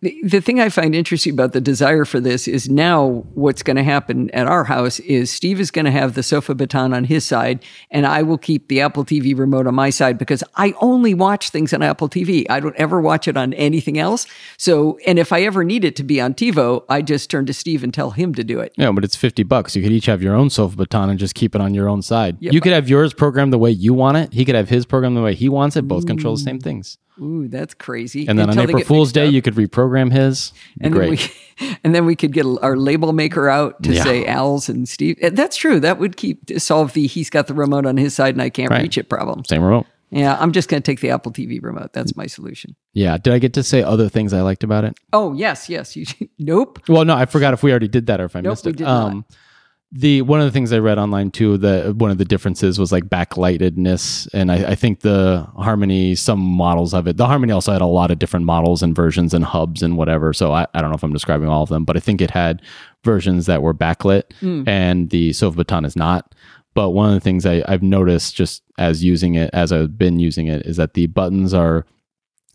The, 0.00 0.20
the 0.24 0.40
thing 0.40 0.60
I 0.60 0.68
find 0.68 0.94
interesting 0.94 1.32
about 1.32 1.52
the 1.52 1.60
desire 1.60 2.04
for 2.04 2.20
this 2.20 2.48
is 2.48 2.68
now 2.68 3.24
what's 3.34 3.62
going 3.62 3.76
to 3.76 3.82
happen 3.82 4.30
at 4.30 4.46
our 4.46 4.64
house 4.64 5.00
is 5.00 5.30
Steve 5.30 5.60
is 5.60 5.70
going 5.70 5.84
to 5.84 5.90
have 5.90 6.14
the 6.14 6.22
sofa 6.22 6.54
baton 6.54 6.94
on 6.94 7.04
his 7.04 7.24
side, 7.24 7.64
and 7.90 8.06
I 8.06 8.22
will 8.22 8.38
keep 8.38 8.68
the 8.68 8.80
Apple 8.80 9.04
TV 9.04 9.36
remote 9.36 9.66
on 9.66 9.74
my 9.74 9.90
side 9.90 10.18
because 10.18 10.44
I 10.56 10.74
only 10.80 11.14
watch 11.14 11.50
things 11.50 11.72
on 11.72 11.82
Apple 11.82 12.08
TV. 12.08 12.46
I 12.48 12.60
don't 12.60 12.76
ever 12.76 13.00
watch 13.00 13.28
it 13.28 13.36
on 13.36 13.52
anything 13.54 13.98
else. 13.98 14.26
So, 14.56 14.98
and 15.06 15.18
if 15.18 15.32
I 15.32 15.42
ever 15.42 15.64
need 15.64 15.84
it 15.84 15.96
to 15.96 16.04
be 16.04 16.20
on 16.20 16.34
TiVo, 16.34 16.84
I 16.88 17.02
just 17.02 17.30
turn 17.30 17.46
to 17.46 17.52
Steve 17.52 17.84
and 17.84 17.92
tell 17.92 18.10
him 18.10 18.34
to 18.34 18.44
do 18.44 18.60
it. 18.60 18.72
Yeah, 18.76 18.92
but 18.92 19.04
it's 19.04 19.16
fifty 19.16 19.42
bucks. 19.42 19.76
You 19.76 19.82
could 19.82 19.92
each 19.92 20.06
have 20.06 20.22
your 20.22 20.34
own 20.34 20.50
sofa 20.50 20.76
baton 20.76 21.10
and 21.10 21.18
just 21.18 21.34
keep 21.34 21.54
it 21.54 21.60
on 21.60 21.74
your 21.74 21.88
own 21.88 22.02
side. 22.02 22.36
you 22.40 22.60
could 22.60 22.72
have 22.72 22.88
yours 22.88 23.12
programmed 23.12 23.52
the 23.52 23.58
way 23.58 23.70
you 23.70 23.94
want 23.94 24.16
it. 24.16 24.32
He 24.32 24.44
could 24.44 24.54
have 24.54 24.68
his 24.68 24.86
programmed 24.86 25.16
the 25.16 25.22
way 25.22 25.34
he 25.34 25.48
wants 25.48 25.76
it. 25.76 25.86
Both 25.86 26.06
control 26.06 26.34
the 26.36 26.40
mm. 26.40 26.44
same 26.44 26.60
things. 26.60 26.98
Ooh, 27.20 27.48
that's 27.48 27.74
crazy. 27.74 28.26
And 28.26 28.38
then 28.38 28.48
Until 28.48 28.62
on 28.64 28.70
April 28.70 28.84
Fool's 28.84 29.12
Day, 29.12 29.26
up. 29.26 29.32
you 29.32 29.42
could 29.42 29.54
reprogram 29.54 30.10
his. 30.12 30.52
And 30.80 30.92
great. 30.94 31.18
then 31.58 31.68
we 31.68 31.76
and 31.84 31.94
then 31.94 32.06
we 32.06 32.16
could 32.16 32.32
get 32.32 32.46
our 32.62 32.76
label 32.76 33.12
maker 33.12 33.48
out 33.48 33.82
to 33.82 33.92
Yeah. 33.92 34.04
say 34.04 34.24
Al's 34.26 34.68
and 34.68 34.88
Steve. 34.88 35.18
Uh, 35.22 35.30
That's 35.30 35.56
true. 35.56 35.80
That 35.80 35.98
would 35.98 36.16
keep 36.16 36.50
solve 36.58 36.94
the 36.94 37.06
he's 37.06 37.28
got 37.30 37.46
the 37.46 37.54
remote 37.54 37.84
on 37.86 37.96
his 37.96 38.14
side 38.14 38.34
and 38.34 38.42
I 38.42 38.48
can't 38.50 38.70
Right. 38.70 38.82
reach 38.82 38.96
it 38.96 39.08
problem. 39.08 39.44
Same 39.44 39.62
remote. 39.62 39.86
Yeah, 40.12 40.36
I'm 40.40 40.50
just 40.50 40.68
going 40.68 40.82
to 40.82 40.90
take 40.90 40.98
the 41.00 41.10
Apple 41.10 41.30
TV 41.30 41.62
remote. 41.62 41.92
That's 41.92 42.16
my 42.16 42.26
solution. 42.26 42.74
Yeah. 42.94 43.16
Did 43.16 43.32
I 43.32 43.38
get 43.38 43.52
to 43.52 43.62
say 43.62 43.82
other 43.82 44.08
things 44.08 44.32
I 44.32 44.40
liked 44.40 44.64
about 44.64 44.84
it? 44.84 44.98
Oh 45.12 45.34
yes, 45.34 45.68
yes. 45.68 45.94
You 45.94 46.06
nope. 46.38 46.80
Well, 46.88 47.04
no, 47.04 47.14
I 47.14 47.26
forgot 47.26 47.52
if 47.54 47.62
we 47.62 47.70
already 47.70 47.86
did 47.88 48.06
that 48.06 48.20
or 48.20 48.24
if 48.24 48.34
I 48.34 48.40
Nope, 48.40 48.52
missed 48.52 48.64
we 48.64 48.70
it. 48.72 48.76
did 48.78 48.84
not. 48.84 49.24
The 49.92 50.22
one 50.22 50.40
of 50.40 50.46
the 50.46 50.52
things 50.52 50.72
I 50.72 50.78
read 50.78 50.98
online 50.98 51.32
too, 51.32 51.56
that 51.58 51.96
one 51.96 52.12
of 52.12 52.18
the 52.18 52.24
differences 52.24 52.78
was 52.78 52.92
like 52.92 53.04
backlightedness, 53.04 54.28
and 54.32 54.52
I, 54.52 54.70
I 54.70 54.74
think 54.76 55.00
the 55.00 55.48
Harmony, 55.56 56.14
some 56.14 56.38
models 56.38 56.94
of 56.94 57.08
it, 57.08 57.16
the 57.16 57.26
Harmony 57.26 57.52
also 57.52 57.72
had 57.72 57.82
a 57.82 57.86
lot 57.86 58.12
of 58.12 58.20
different 58.20 58.46
models 58.46 58.84
and 58.84 58.94
versions 58.94 59.34
and 59.34 59.44
hubs 59.44 59.82
and 59.82 59.96
whatever. 59.96 60.32
So 60.32 60.52
I, 60.52 60.66
I 60.74 60.80
don't 60.80 60.90
know 60.90 60.96
if 60.96 61.02
I'm 61.02 61.12
describing 61.12 61.48
all 61.48 61.64
of 61.64 61.70
them, 61.70 61.84
but 61.84 61.96
I 61.96 62.00
think 62.00 62.20
it 62.20 62.30
had 62.30 62.62
versions 63.02 63.46
that 63.46 63.62
were 63.62 63.74
backlit, 63.74 64.24
mm. 64.40 64.66
and 64.68 65.10
the 65.10 65.32
Sofa 65.32 65.56
Baton 65.56 65.84
is 65.84 65.96
not. 65.96 66.36
But 66.74 66.90
one 66.90 67.08
of 67.08 67.14
the 67.14 67.20
things 67.20 67.44
I, 67.44 67.64
I've 67.66 67.82
noticed 67.82 68.36
just 68.36 68.62
as 68.78 69.02
using 69.02 69.34
it, 69.34 69.50
as 69.52 69.72
I've 69.72 69.98
been 69.98 70.20
using 70.20 70.46
it, 70.46 70.66
is 70.66 70.76
that 70.76 70.94
the 70.94 71.08
buttons 71.08 71.52
are 71.52 71.84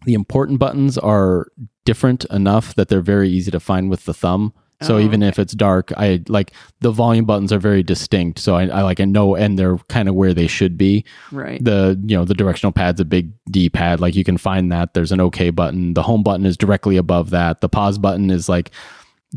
the 0.06 0.13
important 0.13 0.60
buttons 0.60 0.98
are 0.98 1.48
different 1.84 2.26
enough 2.26 2.76
that 2.76 2.88
they're 2.88 3.02
very 3.02 3.30
easy 3.30 3.52
to 3.52 3.60
find 3.60 3.89
with 3.89 4.06
the 4.06 4.13
thumb. 4.13 4.54
So 4.81 4.97
Oh, 4.97 4.99
even 4.99 5.23
if 5.23 5.39
it's 5.39 5.53
dark, 5.53 5.91
I 5.95 6.21
like 6.27 6.51
the 6.81 6.91
volume 6.91 7.25
buttons 7.25 7.53
are 7.53 7.59
very 7.59 7.81
distinct. 7.81 8.39
So 8.39 8.55
I, 8.55 8.67
I 8.67 8.81
like 8.81 8.99
I 8.99 9.05
know, 9.05 9.35
and 9.35 9.57
they're 9.57 9.77
kind 9.89 10.09
of 10.09 10.15
where 10.15 10.33
they 10.33 10.47
should 10.47 10.77
be. 10.77 11.05
Right. 11.31 11.63
The 11.63 11.99
you 12.05 12.17
know 12.17 12.25
the 12.25 12.33
directional 12.33 12.73
pad's 12.73 12.99
a 12.99 13.05
big 13.05 13.31
D 13.49 13.69
pad. 13.69 14.01
Like 14.01 14.15
you 14.15 14.23
can 14.23 14.38
find 14.38 14.71
that. 14.71 14.93
There's 14.93 15.11
an 15.11 15.21
OK 15.21 15.49
button. 15.51 15.93
The 15.93 16.03
home 16.03 16.23
button 16.23 16.45
is 16.45 16.57
directly 16.57 16.97
above 16.97 17.29
that. 17.29 17.61
The 17.61 17.69
pause 17.69 17.97
button 17.97 18.29
is 18.29 18.49
like 18.49 18.71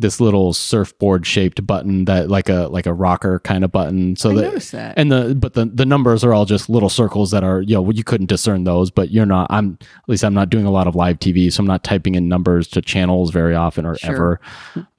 this 0.01 0.21
little 0.21 0.53
surfboard 0.53 1.27
shaped 1.27 1.67
button 1.67 2.05
that 2.07 2.29
like 2.29 2.49
a 2.49 2.69
like 2.69 2.87
a 2.87 2.93
rocker 2.93 3.41
kind 3.41 3.65
of 3.65 3.73
button. 3.73 4.17
So 4.17 4.31
I 4.31 4.35
that 4.35 4.63
that. 4.73 4.95
and 4.97 5.11
the 5.13 5.35
but 5.35 5.55
the 5.55 5.67
the 5.67 5.87
numbers 5.87 6.25
are 6.25 6.33
all 6.33 6.45
just 6.45 6.69
little 6.69 6.89
circles 6.89 7.31
that 7.31 7.45
are 7.45 7.61
you 7.63 7.75
know 7.75 7.91
you 7.91 8.05
couldn't 8.05 8.27
discern 8.27 8.65
those 8.65 8.91
but 8.91 9.11
you're 9.11 9.27
not 9.27 9.47
i'm 9.51 9.79
at 9.81 10.09
least 10.09 10.25
i'm 10.25 10.35
not 10.35 10.51
doing 10.51 10.65
a 10.67 10.71
lot 10.71 10.87
of 10.87 10.95
live 10.95 11.19
tv 11.19 11.53
so 11.53 11.61
i'm 11.61 11.67
not 11.67 11.85
typing 11.85 12.15
in 12.15 12.29
numbers 12.29 12.69
to 12.69 12.81
channels 12.81 13.31
very 13.31 13.55
often 13.55 13.85
or 13.87 13.97
Sure. 13.97 14.11
ever 14.15 14.41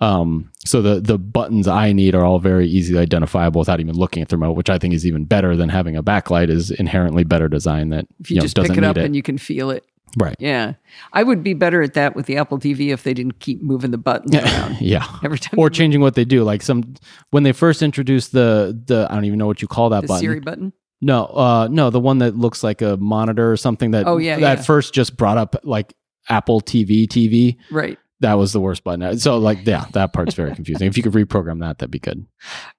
um 0.02 0.52
so 0.66 0.82
the 0.82 1.00
the 1.00 1.18
buttons 1.18 1.68
i 1.68 1.92
need 1.92 2.16
are 2.16 2.26
all 2.26 2.40
very 2.40 2.68
easily 2.68 3.00
identifiable 3.00 3.60
without 3.60 3.80
even 3.80 3.96
looking 3.96 4.22
at 4.22 4.30
the 4.30 4.38
remote 4.38 4.54
which 4.54 4.70
i 4.70 4.78
think 4.78 4.94
is 4.94 5.06
even 5.06 5.26
better 5.26 5.56
than 5.56 5.70
having 5.70 5.96
a 5.96 6.04
backlight 6.04 6.50
is 6.50 6.72
inherently 6.72 7.24
better 7.24 7.48
design 7.48 7.90
that 7.90 8.06
if 8.20 8.30
you, 8.30 8.38
know, 8.38 8.42
just 8.42 8.56
doesn't 8.56 8.76
pick 8.76 8.78
it 8.78 8.84
up 8.84 8.98
it 8.98 9.06
and 9.06 9.16
you 9.16 9.24
can 9.24 9.38
feel 9.38 9.70
it. 9.70 9.86
Right. 10.18 10.36
Yeah. 10.40 10.74
I 11.14 11.24
would 11.24 11.44
be 11.44 11.54
better 11.54 11.82
at 11.82 11.94
that 11.94 12.16
with 12.16 12.26
the 12.26 12.38
Apple 12.38 12.58
TV 12.60 12.90
if 12.92 13.04
they 13.04 13.14
didn't 13.14 13.40
keep 13.40 13.62
moving 13.62 13.92
the 13.92 13.98
buttons 13.98 14.36
around 14.36 14.78
Yeah. 14.82 15.06
every 15.24 15.38
time. 15.40 15.60
Or 15.60 15.70
changing 15.70 16.02
what 16.02 16.16
they 16.16 16.26
do. 16.26 16.44
Like 16.44 16.62
some 16.62 16.96
when 17.32 17.44
they 17.44 17.52
first 17.52 17.82
introduced 17.82 18.32
the 18.32 18.80
the 18.88 19.08
I 19.10 19.14
don't 19.16 19.26
even 19.26 19.38
know 19.40 19.48
what 19.48 19.62
you 19.62 19.68
call 19.68 19.90
that 19.90 20.02
the 20.02 20.08
button. 20.08 20.22
Siri 20.22 20.40
button. 20.40 20.74
No, 21.02 21.26
uh 21.26 21.68
no, 21.72 21.90
the 21.92 22.00
one 22.00 22.18
that 22.20 22.36
looks 22.38 22.64
like 22.64 22.82
a 22.82 22.98
monitor 22.98 23.52
or 23.52 23.56
something 23.58 23.92
that 23.92 24.08
Oh, 24.08 24.18
yeah, 24.18 24.40
that 24.40 24.58
yeah. 24.60 24.64
first 24.64 24.94
just 24.94 25.16
brought 25.16 25.38
up 25.38 25.56
like 25.64 25.94
Apple 26.28 26.60
TV 26.62 27.08
TV. 27.08 27.58
Right. 27.72 27.98
That 28.22 28.34
was 28.34 28.52
the 28.52 28.60
worst 28.60 28.84
button. 28.84 29.18
So 29.20 29.38
like 29.38 29.66
yeah, 29.66 29.86
that 29.94 30.12
part's 30.12 30.34
very 30.36 30.54
confusing. 30.54 30.88
if 30.88 30.98
you 30.98 31.04
could 31.04 31.14
reprogram 31.14 31.62
that, 31.62 31.78
that'd 31.78 31.92
be 31.92 32.00
good. 32.00 32.26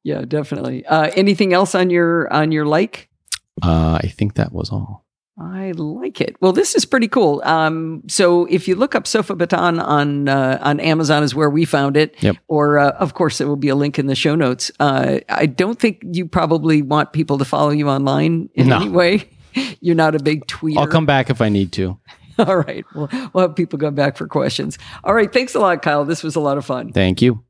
Yeah, 0.02 0.22
definitely. 0.26 0.84
Uh, 0.84 1.10
anything 1.16 1.54
else 1.54 1.74
on 1.74 1.88
your 1.90 2.30
on 2.32 2.52
your 2.52 2.66
like? 2.66 3.08
Uh 3.62 3.98
I 4.02 4.08
think 4.08 4.34
that 4.34 4.52
was 4.52 4.70
all. 4.70 5.06
I 5.38 5.72
like 5.72 6.20
it. 6.20 6.36
Well, 6.40 6.52
this 6.52 6.74
is 6.74 6.84
pretty 6.84 7.08
cool. 7.08 7.40
Um, 7.44 8.02
so 8.08 8.44
if 8.46 8.68
you 8.68 8.74
look 8.74 8.94
up 8.94 9.06
Sofa 9.06 9.34
Baton 9.34 9.78
on 9.78 10.28
uh, 10.28 10.58
on 10.60 10.80
Amazon 10.80 11.22
is 11.22 11.34
where 11.34 11.48
we 11.48 11.64
found 11.64 11.96
it. 11.96 12.14
Yep. 12.22 12.36
Or 12.48 12.78
uh, 12.78 12.90
of 12.92 13.14
course 13.14 13.38
there 13.38 13.46
will 13.48 13.56
be 13.56 13.68
a 13.68 13.74
link 13.74 13.98
in 13.98 14.06
the 14.06 14.14
show 14.14 14.34
notes. 14.34 14.70
Uh, 14.80 15.20
I 15.28 15.46
don't 15.46 15.78
think 15.78 16.02
you 16.12 16.26
probably 16.26 16.82
want 16.82 17.12
people 17.12 17.38
to 17.38 17.44
follow 17.44 17.70
you 17.70 17.88
online 17.88 18.50
in 18.54 18.68
No. 18.68 18.76
any 18.76 18.88
way. 18.90 19.28
You're 19.80 19.94
not 19.96 20.14
a 20.14 20.18
big 20.22 20.46
tweeter. 20.46 20.78
I'll 20.78 20.86
come 20.86 21.06
back 21.06 21.30
if 21.30 21.40
I 21.40 21.48
need 21.48 21.72
to. 21.72 21.98
All 22.38 22.56
right. 22.56 22.84
Well, 22.94 23.08
we'll 23.32 23.48
have 23.48 23.56
people 23.56 23.78
come 23.78 23.94
back 23.94 24.16
for 24.16 24.26
questions. 24.26 24.78
All 25.04 25.14
right. 25.14 25.32
Thanks 25.32 25.54
a 25.54 25.58
lot, 25.60 25.82
Kyle. 25.82 26.04
This 26.04 26.22
was 26.22 26.36
a 26.36 26.40
lot 26.40 26.58
of 26.58 26.64
fun. 26.66 26.92
Thank 26.92 27.22
you. 27.22 27.42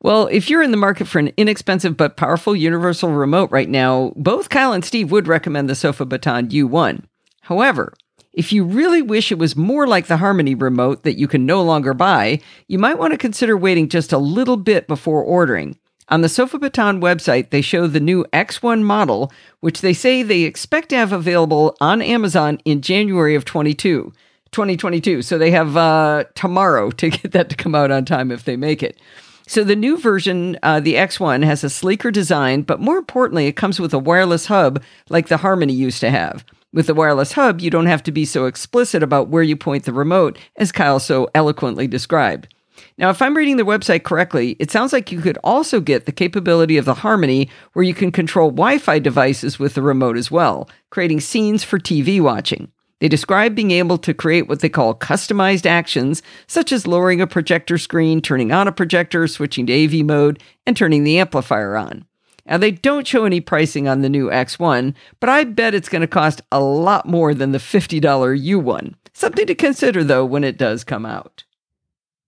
Well, 0.00 0.28
if 0.28 0.48
you're 0.48 0.62
in 0.62 0.70
the 0.70 0.76
market 0.76 1.08
for 1.08 1.18
an 1.18 1.32
inexpensive 1.36 1.96
but 1.96 2.16
powerful 2.16 2.54
universal 2.54 3.10
remote 3.10 3.50
right 3.50 3.68
now, 3.68 4.12
both 4.14 4.48
Kyle 4.48 4.72
and 4.72 4.84
Steve 4.84 5.10
would 5.10 5.26
recommend 5.26 5.68
the 5.68 5.74
Sofa 5.74 6.06
Baton 6.06 6.48
U1. 6.48 7.04
However, 7.42 7.94
if 8.32 8.52
you 8.52 8.62
really 8.62 9.02
wish 9.02 9.32
it 9.32 9.38
was 9.38 9.56
more 9.56 9.88
like 9.88 10.06
the 10.06 10.18
Harmony 10.18 10.54
remote 10.54 11.02
that 11.02 11.18
you 11.18 11.26
can 11.26 11.44
no 11.44 11.62
longer 11.62 11.94
buy, 11.94 12.40
you 12.68 12.78
might 12.78 12.98
want 12.98 13.12
to 13.12 13.18
consider 13.18 13.56
waiting 13.56 13.88
just 13.88 14.12
a 14.12 14.18
little 14.18 14.56
bit 14.56 14.86
before 14.86 15.24
ordering. 15.24 15.76
On 16.10 16.20
the 16.20 16.28
Sofa 16.28 16.60
Baton 16.60 17.00
website, 17.00 17.50
they 17.50 17.60
show 17.60 17.88
the 17.88 17.98
new 17.98 18.24
X1 18.32 18.82
model, 18.82 19.32
which 19.60 19.80
they 19.80 19.92
say 19.92 20.22
they 20.22 20.42
expect 20.42 20.90
to 20.90 20.96
have 20.96 21.12
available 21.12 21.76
on 21.80 22.00
Amazon 22.00 22.60
in 22.64 22.80
January 22.82 23.34
of 23.34 23.44
22, 23.44 24.12
2022. 24.52 25.22
So 25.22 25.36
they 25.36 25.50
have 25.50 25.76
uh, 25.76 26.24
tomorrow 26.36 26.92
to 26.92 27.10
get 27.10 27.32
that 27.32 27.50
to 27.50 27.56
come 27.56 27.74
out 27.74 27.90
on 27.90 28.04
time 28.04 28.30
if 28.30 28.44
they 28.44 28.56
make 28.56 28.84
it. 28.84 29.00
So 29.48 29.64
the 29.64 29.74
new 29.74 29.96
version, 29.96 30.58
uh, 30.62 30.78
the 30.78 30.96
X1, 30.96 31.42
has 31.42 31.64
a 31.64 31.70
sleeker 31.70 32.10
design, 32.10 32.60
but 32.62 32.80
more 32.80 32.98
importantly, 32.98 33.46
it 33.46 33.56
comes 33.56 33.80
with 33.80 33.94
a 33.94 33.98
wireless 33.98 34.44
hub 34.44 34.82
like 35.08 35.28
the 35.28 35.38
Harmony 35.38 35.72
used 35.72 36.00
to 36.00 36.10
have. 36.10 36.44
With 36.74 36.86
the 36.86 36.94
wireless 36.94 37.32
hub, 37.32 37.62
you 37.62 37.70
don't 37.70 37.86
have 37.86 38.02
to 38.02 38.12
be 38.12 38.26
so 38.26 38.44
explicit 38.44 39.02
about 39.02 39.28
where 39.28 39.42
you 39.42 39.56
point 39.56 39.84
the 39.84 39.92
remote, 39.94 40.38
as 40.56 40.70
Kyle 40.70 41.00
so 41.00 41.30
eloquently 41.34 41.86
described. 41.86 42.54
Now, 42.98 43.08
if 43.08 43.22
I'm 43.22 43.34
reading 43.34 43.56
the 43.56 43.64
website 43.64 44.02
correctly, 44.02 44.54
it 44.58 44.70
sounds 44.70 44.92
like 44.92 45.10
you 45.10 45.22
could 45.22 45.38
also 45.42 45.80
get 45.80 46.04
the 46.04 46.12
capability 46.12 46.76
of 46.76 46.84
the 46.84 46.92
Harmony 46.92 47.48
where 47.72 47.86
you 47.86 47.94
can 47.94 48.12
control 48.12 48.50
Wi 48.50 48.76
Fi 48.76 48.98
devices 48.98 49.58
with 49.58 49.72
the 49.72 49.82
remote 49.82 50.18
as 50.18 50.30
well, 50.30 50.68
creating 50.90 51.20
scenes 51.20 51.64
for 51.64 51.78
TV 51.78 52.20
watching. 52.20 52.70
They 53.00 53.08
describe 53.08 53.54
being 53.54 53.70
able 53.70 53.98
to 53.98 54.14
create 54.14 54.48
what 54.48 54.60
they 54.60 54.68
call 54.68 54.94
customized 54.94 55.66
actions, 55.66 56.22
such 56.46 56.72
as 56.72 56.86
lowering 56.86 57.20
a 57.20 57.26
projector 57.26 57.78
screen, 57.78 58.20
turning 58.20 58.50
on 58.50 58.66
a 58.66 58.72
projector, 58.72 59.26
switching 59.28 59.66
to 59.66 59.84
AV 59.84 60.04
mode, 60.04 60.42
and 60.66 60.76
turning 60.76 61.04
the 61.04 61.18
amplifier 61.18 61.76
on. 61.76 62.04
Now, 62.46 62.56
they 62.56 62.70
don't 62.70 63.06
show 63.06 63.24
any 63.24 63.40
pricing 63.40 63.86
on 63.86 64.00
the 64.00 64.08
new 64.08 64.28
X1, 64.28 64.94
but 65.20 65.28
I 65.28 65.44
bet 65.44 65.74
it's 65.74 65.90
going 65.90 66.00
to 66.00 66.08
cost 66.08 66.40
a 66.50 66.60
lot 66.60 67.06
more 67.06 67.34
than 67.34 67.52
the 67.52 67.58
$50 67.58 68.00
U1. 68.00 68.94
Something 69.12 69.46
to 69.46 69.54
consider, 69.54 70.02
though, 70.02 70.24
when 70.24 70.44
it 70.44 70.56
does 70.56 70.82
come 70.82 71.04
out. 71.04 71.44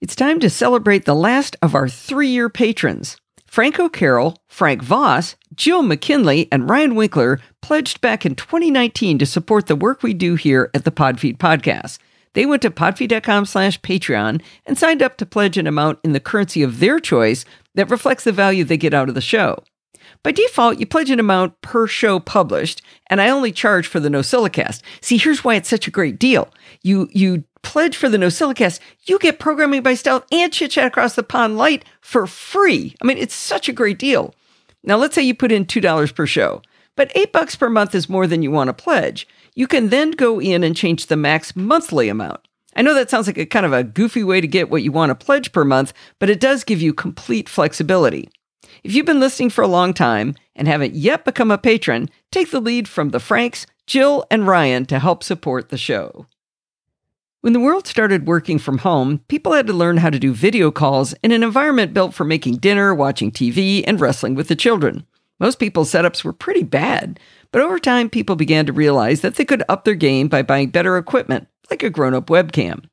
It's 0.00 0.14
time 0.14 0.38
to 0.40 0.50
celebrate 0.50 1.04
the 1.04 1.14
last 1.14 1.56
of 1.62 1.74
our 1.74 1.88
three 1.88 2.28
year 2.28 2.48
patrons. 2.48 3.16
Franco 3.46 3.88
Carroll, 3.88 4.42
Frank 4.46 4.82
Voss, 4.82 5.36
Jill 5.60 5.82
McKinley, 5.82 6.48
and 6.50 6.70
Ryan 6.70 6.94
Winkler 6.94 7.38
pledged 7.60 8.00
back 8.00 8.24
in 8.24 8.34
2019 8.34 9.18
to 9.18 9.26
support 9.26 9.66
the 9.66 9.76
work 9.76 10.02
we 10.02 10.14
do 10.14 10.34
here 10.34 10.70
at 10.72 10.86
the 10.86 10.90
Podfeet 10.90 11.36
Podcast. 11.36 11.98
They 12.32 12.46
went 12.46 12.62
to 12.62 12.70
podfeet.com 12.70 13.44
slash 13.44 13.78
Patreon 13.82 14.40
and 14.64 14.78
signed 14.78 15.02
up 15.02 15.18
to 15.18 15.26
pledge 15.26 15.58
an 15.58 15.66
amount 15.66 15.98
in 16.02 16.12
the 16.14 16.18
currency 16.18 16.62
of 16.62 16.80
their 16.80 16.98
choice 16.98 17.44
that 17.74 17.90
reflects 17.90 18.24
the 18.24 18.32
value 18.32 18.64
they 18.64 18.78
get 18.78 18.94
out 18.94 19.10
of 19.10 19.14
the 19.14 19.20
show. 19.20 19.62
By 20.22 20.32
default, 20.32 20.78
you 20.78 20.86
pledge 20.86 21.10
an 21.10 21.20
amount 21.20 21.60
per 21.60 21.86
show 21.86 22.20
published, 22.20 22.80
and 23.08 23.20
I 23.20 23.28
only 23.28 23.52
charge 23.52 23.86
for 23.86 24.00
the 24.00 24.08
NosillaCast. 24.08 24.80
See, 25.02 25.18
here's 25.18 25.44
why 25.44 25.56
it's 25.56 25.68
such 25.68 25.86
a 25.86 25.90
great 25.90 26.18
deal. 26.18 26.48
You 26.80 27.10
you 27.12 27.44
pledge 27.60 27.98
for 27.98 28.08
the 28.08 28.16
NosillaCast, 28.16 28.80
you 29.04 29.18
get 29.18 29.38
programming 29.38 29.82
by 29.82 29.92
stealth 29.92 30.24
and 30.32 30.50
chit 30.50 30.70
chat 30.70 30.86
across 30.86 31.16
the 31.16 31.22
pond 31.22 31.58
light 31.58 31.84
for 32.00 32.26
free. 32.26 32.96
I 33.02 33.04
mean, 33.04 33.18
it's 33.18 33.34
such 33.34 33.68
a 33.68 33.74
great 33.74 33.98
deal. 33.98 34.34
Now, 34.82 34.96
let's 34.96 35.14
say 35.14 35.22
you 35.22 35.34
put 35.34 35.52
in 35.52 35.66
two 35.66 35.80
dollars 35.80 36.12
per 36.12 36.26
show, 36.26 36.62
but 36.96 37.12
eight 37.14 37.32
bucks 37.32 37.56
per 37.56 37.68
month 37.68 37.94
is 37.94 38.08
more 38.08 38.26
than 38.26 38.42
you 38.42 38.50
want 38.50 38.68
to 38.68 38.74
pledge. 38.74 39.26
You 39.54 39.66
can 39.66 39.88
then 39.88 40.12
go 40.12 40.40
in 40.40 40.64
and 40.64 40.76
change 40.76 41.06
the 41.06 41.16
max 41.16 41.54
monthly 41.54 42.08
amount. 42.08 42.40
I 42.76 42.82
know 42.82 42.94
that 42.94 43.10
sounds 43.10 43.26
like 43.26 43.38
a 43.38 43.46
kind 43.46 43.66
of 43.66 43.72
a 43.72 43.84
goofy 43.84 44.22
way 44.22 44.40
to 44.40 44.46
get 44.46 44.70
what 44.70 44.82
you 44.82 44.92
want 44.92 45.10
to 45.10 45.24
pledge 45.24 45.52
per 45.52 45.64
month, 45.64 45.92
but 46.18 46.30
it 46.30 46.40
does 46.40 46.64
give 46.64 46.80
you 46.80 46.94
complete 46.94 47.48
flexibility. 47.48 48.30
If 48.84 48.94
you've 48.94 49.06
been 49.06 49.20
listening 49.20 49.50
for 49.50 49.62
a 49.62 49.68
long 49.68 49.92
time 49.92 50.34
and 50.54 50.68
haven't 50.68 50.94
yet 50.94 51.24
become 51.24 51.50
a 51.50 51.58
patron, 51.58 52.08
take 52.30 52.50
the 52.50 52.60
lead 52.60 52.88
from 52.88 53.10
the 53.10 53.20
Franks, 53.20 53.66
Jill, 53.86 54.24
and 54.30 54.46
Ryan 54.46 54.86
to 54.86 54.98
help 55.00 55.24
support 55.24 55.68
the 55.68 55.76
show. 55.76 56.26
When 57.42 57.54
the 57.54 57.60
world 57.60 57.86
started 57.86 58.26
working 58.26 58.58
from 58.58 58.78
home, 58.78 59.20
people 59.28 59.54
had 59.54 59.66
to 59.68 59.72
learn 59.72 59.96
how 59.96 60.10
to 60.10 60.18
do 60.18 60.34
video 60.34 60.70
calls 60.70 61.14
in 61.22 61.32
an 61.32 61.42
environment 61.42 61.94
built 61.94 62.12
for 62.12 62.24
making 62.24 62.56
dinner, 62.56 62.94
watching 62.94 63.32
TV, 63.32 63.82
and 63.86 63.98
wrestling 63.98 64.34
with 64.34 64.48
the 64.48 64.54
children. 64.54 65.06
Most 65.38 65.58
people's 65.58 65.90
setups 65.90 66.22
were 66.22 66.34
pretty 66.34 66.64
bad, 66.64 67.18
but 67.50 67.62
over 67.62 67.78
time, 67.78 68.10
people 68.10 68.36
began 68.36 68.66
to 68.66 68.74
realize 68.74 69.22
that 69.22 69.36
they 69.36 69.46
could 69.46 69.62
up 69.70 69.86
their 69.86 69.94
game 69.94 70.28
by 70.28 70.42
buying 70.42 70.68
better 70.68 70.98
equipment, 70.98 71.48
like 71.70 71.82
a 71.82 71.88
grown 71.88 72.12
up 72.12 72.26
webcam. 72.26 72.84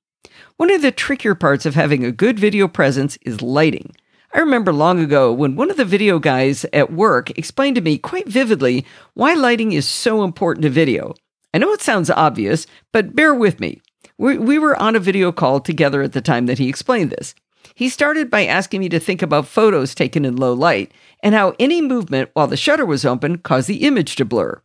One 0.56 0.72
of 0.72 0.82
the 0.82 0.94
trickier 0.94 1.36
parts 1.36 1.66
of 1.66 1.76
having 1.76 2.06
a 2.06 2.12
good 2.14 2.40
video 2.40 2.70
presence 2.70 3.18
is 3.24 3.42
lighting. 3.42 3.94
I 4.34 4.40
remember 4.40 4.72
long 4.72 5.02
ago 5.02 5.34
when 5.34 5.58
one 5.58 5.70
of 5.70 5.76
the 5.76 5.84
video 5.84 6.20
guys 6.20 6.66
at 6.72 6.94
work 6.94 7.38
explained 7.38 7.76
to 7.76 7.82
me 7.82 7.98
quite 7.98 8.30
vividly 8.30 8.86
why 9.14 9.34
lighting 9.34 9.74
is 9.74 9.86
so 9.86 10.24
important 10.24 10.64
to 10.64 10.70
video. 10.70 11.16
I 11.54 11.58
know 11.58 11.74
it 11.74 11.82
sounds 11.82 12.10
obvious, 12.10 12.66
but 12.94 13.14
bear 13.14 13.36
with 13.36 13.60
me. 13.60 13.82
We, 14.18 14.38
we 14.38 14.60
were 14.60 14.76
on 14.82 14.96
a 14.96 15.00
video 15.00 15.32
call 15.32 15.60
together 15.60 16.02
at 16.02 16.14
the 16.14 16.22
time 16.22 16.46
that 16.48 16.58
he 16.58 16.70
explained 16.70 17.12
this. 17.12 17.36
He 17.76 17.90
started 17.90 18.32
by 18.32 18.46
asking 18.46 18.80
me 18.80 18.90
to 18.90 19.00
think 19.00 19.22
about 19.22 19.48
photos 19.48 19.94
taken 19.94 20.26
in 20.26 20.36
low 20.36 20.54
light 20.54 20.92
and 21.22 21.36
how 21.36 21.54
any 21.60 21.82
movement 21.82 22.30
while 22.34 22.48
the 22.48 22.58
shutter 22.58 22.86
was 22.86 23.06
open 23.06 23.38
caused 23.40 23.68
the 23.68 23.84
image 23.84 24.16
to 24.16 24.26
blur. 24.26 24.62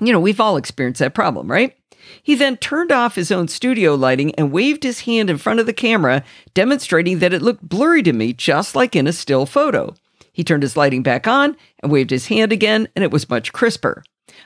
You 0.00 0.12
know, 0.12 0.20
we've 0.20 0.40
all 0.40 0.56
experienced 0.56 0.98
that 0.98 1.14
problem, 1.14 1.50
right? 1.50 1.76
He 2.22 2.34
then 2.34 2.56
turned 2.58 2.92
off 2.92 3.14
his 3.14 3.32
own 3.32 3.48
studio 3.48 3.94
lighting 3.94 4.34
and 4.34 4.52
waved 4.52 4.82
his 4.82 5.00
hand 5.00 5.30
in 5.30 5.38
front 5.38 5.60
of 5.60 5.66
the 5.66 5.72
camera, 5.72 6.22
demonstrating 6.52 7.20
that 7.20 7.32
it 7.32 7.42
looked 7.42 7.66
blurry 7.66 8.02
to 8.02 8.12
me, 8.12 8.32
just 8.32 8.74
like 8.74 8.94
in 8.94 9.06
a 9.06 9.12
still 9.12 9.46
photo. 9.46 9.94
He 10.34 10.44
turned 10.44 10.64
his 10.64 10.76
lighting 10.76 11.02
back 11.02 11.26
on 11.26 11.56
and 11.78 11.90
waved 11.90 12.10
his 12.10 12.26
hand 12.26 12.52
again, 12.52 12.88
and 12.94 13.02
it 13.02 13.12
was 13.12 13.30
much 13.30 13.52
crisper. 13.52 14.02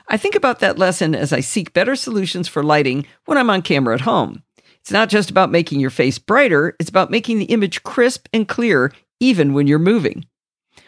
I 0.07 0.17
think 0.17 0.35
about 0.35 0.59
that 0.59 0.77
lesson 0.77 1.15
as 1.15 1.33
I 1.33 1.39
seek 1.39 1.73
better 1.73 1.95
solutions 1.95 2.47
for 2.47 2.63
lighting 2.63 3.05
when 3.25 3.37
I'm 3.37 3.49
on 3.49 3.63
camera 3.63 3.95
at 3.95 4.01
home. 4.01 4.43
It's 4.79 4.91
not 4.91 5.09
just 5.09 5.31
about 5.31 5.51
making 5.51 5.79
your 5.79 5.89
face 5.89 6.19
brighter, 6.19 6.75
it's 6.79 6.91
about 6.91 7.11
making 7.11 7.39
the 7.39 7.45
image 7.45 7.83
crisp 7.83 8.27
and 8.31 8.47
clear 8.47 8.93
even 9.19 9.53
when 9.53 9.67
you're 9.67 9.79
moving. 9.79 10.25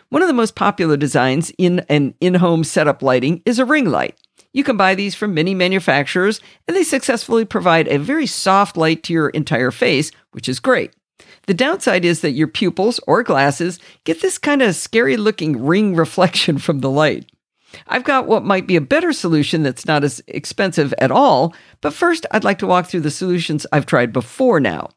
One 0.10 0.22
of 0.22 0.28
the 0.28 0.34
most 0.34 0.56
popular 0.56 0.98
designs 0.98 1.52
in 1.58 1.80
an 1.90 2.14
in 2.22 2.36
home 2.36 2.64
setup 2.64 3.02
lighting 3.02 3.42
is 3.46 3.60
a 3.60 3.66
ring 3.66 3.90
light. 3.90 4.18
You 4.54 4.64
can 4.64 4.78
buy 4.78 4.94
these 4.94 5.16
from 5.16 5.34
many 5.34 5.56
manufacturers, 5.56 6.42
and 6.68 6.78
they 6.78 6.84
successfully 6.84 7.46
provide 7.46 7.88
a 7.88 7.98
very 7.98 8.28
soft 8.28 8.78
light 8.78 9.04
to 9.04 9.14
your 9.14 9.30
entire 9.30 9.72
face, 9.72 10.12
which 10.32 10.48
is 10.48 10.60
great. 10.60 10.94
The 11.48 11.54
downside 11.54 12.06
is 12.06 12.22
that 12.22 12.32
your 12.32 12.48
pupils 12.48 13.00
or 13.08 13.24
glasses 13.24 13.80
get 14.04 14.22
this 14.22 14.38
kind 14.38 14.62
of 14.62 14.76
scary 14.76 15.18
looking 15.18 15.66
ring 15.66 15.96
reflection 15.96 16.58
from 16.58 16.80
the 16.80 16.90
light. 16.90 17.32
I've 17.88 18.04
got 18.04 18.28
what 18.28 18.44
might 18.44 18.68
be 18.68 18.76
a 18.76 18.82
better 18.82 19.14
solution 19.14 19.64
that's 19.64 19.86
not 19.86 20.04
as 20.04 20.22
expensive 20.28 20.94
at 20.98 21.12
all, 21.12 21.56
but 21.80 21.94
first 21.94 22.26
I'd 22.32 22.44
like 22.44 22.60
to 22.60 22.68
walk 22.68 22.88
through 22.88 23.02
the 23.02 23.12
solutions 23.12 23.66
I've 23.72 23.86
tried 23.86 24.12
before 24.12 24.60
now. 24.60 24.90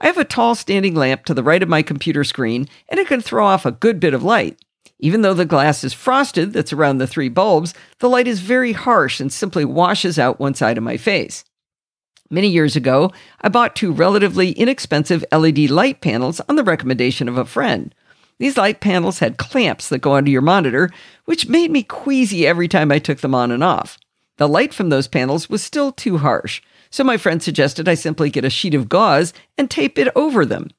I 0.00 0.06
have 0.06 0.18
a 0.18 0.24
tall 0.24 0.56
standing 0.56 0.96
lamp 0.96 1.24
to 1.26 1.34
the 1.34 1.44
right 1.44 1.62
of 1.62 1.68
my 1.68 1.82
computer 1.82 2.24
screen, 2.24 2.68
and 2.88 2.98
it 2.98 3.06
can 3.06 3.20
throw 3.20 3.46
off 3.46 3.64
a 3.64 3.70
good 3.70 4.00
bit 4.00 4.14
of 4.14 4.24
light. 4.24 4.58
Even 4.98 5.22
though 5.22 5.34
the 5.34 5.44
glass 5.44 5.84
is 5.84 5.92
frosted 5.92 6.52
that's 6.52 6.72
around 6.72 6.98
the 6.98 7.06
three 7.06 7.28
bulbs, 7.28 7.72
the 8.00 8.08
light 8.08 8.26
is 8.26 8.40
very 8.40 8.72
harsh 8.72 9.20
and 9.20 9.32
simply 9.32 9.64
washes 9.64 10.18
out 10.18 10.40
one 10.40 10.54
side 10.54 10.76
of 10.76 10.84
my 10.84 10.96
face. 10.96 11.44
Many 12.32 12.48
years 12.48 12.76
ago, 12.76 13.12
I 13.42 13.50
bought 13.50 13.76
two 13.76 13.92
relatively 13.92 14.52
inexpensive 14.52 15.22
LED 15.30 15.68
light 15.68 16.00
panels 16.00 16.40
on 16.48 16.56
the 16.56 16.64
recommendation 16.64 17.28
of 17.28 17.36
a 17.36 17.44
friend. 17.44 17.94
These 18.38 18.56
light 18.56 18.80
panels 18.80 19.18
had 19.18 19.36
clamps 19.36 19.90
that 19.90 19.98
go 19.98 20.12
onto 20.12 20.30
your 20.30 20.40
monitor, 20.40 20.88
which 21.26 21.46
made 21.46 21.70
me 21.70 21.82
queasy 21.82 22.46
every 22.46 22.68
time 22.68 22.90
I 22.90 23.00
took 23.00 23.18
them 23.18 23.34
on 23.34 23.50
and 23.50 23.62
off. 23.62 23.98
The 24.38 24.48
light 24.48 24.72
from 24.72 24.88
those 24.88 25.08
panels 25.08 25.50
was 25.50 25.62
still 25.62 25.92
too 25.92 26.16
harsh, 26.16 26.62
so 26.88 27.04
my 27.04 27.18
friend 27.18 27.42
suggested 27.42 27.86
I 27.86 27.92
simply 27.92 28.30
get 28.30 28.46
a 28.46 28.50
sheet 28.50 28.72
of 28.72 28.88
gauze 28.88 29.34
and 29.58 29.70
tape 29.70 29.98
it 29.98 30.08
over 30.16 30.46
them. 30.46 30.70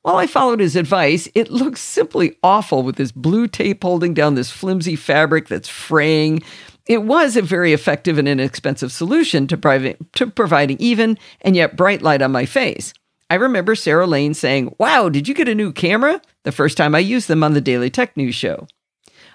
While 0.00 0.16
I 0.16 0.26
followed 0.26 0.60
his 0.60 0.74
advice, 0.74 1.28
it 1.34 1.50
looks 1.50 1.82
simply 1.82 2.38
awful 2.42 2.82
with 2.82 2.96
this 2.96 3.12
blue 3.12 3.46
tape 3.46 3.82
holding 3.82 4.14
down 4.14 4.36
this 4.36 4.50
flimsy 4.50 4.96
fabric 4.96 5.48
that's 5.48 5.68
fraying. 5.68 6.42
It 6.86 7.02
was 7.02 7.36
a 7.36 7.42
very 7.42 7.72
effective 7.72 8.18
and 8.18 8.28
inexpensive 8.28 8.92
solution 8.92 9.46
to, 9.46 9.56
private, 9.56 10.12
to 10.14 10.26
providing 10.26 10.76
even 10.78 11.18
and 11.40 11.56
yet 11.56 11.76
bright 11.76 12.02
light 12.02 12.20
on 12.20 12.32
my 12.32 12.44
face. 12.44 12.92
I 13.30 13.36
remember 13.36 13.74
Sarah 13.74 14.06
Lane 14.06 14.34
saying, 14.34 14.74
Wow, 14.78 15.08
did 15.08 15.26
you 15.26 15.34
get 15.34 15.48
a 15.48 15.54
new 15.54 15.72
camera? 15.72 16.20
the 16.42 16.52
first 16.52 16.76
time 16.76 16.94
I 16.94 16.98
used 16.98 17.26
them 17.26 17.42
on 17.42 17.54
the 17.54 17.62
Daily 17.62 17.88
Tech 17.88 18.16
News 18.18 18.34
Show. 18.34 18.66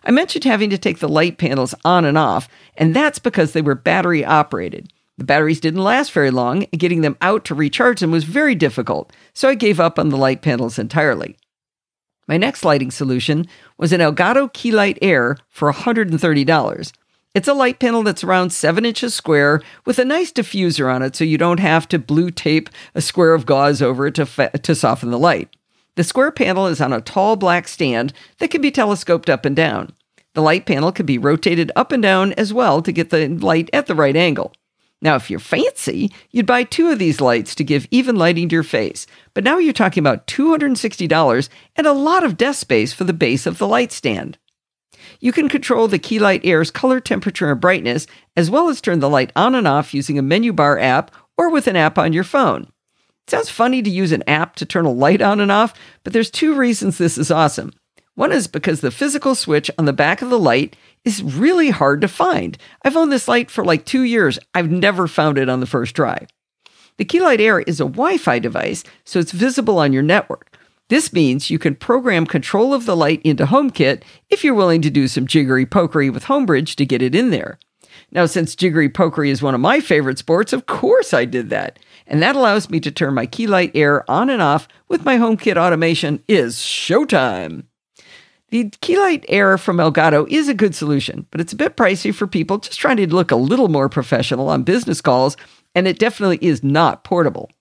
I 0.04 0.12
mentioned 0.12 0.44
having 0.44 0.70
to 0.70 0.78
take 0.78 1.00
the 1.00 1.10
light 1.10 1.40
panels 1.40 1.74
on 1.84 2.06
and 2.06 2.18
off, 2.18 2.48
and 2.78 2.96
that's 2.96 3.20
because 3.20 3.54
they 3.54 3.64
were 3.64 3.76
battery 3.76 4.24
operated. 4.24 4.94
The 5.18 5.26
batteries 5.26 5.60
didn't 5.60 5.84
last 5.84 6.12
very 6.12 6.32
long, 6.32 6.66
and 6.72 6.80
getting 6.80 7.02
them 7.02 7.18
out 7.20 7.44
to 7.46 7.56
recharge 7.56 8.00
them 8.00 8.12
was 8.12 8.24
very 8.24 8.54
difficult, 8.56 9.12
so 9.34 9.50
I 9.50 9.56
gave 9.56 9.80
up 9.80 9.98
on 9.98 10.10
the 10.10 10.18
light 10.18 10.44
panels 10.44 10.80
entirely. 10.80 11.36
My 12.28 12.38
next 12.38 12.64
lighting 12.64 12.92
solution 12.92 13.48
was 13.78 13.92
an 13.92 14.02
Elgato 14.02 14.54
Keylight 14.54 15.00
Air 15.02 15.36
for 15.50 15.74
$130. 15.74 16.92
It's 17.36 17.48
a 17.48 17.54
light 17.54 17.80
panel 17.80 18.02
that's 18.02 18.24
around 18.24 18.50
7 18.50 18.84
inches 18.86 19.14
square 19.14 19.62
with 19.86 20.00
a 20.00 20.06
nice 20.06 20.32
diffuser 20.32 20.92
on 20.92 21.04
it 21.04 21.16
so 21.16 21.24
you 21.24 21.38
don't 21.38 21.60
have 21.60 21.88
to 21.90 22.00
blue 22.00 22.32
tape 22.32 22.72
a 22.96 23.02
square 23.02 23.36
of 23.36 23.46
gauze 23.46 23.84
over 23.84 24.08
it 24.08 24.16
to, 24.16 24.26
fa- 24.26 24.58
to 24.58 24.74
soften 24.74 25.12
the 25.12 25.20
light. 25.20 25.56
The 25.96 26.04
square 26.04 26.32
panel 26.32 26.66
is 26.66 26.82
on 26.82 26.92
a 26.92 27.02
tall 27.02 27.36
black 27.36 27.68
stand 27.68 28.14
that 28.40 28.50
can 28.50 28.62
be 28.62 28.72
telescoped 28.72 29.30
up 29.30 29.46
and 29.46 29.56
down. 29.56 29.94
The 30.34 30.42
light 30.42 30.66
panel 30.66 30.92
can 30.92 31.06
be 31.06 31.20
rotated 31.20 31.72
up 31.76 31.92
and 31.92 32.02
down 32.02 32.34
as 32.34 32.52
well 32.52 32.82
to 32.82 32.92
get 32.92 33.12
the 33.12 33.28
light 33.28 33.70
at 33.74 33.86
the 33.86 33.96
right 33.96 34.16
angle. 34.16 34.54
Now, 35.00 35.16
if 35.16 35.30
you're 35.30 35.40
fancy, 35.40 36.12
you'd 36.32 36.48
buy 36.48 36.64
two 36.64 36.90
of 36.90 36.98
these 36.98 37.22
lights 37.22 37.54
to 37.56 37.64
give 37.64 37.88
even 37.92 38.16
lighting 38.16 38.50
to 38.50 38.56
your 38.56 38.64
face. 38.64 39.06
But 39.36 39.44
now 39.44 39.60
you're 39.60 39.72
talking 39.72 40.02
about 40.02 40.26
$260 40.26 41.50
and 41.76 41.88
a 41.88 41.94
lot 41.94 42.24
of 42.24 42.38
desk 42.38 42.62
space 42.62 42.92
for 42.92 43.04
the 43.04 43.14
base 43.14 43.46
of 43.46 43.60
the 43.60 43.68
light 43.68 43.92
stand. 43.92 44.40
You 45.20 45.32
can 45.32 45.50
control 45.50 45.88
the 45.88 46.00
Keylight 46.00 46.42
Air's 46.44 46.72
color, 46.72 47.00
temperature, 47.00 47.52
and 47.52 47.60
brightness, 47.60 48.08
as 48.36 48.50
well 48.50 48.70
as 48.70 48.82
turn 48.82 49.00
the 49.00 49.10
light 49.10 49.32
on 49.36 49.56
and 49.56 49.68
off 49.68 49.94
using 49.94 50.18
a 50.18 50.24
menu 50.24 50.54
bar 50.54 50.80
app 50.80 51.12
or 51.38 51.50
with 51.50 51.68
an 51.68 51.76
app 51.76 51.98
on 51.98 52.14
your 52.14 52.24
phone. 52.24 52.64
It 53.28 53.32
sounds 53.32 53.50
funny 53.50 53.82
to 53.82 53.90
use 53.90 54.12
an 54.12 54.24
app 54.28 54.56
to 54.56 54.66
turn 54.66 54.86
a 54.86 54.92
light 54.92 55.22
on 55.22 55.40
and 55.40 55.52
off, 55.52 55.74
but 56.04 56.14
there's 56.14 56.32
two 56.32 56.56
reasons 56.56 56.98
this 56.98 57.18
is 57.18 57.32
awesome. 57.32 57.72
One 58.16 58.32
is 58.32 58.48
because 58.48 58.82
the 58.82 58.92
physical 58.92 59.36
switch 59.36 59.72
on 59.78 59.86
the 59.86 59.94
back 59.94 60.22
of 60.22 60.30
the 60.30 60.40
light 60.40 60.76
is 61.06 61.24
really 61.24 61.70
hard 61.70 62.02
to 62.02 62.08
find. 62.08 62.58
I've 62.84 62.98
owned 62.98 63.12
this 63.12 63.28
light 63.28 63.50
for 63.50 63.64
like 63.64 63.86
two 63.86 64.02
years. 64.02 64.40
I've 64.54 64.70
never 64.70 65.08
found 65.08 65.38
it 65.38 65.48
on 65.48 65.60
the 65.60 65.66
first 65.66 65.96
try. 65.96 66.28
The 66.98 67.06
Keylight 67.06 67.40
Air 67.40 67.62
is 67.62 67.80
a 67.80 67.86
Wi 67.86 68.18
Fi 68.18 68.40
device, 68.40 68.84
so 69.06 69.20
it's 69.20 69.32
visible 69.32 69.80
on 69.80 69.94
your 69.94 70.04
network. 70.04 70.49
This 70.90 71.14
means 71.14 71.52
you 71.52 71.60
can 71.60 71.76
program 71.76 72.26
control 72.26 72.74
of 72.74 72.86
the 72.86 72.96
light 72.96 73.22
into 73.24 73.46
HomeKit 73.46 74.02
if 74.30 74.44
you're 74.44 74.56
willing 74.56 74.82
to 74.82 74.90
do 74.90 75.08
some 75.08 75.28
jiggery 75.28 75.66
pokery 75.66 76.12
with 76.12 76.26
Homebridge 76.26 76.76
to 76.76 76.86
get 76.86 77.04
it 77.04 77.14
in 77.14 77.30
there. 77.30 77.60
Now, 78.12 78.26
since 78.26 78.56
jiggery 78.56 78.90
pokery 78.90 79.30
is 79.30 79.42
one 79.42 79.54
of 79.54 79.62
my 79.62 79.82
favorite 79.82 80.18
sports, 80.18 80.52
of 80.52 80.66
course 80.66 81.14
I 81.14 81.26
did 81.26 81.52
that. 81.52 81.78
And 82.08 82.24
that 82.24 82.36
allows 82.36 82.72
me 82.72 82.80
to 82.80 82.92
turn 82.92 83.14
my 83.14 83.28
Keylight 83.28 83.72
Air 83.76 84.10
on 84.10 84.32
and 84.32 84.42
off 84.42 84.68
with 84.88 85.06
my 85.06 85.18
HomeKit 85.18 85.58
automation 85.58 86.24
is 86.28 86.56
showtime. 86.58 87.66
The 88.50 88.72
Keylight 88.82 89.26
Air 89.28 89.60
from 89.60 89.78
Elgato 89.78 90.28
is 90.28 90.50
a 90.50 90.56
good 90.56 90.74
solution, 90.74 91.28
but 91.30 91.40
it's 91.40 91.54
a 91.54 91.58
bit 91.58 91.78
pricey 91.78 92.14
for 92.14 92.26
people 92.26 92.58
just 92.58 92.80
trying 92.80 92.98
to 92.98 93.14
look 93.14 93.30
a 93.30 93.36
little 93.36 93.68
more 93.68 93.90
professional 93.90 94.50
on 94.50 94.64
business 94.64 95.02
calls, 95.02 95.38
and 95.76 95.88
it 95.88 96.00
definitely 96.00 96.40
is 96.42 96.64
not 96.64 97.04
portable. 97.04 97.52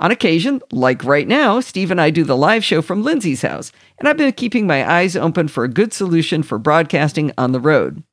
On 0.00 0.10
occasion, 0.10 0.60
like 0.70 1.02
right 1.02 1.26
now, 1.26 1.58
Steve 1.60 1.90
and 1.90 2.00
I 2.00 2.10
do 2.10 2.22
the 2.22 2.36
live 2.36 2.64
show 2.64 2.80
from 2.82 3.02
Lindsay's 3.02 3.42
house, 3.42 3.72
and 3.98 4.08
I've 4.08 4.16
been 4.16 4.32
keeping 4.32 4.66
my 4.66 4.88
eyes 4.88 5.16
open 5.16 5.48
for 5.48 5.64
a 5.64 5.68
good 5.68 5.92
solution 5.92 6.42
for 6.42 6.58
broadcasting 6.58 7.32
on 7.36 7.50
the 7.52 7.60
road. 7.60 8.04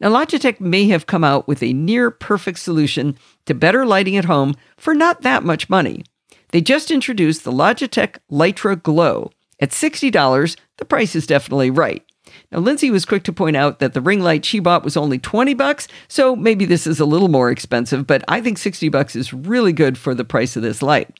Now, 0.00 0.10
Logitech 0.10 0.60
may 0.60 0.88
have 0.88 1.06
come 1.06 1.24
out 1.24 1.46
with 1.46 1.62
a 1.62 1.74
near 1.74 2.10
perfect 2.10 2.60
solution 2.60 3.18
to 3.46 3.54
better 3.54 3.84
lighting 3.84 4.16
at 4.16 4.24
home 4.24 4.54
for 4.76 4.94
not 4.94 5.22
that 5.22 5.44
much 5.44 5.68
money. 5.68 6.04
They 6.50 6.62
just 6.62 6.90
introduced 6.90 7.44
the 7.44 7.52
Logitech 7.52 8.16
Litra 8.30 8.82
Glow. 8.82 9.30
At 9.60 9.70
$60, 9.70 10.56
the 10.78 10.84
price 10.84 11.14
is 11.14 11.26
definitely 11.26 11.70
right. 11.70 12.02
Now, 12.50 12.58
Lindsay 12.58 12.90
was 12.90 13.04
quick 13.04 13.22
to 13.24 13.32
point 13.32 13.56
out 13.56 13.78
that 13.78 13.94
the 13.94 14.00
ring 14.00 14.20
light 14.20 14.44
she 14.44 14.60
bought 14.60 14.84
was 14.84 14.96
only 14.96 15.18
20 15.18 15.54
bucks, 15.54 15.88
so 16.08 16.34
maybe 16.34 16.64
this 16.64 16.86
is 16.86 17.00
a 17.00 17.04
little 17.04 17.28
more 17.28 17.50
expensive, 17.50 18.06
but 18.06 18.24
I 18.28 18.40
think 18.40 18.58
60 18.58 18.88
bucks 18.88 19.14
is 19.14 19.32
really 19.32 19.72
good 19.72 19.98
for 19.98 20.14
the 20.14 20.24
price 20.24 20.56
of 20.56 20.62
this 20.62 20.82
light. 20.82 21.18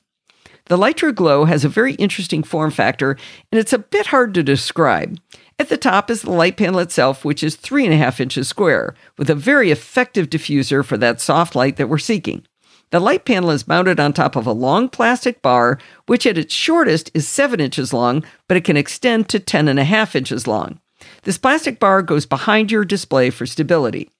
The 0.66 0.76
Litra 0.76 1.14
Glow 1.14 1.46
has 1.46 1.64
a 1.64 1.68
very 1.68 1.94
interesting 1.94 2.42
form 2.42 2.70
factor, 2.70 3.16
and 3.50 3.58
it's 3.58 3.72
a 3.72 3.78
bit 3.78 4.08
hard 4.08 4.34
to 4.34 4.42
describe. 4.42 5.18
At 5.58 5.70
the 5.70 5.78
top 5.78 6.10
is 6.10 6.22
the 6.22 6.30
light 6.30 6.56
panel 6.56 6.78
itself, 6.78 7.24
which 7.24 7.42
is 7.42 7.56
three 7.56 7.84
and 7.84 7.92
a 7.92 7.96
half 7.96 8.20
inches 8.20 8.48
square, 8.48 8.94
with 9.16 9.30
a 9.30 9.34
very 9.34 9.70
effective 9.70 10.28
diffuser 10.28 10.84
for 10.84 10.96
that 10.98 11.20
soft 11.20 11.56
light 11.56 11.76
that 11.76 11.88
we're 11.88 11.98
seeking. 11.98 12.44
The 12.90 13.00
light 13.00 13.24
panel 13.24 13.50
is 13.50 13.68
mounted 13.68 13.98
on 13.98 14.12
top 14.12 14.36
of 14.36 14.46
a 14.46 14.52
long 14.52 14.88
plastic 14.88 15.42
bar, 15.42 15.78
which 16.06 16.26
at 16.26 16.38
its 16.38 16.54
shortest 16.54 17.10
is 17.12 17.26
7 17.28 17.60
inches 17.60 17.92
long, 17.92 18.24
but 18.46 18.56
it 18.56 18.64
can 18.64 18.76
extend 18.76 19.28
to 19.28 19.40
10 19.40 19.68
and 19.68 19.78
a 19.78 19.84
half 19.84 20.14
inches 20.14 20.46
long. 20.46 20.80
This 21.22 21.38
plastic 21.38 21.78
bar 21.78 22.02
goes 22.02 22.26
behind 22.26 22.70
your 22.70 22.84
display 22.84 23.30
for 23.30 23.46
stability. 23.46 24.10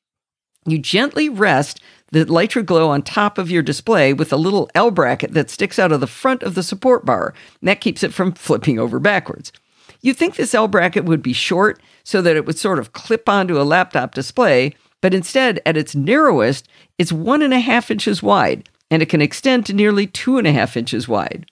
You 0.67 0.79
gently 0.79 1.29
rest 1.29 1.81
the 2.11 2.25
Litra 2.25 2.65
Glow 2.65 2.91
on 2.91 3.03
top 3.03 3.39
of 3.39 3.51
your 3.51 3.63
display 3.63 4.13
with 4.13 4.33
a 4.33 4.37
little 4.37 4.71
L 4.75 4.91
bracket 4.91 5.33
that 5.33 5.51
sticks 5.51 5.79
out 5.79 5.93
of 5.93 6.01
the 6.01 6.07
front 6.07 6.43
of 6.43 6.55
the 6.55 6.63
support 6.63 7.05
bar, 7.05 7.35
that 7.63 7.81
keeps 7.81 8.03
it 8.03 8.13
from 8.13 8.33
flipping 8.33 8.79
over 8.79 8.99
backwards. 8.99 9.53
You'd 10.01 10.17
think 10.17 10.37
this 10.37 10.55
L 10.55 10.69
bracket 10.69 11.05
would 11.05 11.23
be 11.23 11.33
short 11.33 11.81
so 12.05 12.23
that 12.23 12.37
it 12.37 12.47
would 12.47 12.59
sort 12.59 12.79
of 12.79 12.93
clip 12.93 13.29
onto 13.29 13.61
a 13.61 13.65
laptop 13.65 14.15
display, 14.15 14.75
but 15.01 15.15
instead, 15.15 15.61
at 15.67 15.77
its 15.77 15.95
narrowest, 15.95 16.69
it's 16.99 17.13
one 17.13 17.43
and 17.43 17.55
a 17.55 17.61
half 17.61 17.91
inches 17.91 18.23
wide, 18.23 18.69
and 18.91 19.03
it 19.03 19.09
can 19.09 19.23
extend 19.23 19.67
to 19.67 19.73
nearly 19.73 20.07
two 20.07 20.39
and 20.39 20.47
a 20.47 20.53
half 20.53 20.77
inches 20.77 21.09
wide. 21.09 21.47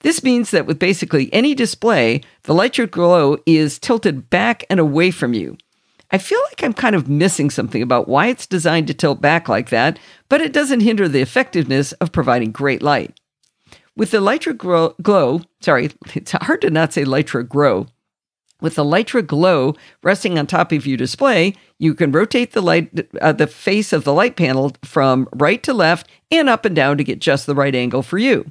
This 0.00 0.22
means 0.22 0.50
that 0.50 0.66
with 0.66 0.78
basically 0.78 1.32
any 1.32 1.54
display, 1.54 2.22
the 2.44 2.54
Litra 2.54 2.90
Glow 2.90 3.38
is 3.46 3.78
tilted 3.78 4.30
back 4.30 4.64
and 4.70 4.80
away 4.80 5.10
from 5.10 5.34
you. 5.34 5.56
I 6.10 6.18
feel 6.18 6.40
like 6.48 6.62
I'm 6.62 6.72
kind 6.72 6.96
of 6.96 7.08
missing 7.08 7.50
something 7.50 7.82
about 7.82 8.08
why 8.08 8.26
it's 8.28 8.46
designed 8.46 8.88
to 8.88 8.94
tilt 8.94 9.20
back 9.20 9.48
like 9.48 9.68
that, 9.70 9.98
but 10.28 10.40
it 10.40 10.52
doesn't 10.52 10.80
hinder 10.80 11.08
the 11.08 11.20
effectiveness 11.20 11.92
of 11.92 12.12
providing 12.12 12.50
great 12.50 12.82
light. 12.82 13.18
With 13.94 14.10
the 14.10 14.18
Litra 14.18 14.56
Glow, 14.56 14.94
glow 15.02 15.42
sorry, 15.60 15.90
it's 16.14 16.32
hard 16.32 16.62
to 16.62 16.70
not 16.70 16.92
say 16.92 17.04
Litra 17.04 17.46
Grow, 17.46 17.86
with 18.60 18.74
the 18.74 18.84
Litra 18.84 19.26
Glow 19.26 19.74
resting 20.02 20.38
on 20.38 20.46
top 20.46 20.72
of 20.72 20.86
your 20.86 20.96
display, 20.96 21.54
you 21.78 21.94
can 21.94 22.12
rotate 22.12 22.52
the 22.52 22.60
light, 22.60 22.90
uh, 23.20 23.32
the 23.32 23.46
face 23.46 23.92
of 23.92 24.04
the 24.04 24.12
light 24.12 24.36
panel 24.36 24.72
from 24.82 25.28
right 25.32 25.62
to 25.62 25.72
left 25.72 26.08
and 26.30 26.48
up 26.48 26.64
and 26.64 26.76
down 26.76 26.98
to 26.98 27.04
get 27.04 27.20
just 27.20 27.46
the 27.46 27.54
right 27.54 27.74
angle 27.74 28.02
for 28.02 28.18
you. 28.18 28.50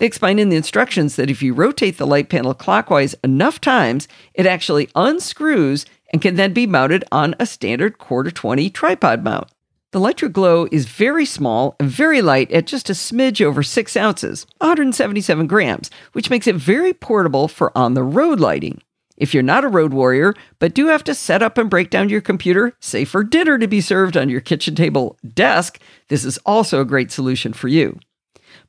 They 0.00 0.06
explain 0.06 0.38
in 0.38 0.48
the 0.48 0.56
instructions 0.56 1.16
that 1.16 1.28
if 1.28 1.42
you 1.42 1.52
rotate 1.52 1.98
the 1.98 2.06
light 2.06 2.30
panel 2.30 2.54
clockwise 2.54 3.14
enough 3.22 3.60
times, 3.60 4.08
it 4.32 4.46
actually 4.46 4.88
unscrews 4.94 5.84
and 6.10 6.22
can 6.22 6.36
then 6.36 6.54
be 6.54 6.66
mounted 6.66 7.04
on 7.12 7.34
a 7.38 7.44
standard 7.44 7.98
quarter 7.98 8.30
20 8.30 8.70
tripod 8.70 9.22
mount. 9.22 9.50
The 9.90 10.00
Litra 10.00 10.32
Glow 10.32 10.66
is 10.72 10.86
very 10.86 11.26
small 11.26 11.76
and 11.78 11.90
very 11.90 12.22
light 12.22 12.50
at 12.50 12.66
just 12.66 12.88
a 12.88 12.94
smidge 12.94 13.44
over 13.44 13.62
6 13.62 13.94
ounces, 13.94 14.46
177 14.56 15.46
grams, 15.46 15.90
which 16.12 16.30
makes 16.30 16.46
it 16.46 16.56
very 16.56 16.94
portable 16.94 17.46
for 17.46 17.76
on 17.76 17.92
the 17.92 18.02
road 18.02 18.40
lighting. 18.40 18.80
If 19.18 19.34
you're 19.34 19.42
not 19.42 19.66
a 19.66 19.68
road 19.68 19.92
warrior, 19.92 20.32
but 20.60 20.72
do 20.72 20.86
have 20.86 21.04
to 21.04 21.14
set 21.14 21.42
up 21.42 21.58
and 21.58 21.68
break 21.68 21.90
down 21.90 22.08
your 22.08 22.22
computer, 22.22 22.72
say 22.80 23.04
for 23.04 23.22
dinner 23.22 23.58
to 23.58 23.68
be 23.68 23.82
served 23.82 24.16
on 24.16 24.30
your 24.30 24.40
kitchen 24.40 24.74
table 24.74 25.18
desk, 25.34 25.78
this 26.08 26.24
is 26.24 26.38
also 26.46 26.80
a 26.80 26.86
great 26.86 27.12
solution 27.12 27.52
for 27.52 27.68
you. 27.68 27.98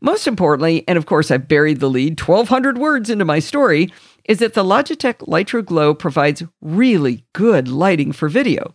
Most 0.01 0.27
importantly, 0.27 0.83
and 0.87 0.97
of 0.97 1.05
course 1.05 1.29
I've 1.29 1.47
buried 1.47 1.79
the 1.79 1.89
lead 1.89 2.19
1200 2.19 2.77
words 2.77 3.09
into 3.09 3.23
my 3.23 3.37
story, 3.39 3.91
is 4.25 4.39
that 4.39 4.55
the 4.55 4.63
Logitech 4.63 5.19
Litra 5.27 5.63
Glow 5.63 5.93
provides 5.93 6.43
really 6.59 7.23
good 7.33 7.67
lighting 7.67 8.11
for 8.11 8.27
video. 8.27 8.73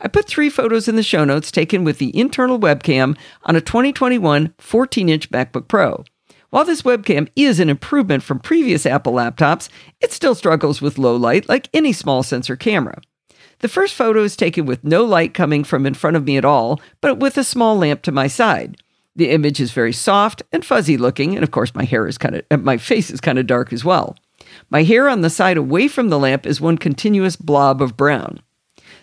I 0.00 0.08
put 0.08 0.26
three 0.26 0.50
photos 0.50 0.88
in 0.88 0.96
the 0.96 1.02
show 1.02 1.24
notes 1.24 1.50
taken 1.50 1.84
with 1.84 1.98
the 1.98 2.16
internal 2.18 2.58
webcam 2.58 3.16
on 3.44 3.56
a 3.56 3.60
2021 3.60 4.54
14 4.58 5.08
inch 5.08 5.30
MacBook 5.30 5.68
Pro. 5.68 6.04
While 6.50 6.64
this 6.64 6.82
webcam 6.82 7.28
is 7.36 7.60
an 7.60 7.70
improvement 7.70 8.22
from 8.22 8.40
previous 8.40 8.86
Apple 8.86 9.14
laptops, 9.14 9.68
it 10.00 10.12
still 10.12 10.34
struggles 10.34 10.82
with 10.82 10.98
low 10.98 11.16
light 11.16 11.48
like 11.48 11.68
any 11.72 11.92
small 11.92 12.22
sensor 12.22 12.56
camera. 12.56 13.00
The 13.60 13.68
first 13.68 13.94
photo 13.94 14.22
is 14.22 14.36
taken 14.36 14.66
with 14.66 14.84
no 14.84 15.04
light 15.04 15.32
coming 15.32 15.64
from 15.64 15.86
in 15.86 15.94
front 15.94 16.16
of 16.16 16.24
me 16.24 16.36
at 16.36 16.44
all, 16.44 16.80
but 17.00 17.18
with 17.18 17.38
a 17.38 17.44
small 17.44 17.76
lamp 17.76 18.02
to 18.02 18.12
my 18.12 18.26
side. 18.26 18.76
The 19.16 19.30
image 19.30 19.60
is 19.60 19.72
very 19.72 19.92
soft 19.92 20.42
and 20.52 20.64
fuzzy 20.64 20.96
looking, 20.96 21.34
and 21.34 21.42
of 21.42 21.50
course 21.50 21.74
my 21.74 21.84
hair 21.84 22.06
is 22.06 22.18
kind 22.18 22.36
of 22.36 22.44
uh, 22.50 22.58
my 22.58 22.76
face 22.76 23.10
is 23.10 23.20
kind 23.20 23.38
of 23.38 23.46
dark 23.46 23.72
as 23.72 23.84
well. 23.84 24.16
My 24.70 24.82
hair 24.82 25.08
on 25.08 25.22
the 25.22 25.30
side 25.30 25.56
away 25.56 25.88
from 25.88 26.08
the 26.08 26.18
lamp 26.18 26.46
is 26.46 26.60
one 26.60 26.78
continuous 26.78 27.34
blob 27.36 27.82
of 27.82 27.96
brown. 27.96 28.40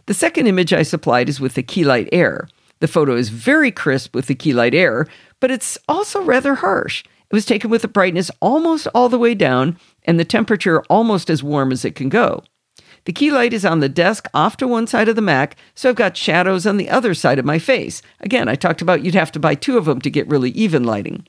The 0.06 0.14
second 0.14 0.48
image 0.48 0.72
I 0.72 0.84
supplied 0.84 1.30
is 1.30 1.40
with 1.40 1.56
the 1.56 1.64
Keylight 1.64 2.10
Air. 2.12 2.48
The 2.80 2.88
photo 2.88 3.16
is 3.16 3.30
very 3.30 3.72
crisp 3.72 4.14
with 4.14 4.28
the 4.28 4.36
Keylight 4.36 4.74
Air, 4.74 5.08
but 5.40 5.52
it's 5.52 5.78
also 5.88 6.22
rather 6.22 6.56
harsh. 6.56 7.04
It 7.34 7.34
was 7.34 7.46
taken 7.46 7.70
with 7.70 7.82
the 7.82 7.88
brightness 7.88 8.30
almost 8.40 8.88
all 8.94 9.10
the 9.10 9.18
way 9.18 9.34
down 9.34 9.78
and 10.04 10.20
the 10.20 10.26
temperature 10.26 10.84
almost 10.84 11.30
as 11.30 11.42
warm 11.42 11.72
as 11.72 11.84
it 11.84 11.96
can 11.96 12.10
go. 12.10 12.44
The 13.06 13.14
key 13.14 13.32
light 13.32 13.54
is 13.54 13.66
on 13.66 13.80
the 13.80 13.90
desk 13.90 14.28
off 14.34 14.56
to 14.58 14.68
one 14.68 14.88
side 14.88 15.10
of 15.10 15.16
the 15.16 15.22
Mac, 15.22 15.58
so 15.76 15.90
I've 15.90 15.96
got 15.96 16.16
shadows 16.16 16.66
on 16.66 16.78
the 16.78 16.90
other 16.90 17.14
side 17.14 17.38
of 17.38 17.46
my 17.46 17.60
face. 17.60 18.02
Again, 18.22 18.48
I 18.48 18.56
talked 18.56 18.82
about 18.82 19.04
you'd 19.04 19.14
have 19.16 19.32
to 19.34 19.40
buy 19.40 19.56
two 19.56 19.78
of 19.78 19.86
them 19.86 20.00
to 20.02 20.10
get 20.10 20.28
really 20.28 20.52
even 20.52 20.84
lighting. 20.84 21.28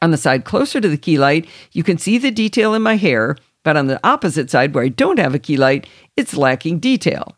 On 0.00 0.10
the 0.10 0.16
side 0.16 0.44
closer 0.44 0.80
to 0.80 0.88
the 0.88 0.96
key 0.96 1.18
light, 1.18 1.46
you 1.72 1.82
can 1.82 1.98
see 1.98 2.18
the 2.18 2.30
detail 2.30 2.74
in 2.74 2.82
my 2.82 2.96
hair, 2.96 3.36
but 3.62 3.76
on 3.76 3.88
the 3.88 4.00
opposite 4.06 4.50
side 4.50 4.74
where 4.74 4.84
I 4.84 4.88
don't 4.88 5.18
have 5.18 5.34
a 5.34 5.38
key 5.38 5.56
light, 5.56 5.86
it's 6.16 6.36
lacking 6.36 6.78
detail. 6.78 7.36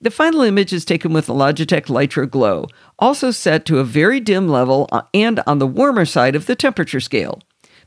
The 0.00 0.10
final 0.10 0.40
image 0.40 0.72
is 0.72 0.86
taken 0.86 1.12
with 1.12 1.26
the 1.26 1.34
Logitech 1.34 1.86
Litra 1.86 2.28
Glow, 2.28 2.66
also 2.98 3.30
set 3.30 3.66
to 3.66 3.78
a 3.78 3.84
very 3.84 4.18
dim 4.18 4.48
level 4.48 4.88
uh, 4.90 5.02
and 5.12 5.42
on 5.46 5.58
the 5.58 5.66
warmer 5.66 6.06
side 6.06 6.34
of 6.34 6.46
the 6.46 6.56
temperature 6.56 7.00
scale. 7.00 7.40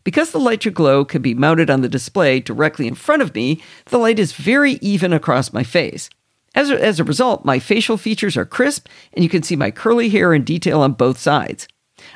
Because 0.03 0.31
the 0.31 0.39
Litra 0.39 0.73
Glow 0.73 1.05
can 1.05 1.21
be 1.21 1.33
mounted 1.33 1.69
on 1.69 1.81
the 1.81 1.89
display 1.89 2.39
directly 2.39 2.87
in 2.87 2.95
front 2.95 3.21
of 3.21 3.33
me, 3.33 3.61
the 3.85 3.97
light 3.97 4.19
is 4.19 4.33
very 4.33 4.73
even 4.73 5.13
across 5.13 5.53
my 5.53 5.63
face. 5.63 6.09
As 6.55 6.69
a, 6.69 6.83
as 6.83 6.99
a 6.99 7.03
result, 7.03 7.45
my 7.45 7.59
facial 7.59 7.97
features 7.97 8.37
are 8.37 8.45
crisp 8.45 8.87
and 9.13 9.23
you 9.23 9.29
can 9.29 9.43
see 9.43 9.55
my 9.55 9.71
curly 9.71 10.09
hair 10.09 10.33
in 10.33 10.43
detail 10.43 10.81
on 10.81 10.93
both 10.93 11.17
sides. 11.17 11.67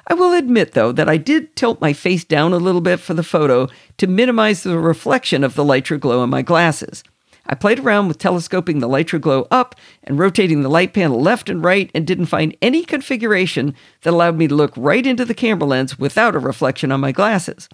I 0.08 0.14
will 0.14 0.34
admit, 0.34 0.74
though, 0.74 0.92
that 0.92 1.10
I 1.10 1.18
did 1.18 1.56
tilt 1.56 1.82
my 1.82 1.94
face 1.94 2.24
down 2.24 2.54
a 2.54 2.58
little 2.58 2.82
bit 2.82 3.00
for 3.00 3.14
the 3.14 3.24
photo 3.24 3.68
to 3.98 4.08
minimize 4.08 4.64
the 4.64 4.78
reflection 4.80 5.44
of 5.44 5.56
the 5.56 5.64
Litra 5.64 6.00
Glow 6.00 6.24
in 6.24 6.30
my 6.30 6.42
glasses. 6.42 7.04
I 7.50 7.56
played 7.56 7.80
around 7.80 8.08
with 8.08 8.18
telescoping 8.18 8.80
the 8.80 8.90
Litra 8.90 9.20
Glow 9.20 9.48
up 9.50 9.76
and 10.04 10.20
rotating 10.20 10.62
the 10.62 10.70
light 10.70 10.94
panel 10.94 11.22
left 11.22 11.50
and 11.50 11.64
right 11.64 11.90
and 11.96 12.06
didn't 12.06 12.26
find 12.26 12.56
any 12.62 12.84
configuration 12.84 13.74
that 14.02 14.14
allowed 14.14 14.38
me 14.38 14.48
to 14.48 14.56
look 14.56 14.74
right 14.76 15.06
into 15.06 15.26
the 15.26 15.34
camera 15.34 15.68
lens 15.68 15.98
without 15.98 16.36
a 16.36 16.40
reflection 16.40 16.92
on 16.92 17.00
my 17.00 17.12
glasses. 17.12 17.70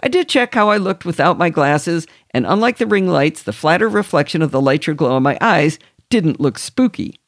I 0.00 0.08
did 0.08 0.28
check 0.28 0.54
how 0.54 0.70
I 0.70 0.76
looked 0.76 1.04
without 1.04 1.38
my 1.38 1.50
glasses, 1.50 2.06
and 2.32 2.46
unlike 2.46 2.78
the 2.78 2.86
ring 2.86 3.08
lights, 3.08 3.42
the 3.42 3.52
flatter 3.52 3.88
reflection 3.88 4.42
of 4.42 4.50
the 4.50 4.60
Litra 4.60 4.96
Glow 4.96 5.16
in 5.16 5.22
my 5.22 5.38
eyes 5.40 5.78
didn't 6.10 6.40
look 6.40 6.58
spooky. 6.58 7.18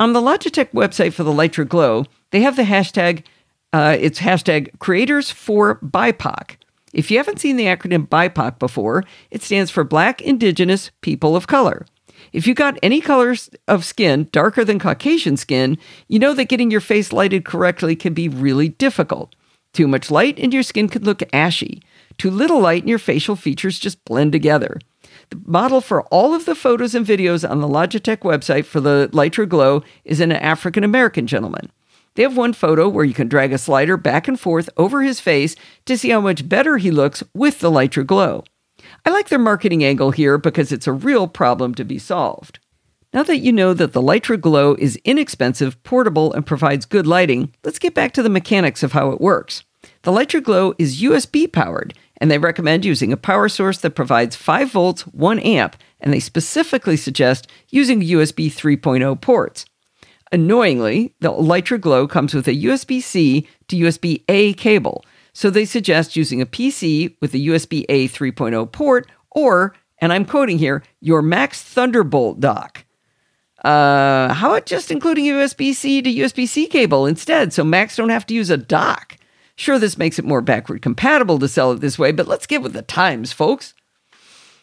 On 0.00 0.12
the 0.12 0.20
Logitech 0.20 0.72
website 0.72 1.12
for 1.12 1.24
the 1.24 1.32
Litra 1.32 1.66
Glow, 1.66 2.04
they 2.30 2.42
have 2.42 2.56
the 2.56 2.62
hashtag, 2.62 3.24
uh, 3.72 3.96
it's 3.98 4.20
hashtag 4.20 4.78
creators 4.78 5.30
for 5.30 5.76
BIPOC. 5.76 6.56
If 6.92 7.10
you 7.10 7.18
haven't 7.18 7.40
seen 7.40 7.56
the 7.56 7.66
acronym 7.66 8.08
BIPOC 8.08 8.58
before, 8.58 9.04
it 9.30 9.42
stands 9.42 9.70
for 9.70 9.84
Black 9.84 10.22
Indigenous 10.22 10.90
People 11.00 11.36
of 11.36 11.46
Color. 11.46 11.86
If 12.32 12.46
you 12.46 12.54
got 12.54 12.78
any 12.82 13.00
colors 13.00 13.50
of 13.66 13.84
skin 13.84 14.28
darker 14.32 14.64
than 14.64 14.78
Caucasian 14.78 15.36
skin, 15.36 15.78
you 16.08 16.18
know 16.18 16.34
that 16.34 16.48
getting 16.48 16.70
your 16.70 16.80
face 16.80 17.12
lighted 17.12 17.44
correctly 17.44 17.94
can 17.94 18.14
be 18.14 18.28
really 18.28 18.70
difficult. 18.70 19.34
Too 19.72 19.86
much 19.86 20.10
light 20.10 20.38
and 20.38 20.52
your 20.52 20.62
skin 20.62 20.88
can 20.88 21.04
look 21.04 21.22
ashy. 21.32 21.82
Too 22.16 22.30
little 22.30 22.60
light 22.60 22.82
and 22.82 22.88
your 22.88 22.98
facial 22.98 23.36
features 23.36 23.78
just 23.78 24.04
blend 24.04 24.32
together. 24.32 24.78
The 25.30 25.40
model 25.44 25.80
for 25.80 26.02
all 26.04 26.34
of 26.34 26.46
the 26.46 26.54
photos 26.54 26.94
and 26.94 27.06
videos 27.06 27.48
on 27.48 27.60
the 27.60 27.68
Logitech 27.68 28.18
website 28.18 28.64
for 28.64 28.80
the 28.80 29.08
Litra 29.12 29.48
Glow 29.48 29.82
is 30.04 30.20
an 30.20 30.32
African 30.32 30.84
American 30.84 31.26
gentleman. 31.26 31.70
They 32.18 32.24
have 32.24 32.36
one 32.36 32.52
photo 32.52 32.88
where 32.88 33.04
you 33.04 33.14
can 33.14 33.28
drag 33.28 33.52
a 33.52 33.58
slider 33.58 33.96
back 33.96 34.26
and 34.26 34.40
forth 34.40 34.68
over 34.76 35.02
his 35.02 35.20
face 35.20 35.54
to 35.84 35.96
see 35.96 36.08
how 36.08 36.20
much 36.20 36.48
better 36.48 36.76
he 36.76 36.90
looks 36.90 37.22
with 37.32 37.60
the 37.60 37.70
Litra 37.70 38.04
Glow. 38.04 38.42
I 39.06 39.10
like 39.10 39.28
their 39.28 39.38
marketing 39.38 39.84
angle 39.84 40.10
here 40.10 40.36
because 40.36 40.72
it's 40.72 40.88
a 40.88 40.92
real 40.92 41.28
problem 41.28 41.76
to 41.76 41.84
be 41.84 41.96
solved. 41.96 42.58
Now 43.14 43.22
that 43.22 43.38
you 43.38 43.52
know 43.52 43.72
that 43.72 43.92
the 43.92 44.02
Litra 44.02 44.40
Glow 44.40 44.74
is 44.80 44.98
inexpensive, 45.04 45.80
portable, 45.84 46.32
and 46.32 46.44
provides 46.44 46.86
good 46.86 47.06
lighting, 47.06 47.54
let's 47.62 47.78
get 47.78 47.94
back 47.94 48.10
to 48.14 48.22
the 48.24 48.28
mechanics 48.28 48.82
of 48.82 48.90
how 48.90 49.12
it 49.12 49.20
works. 49.20 49.62
The 50.02 50.10
Litra 50.10 50.42
Glow 50.42 50.74
is 50.76 51.00
USB 51.00 51.46
powered, 51.46 51.94
and 52.16 52.32
they 52.32 52.38
recommend 52.38 52.84
using 52.84 53.12
a 53.12 53.16
power 53.16 53.48
source 53.48 53.78
that 53.78 53.94
provides 53.94 54.34
5 54.34 54.72
volts, 54.72 55.06
1 55.06 55.38
amp, 55.38 55.76
and 56.00 56.12
they 56.12 56.18
specifically 56.18 56.96
suggest 56.96 57.46
using 57.68 58.00
USB 58.00 58.48
3.0 58.48 59.20
ports. 59.20 59.66
Annoyingly, 60.30 61.14
the 61.20 61.32
Litra 61.32 61.80
Glow 61.80 62.06
comes 62.06 62.34
with 62.34 62.48
a 62.48 62.54
USB 62.54 63.02
C 63.02 63.48
to 63.68 63.76
USB 63.76 64.22
A 64.28 64.52
cable, 64.54 65.04
so 65.32 65.50
they 65.50 65.64
suggest 65.64 66.16
using 66.16 66.40
a 66.40 66.46
PC 66.46 67.16
with 67.20 67.34
a 67.34 67.38
USB 67.38 67.84
A 67.88 68.08
3.0 68.08 68.70
port 68.72 69.08
or, 69.30 69.74
and 69.98 70.12
I'm 70.12 70.24
quoting 70.24 70.58
here, 70.58 70.82
your 71.00 71.22
Mac's 71.22 71.62
Thunderbolt 71.62 72.40
dock. 72.40 72.84
Uh, 73.64 74.32
how 74.34 74.52
about 74.52 74.66
just 74.66 74.90
including 74.90 75.24
USB 75.24 75.74
C 75.74 76.00
to 76.00 76.10
USB 76.10 76.46
C 76.46 76.66
cable 76.66 77.06
instead 77.06 77.52
so 77.52 77.64
Macs 77.64 77.96
don't 77.96 78.08
have 78.08 78.26
to 78.26 78.34
use 78.34 78.50
a 78.50 78.56
dock? 78.56 79.16
Sure, 79.56 79.78
this 79.78 79.98
makes 79.98 80.18
it 80.18 80.24
more 80.24 80.40
backward 80.40 80.82
compatible 80.82 81.38
to 81.40 81.48
sell 81.48 81.72
it 81.72 81.80
this 81.80 81.98
way, 81.98 82.12
but 82.12 82.28
let's 82.28 82.46
get 82.46 82.62
with 82.62 82.72
the 82.72 82.82
times, 82.82 83.32
folks. 83.32 83.74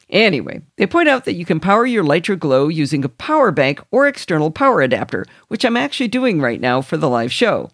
Anyway, 0.10 0.62
they 0.78 0.86
point 0.86 1.10
out 1.10 1.26
that 1.26 1.34
you 1.34 1.46
can 1.46 1.60
power 1.60 1.86
your 1.86 2.04
Litra 2.04 2.38
Glow 2.38 2.68
using 2.68 3.04
a 3.04 3.10
power 3.10 3.52
bank 3.52 3.82
or 3.92 4.08
external 4.08 4.52
power 4.52 4.82
adapter, 4.82 5.26
which 5.48 5.66
I'm 5.66 5.78
actually 5.78 6.10
doing 6.10 6.40
right 6.40 6.62
now 6.62 6.82
for 6.82 6.98
the 6.98 7.10
live 7.10 7.34
show. 7.34 7.70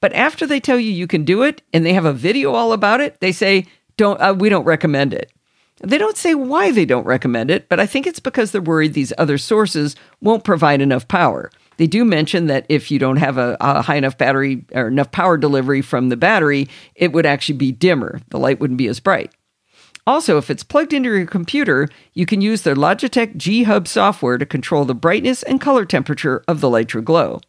But 0.00 0.12
after 0.12 0.46
they 0.46 0.60
tell 0.60 0.78
you 0.78 0.90
you 0.90 1.06
can 1.06 1.24
do 1.24 1.42
it 1.42 1.62
and 1.72 1.86
they 1.86 1.92
have 1.92 2.04
a 2.04 2.12
video 2.12 2.52
all 2.52 2.72
about 2.72 3.00
it, 3.00 3.20
they 3.20 3.32
say, 3.32 3.66
"Don't 3.96 4.20
uh, 4.20 4.34
we 4.36 4.48
don't 4.48 4.64
recommend 4.64 5.14
it." 5.14 5.32
They 5.82 5.98
don't 5.98 6.16
say 6.16 6.34
why 6.34 6.70
they 6.70 6.86
don't 6.86 7.06
recommend 7.06 7.50
it, 7.50 7.68
but 7.68 7.78
I 7.78 7.86
think 7.86 8.06
it's 8.06 8.20
because 8.20 8.50
they're 8.50 8.62
worried 8.62 8.94
these 8.94 9.12
other 9.18 9.38
sources 9.38 9.94
won't 10.22 10.44
provide 10.44 10.80
enough 10.80 11.06
power. 11.06 11.50
They 11.76 11.86
do 11.86 12.04
mention 12.04 12.46
that 12.46 12.64
if 12.70 12.90
you 12.90 12.98
don't 12.98 13.18
have 13.18 13.36
a, 13.36 13.56
a, 13.60 13.82
high 13.82 13.96
enough 13.96 14.16
battery 14.16 14.64
or 14.74 14.88
enough 14.88 15.12
power 15.12 15.36
delivery 15.36 15.82
from 15.82 16.08
the 16.08 16.16
battery, 16.16 16.68
it 16.94 17.12
would 17.12 17.26
actually 17.26 17.58
be 17.58 17.72
dimmer. 17.72 18.20
The 18.30 18.38
light 18.38 18.58
wouldn't 18.58 18.78
be 18.78 18.88
as 18.88 19.00
bright. 19.00 19.32
Also, 20.06 20.38
if 20.38 20.50
it's 20.50 20.62
plugged 20.62 20.92
into 20.92 21.12
your 21.12 21.26
computer, 21.26 21.88
you 22.14 22.26
can 22.26 22.40
use 22.40 22.62
their 22.62 22.76
Logitech 22.76 23.36
G 23.36 23.64
Hub 23.64 23.88
software 23.88 24.38
to 24.38 24.46
control 24.46 24.84
the 24.84 24.94
brightness 24.94 25.42
and 25.42 25.60
color 25.60 25.84
temperature 25.84 26.44
of 26.46 26.60
the 26.60 26.68
Litra 26.68 27.02
Glow. 27.02 27.40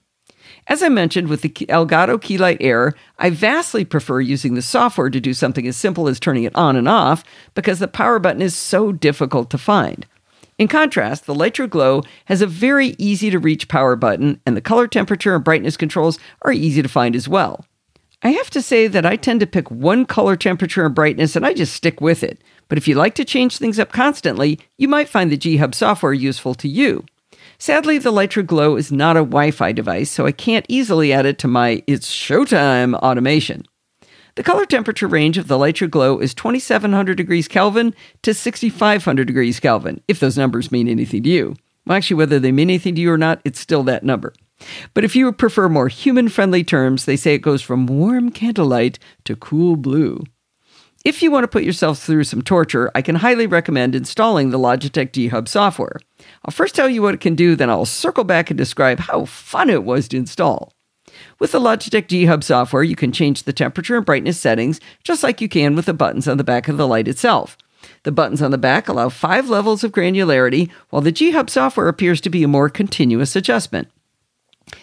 As 0.66 0.82
I 0.82 0.90
mentioned 0.90 1.28
with 1.28 1.44
the 1.44 1.50
Elgato 1.50 2.18
Keylight 2.18 2.58
Air, 2.60 2.94
I 3.20 3.30
vastly 3.30 3.86
prefer 3.86 4.20
using 4.20 4.56
the 4.56 4.64
software 4.64 5.12
to 5.12 5.20
do 5.20 5.36
something 5.36 5.68
as 5.68 5.78
simple 5.78 6.08
as 6.08 6.20
turning 6.20 6.46
it 6.46 6.56
on 6.56 6.76
and 6.76 6.90
off 6.90 7.24
because 7.54 7.78
the 7.78 7.88
power 7.88 8.18
button 8.18 8.42
is 8.42 8.56
so 8.56 8.92
difficult 8.92 9.52
to 9.52 9.60
find. 9.60 10.08
In 10.58 10.68
contrast, 10.68 11.28
the 11.28 11.36
Litra 11.36 11.70
Glow 11.70 12.02
has 12.26 12.42
a 12.42 12.48
very 12.48 12.96
easy 12.98 13.30
to 13.30 13.38
reach 13.38 13.68
power 13.68 13.96
button, 13.96 14.42
and 14.48 14.58
the 14.58 14.62
color 14.62 14.88
temperature 14.88 15.36
and 15.36 15.44
brightness 15.44 15.78
controls 15.78 16.18
are 16.42 16.52
easy 16.52 16.82
to 16.82 16.90
find 16.90 17.16
as 17.16 17.30
well. 17.30 17.67
I 18.24 18.30
have 18.32 18.50
to 18.52 18.64
say 18.64 18.88
that 18.88 19.06
I 19.06 19.16
tend 19.16 19.42
to 19.42 19.48
pick 19.48 19.70
one 19.70 20.06
color 20.06 20.36
temperature 20.36 20.86
and 20.86 20.96
brightness 20.96 21.36
and 21.36 21.46
I 21.46 21.54
just 21.54 21.74
stick 21.74 22.02
with 22.02 22.24
it. 22.24 22.42
But 22.68 22.78
if 22.78 22.88
you 22.88 22.96
like 22.96 23.14
to 23.16 23.26
change 23.26 23.58
things 23.58 23.80
up 23.80 23.92
constantly, 23.92 24.60
you 24.78 24.88
might 24.88 25.08
find 25.08 25.32
the 25.32 25.38
G 25.38 25.58
Hub 25.58 25.76
software 25.76 26.14
useful 26.14 26.56
to 26.56 26.68
you. 26.68 27.06
Sadly, 27.60 27.98
the 27.98 28.12
Litra 28.12 28.46
Glow 28.46 28.76
is 28.76 28.92
not 28.92 29.18
a 29.18 29.22
Wi 29.22 29.52
Fi 29.52 29.72
device, 29.72 30.10
so 30.10 30.26
I 30.26 30.32
can't 30.32 30.66
easily 30.68 31.14
add 31.14 31.26
it 31.26 31.38
to 31.40 31.48
my 31.48 31.84
It's 31.88 32.12
Showtime 32.12 32.96
automation. 32.96 33.66
The 34.36 34.44
color 34.44 34.66
temperature 34.66 35.08
range 35.08 35.38
of 35.38 35.48
the 35.48 35.58
Litra 35.58 35.90
Glow 35.90 36.20
is 36.20 36.34
2700 36.34 37.18
degrees 37.18 37.48
Kelvin 37.48 37.96
to 38.22 38.34
6500 38.34 39.26
degrees 39.26 39.60
Kelvin, 39.60 40.02
if 40.08 40.20
those 40.20 40.38
numbers 40.38 40.72
mean 40.72 40.88
anything 40.88 41.24
to 41.24 41.30
you. 41.30 41.56
Well, 41.86 41.98
actually, 41.98 42.18
whether 42.18 42.40
they 42.40 42.52
mean 42.52 42.70
anything 42.70 42.96
to 42.96 43.02
you 43.02 43.12
or 43.12 43.18
not, 43.18 43.42
it's 43.46 43.60
still 43.60 43.84
that 43.84 44.04
number. 44.04 44.34
But 44.94 45.04
if 45.04 45.16
you 45.16 45.32
prefer 45.32 45.70
more 45.70 45.88
human 45.88 46.30
friendly 46.30 46.64
terms, 46.64 47.06
they 47.06 47.16
say 47.16 47.34
it 47.34 47.40
goes 47.40 47.62
from 47.62 47.88
warm 47.88 48.32
candlelight 48.32 49.00
to 49.26 49.36
cool 49.36 49.76
blue. 49.76 50.24
If 51.06 51.22
you 51.22 51.32
want 51.32 51.44
to 51.44 51.48
put 51.48 51.64
yourself 51.64 52.00
through 52.00 52.26
some 52.26 52.42
torture, 52.42 52.92
I 52.94 53.02
can 53.02 53.16
highly 53.16 53.48
recommend 53.48 53.96
installing 53.96 54.50
the 54.50 54.60
Logitech 54.60 55.14
G 55.14 55.30
Hub 55.30 55.48
software. 55.48 56.00
I'll 56.44 56.52
first 56.52 56.76
tell 56.76 56.90
you 56.90 57.02
what 57.02 57.14
it 57.14 57.22
can 57.22 57.36
do, 57.36 57.56
then 57.56 57.70
I'll 57.70 57.86
circle 57.86 58.24
back 58.24 58.50
and 58.50 58.58
describe 58.58 59.00
how 59.00 59.26
fun 59.26 59.70
it 59.70 59.86
was 59.86 60.08
to 60.10 60.18
install. 60.18 60.74
With 61.40 61.54
the 61.54 61.62
Logitech 61.62 62.08
G 62.08 62.26
Hub 62.26 62.44
software, 62.44 62.84
you 62.84 62.96
can 62.96 63.12
change 63.12 63.44
the 63.44 63.54
temperature 63.54 63.96
and 63.96 64.06
brightness 64.06 64.40
settings 64.40 64.82
just 65.04 65.24
like 65.24 65.40
you 65.40 65.48
can 65.48 65.76
with 65.76 65.86
the 65.86 65.94
buttons 65.94 66.28
on 66.28 66.38
the 66.38 66.44
back 66.44 66.68
of 66.68 66.78
the 66.78 66.88
light 66.88 67.08
itself. 67.08 67.58
The 68.04 68.12
buttons 68.12 68.42
on 68.42 68.52
the 68.52 68.58
back 68.58 68.90
allow 68.90 69.10
five 69.10 69.50
levels 69.50 69.84
of 69.84 69.92
granularity, 69.92 70.70
while 70.90 71.02
the 71.02 71.12
G 71.12 71.32
Hub 71.32 71.50
software 71.50 71.88
appears 71.88 72.20
to 72.22 72.30
be 72.30 72.44
a 72.44 72.48
more 72.48 72.70
continuous 72.70 73.36
adjustment. 73.36 73.88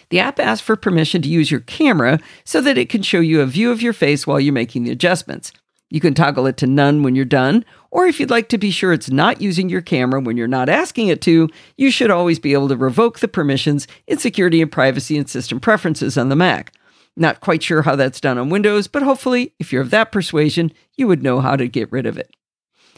The 0.09 0.19
app 0.19 0.39
asks 0.39 0.65
for 0.65 0.75
permission 0.75 1.21
to 1.21 1.29
use 1.29 1.51
your 1.51 1.61
camera 1.61 2.19
so 2.43 2.61
that 2.61 2.77
it 2.77 2.89
can 2.89 3.01
show 3.01 3.19
you 3.19 3.41
a 3.41 3.45
view 3.45 3.71
of 3.71 3.81
your 3.81 3.93
face 3.93 4.25
while 4.25 4.39
you're 4.39 4.53
making 4.53 4.83
the 4.83 4.91
adjustments. 4.91 5.51
You 5.89 5.99
can 5.99 6.13
toggle 6.13 6.47
it 6.47 6.57
to 6.57 6.67
none 6.67 7.03
when 7.03 7.15
you're 7.15 7.25
done, 7.25 7.63
or 7.91 8.07
if 8.07 8.19
you'd 8.19 8.31
like 8.31 8.49
to 8.49 8.57
be 8.57 8.71
sure 8.71 8.91
it's 8.91 9.11
not 9.11 9.41
using 9.41 9.69
your 9.69 9.81
camera 9.81 10.19
when 10.19 10.35
you're 10.35 10.47
not 10.47 10.67
asking 10.67 11.07
it 11.07 11.21
to, 11.21 11.47
you 11.77 11.91
should 11.91 12.09
always 12.09 12.39
be 12.39 12.53
able 12.53 12.67
to 12.69 12.75
revoke 12.75 13.19
the 13.19 13.27
permissions 13.27 13.87
in 14.07 14.17
security 14.17 14.61
and 14.61 14.71
privacy 14.71 15.17
and 15.17 15.29
system 15.29 15.59
preferences 15.59 16.17
on 16.17 16.29
the 16.29 16.35
Mac. 16.35 16.73
Not 17.15 17.39
quite 17.39 17.63
sure 17.63 17.83
how 17.83 17.95
that's 17.95 18.19
done 18.19 18.37
on 18.37 18.49
Windows, 18.49 18.87
but 18.87 19.03
hopefully, 19.03 19.53
if 19.59 19.71
you're 19.71 19.83
of 19.83 19.91
that 19.91 20.11
persuasion, 20.11 20.73
you 20.97 21.07
would 21.07 21.23
know 21.23 21.39
how 21.39 21.55
to 21.55 21.67
get 21.67 21.91
rid 21.91 22.05
of 22.05 22.17
it. 22.17 22.35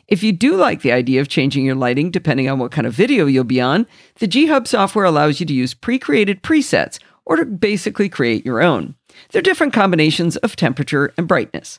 If 0.08 0.24
you 0.24 0.32
do 0.32 0.56
like 0.56 0.82
the 0.82 0.94
idea 0.94 1.20
of 1.20 1.28
changing 1.28 1.66
your 1.66 1.76
lighting 1.76 2.12
depending 2.12 2.50
on 2.50 2.60
what 2.60 2.72
kind 2.72 2.88
of 2.88 2.94
video 2.94 3.26
you'll 3.26 3.44
be 3.44 3.60
on, 3.60 3.86
the 4.16 4.28
G 4.28 4.48
Hub 4.48 4.68
software 4.68 5.06
allows 5.06 5.40
you 5.40 5.46
to 5.46 5.54
use 5.54 5.74
pre 5.74 6.00
created 6.00 6.42
presets 6.42 7.00
or 7.26 7.36
to 7.36 7.46
basically 7.46 8.08
create 8.08 8.46
your 8.46 8.62
own. 8.62 8.96
They're 9.32 9.42
different 9.42 9.74
combinations 9.74 10.38
of 10.38 10.56
temperature 10.56 11.14
and 11.18 11.28
brightness. 11.28 11.78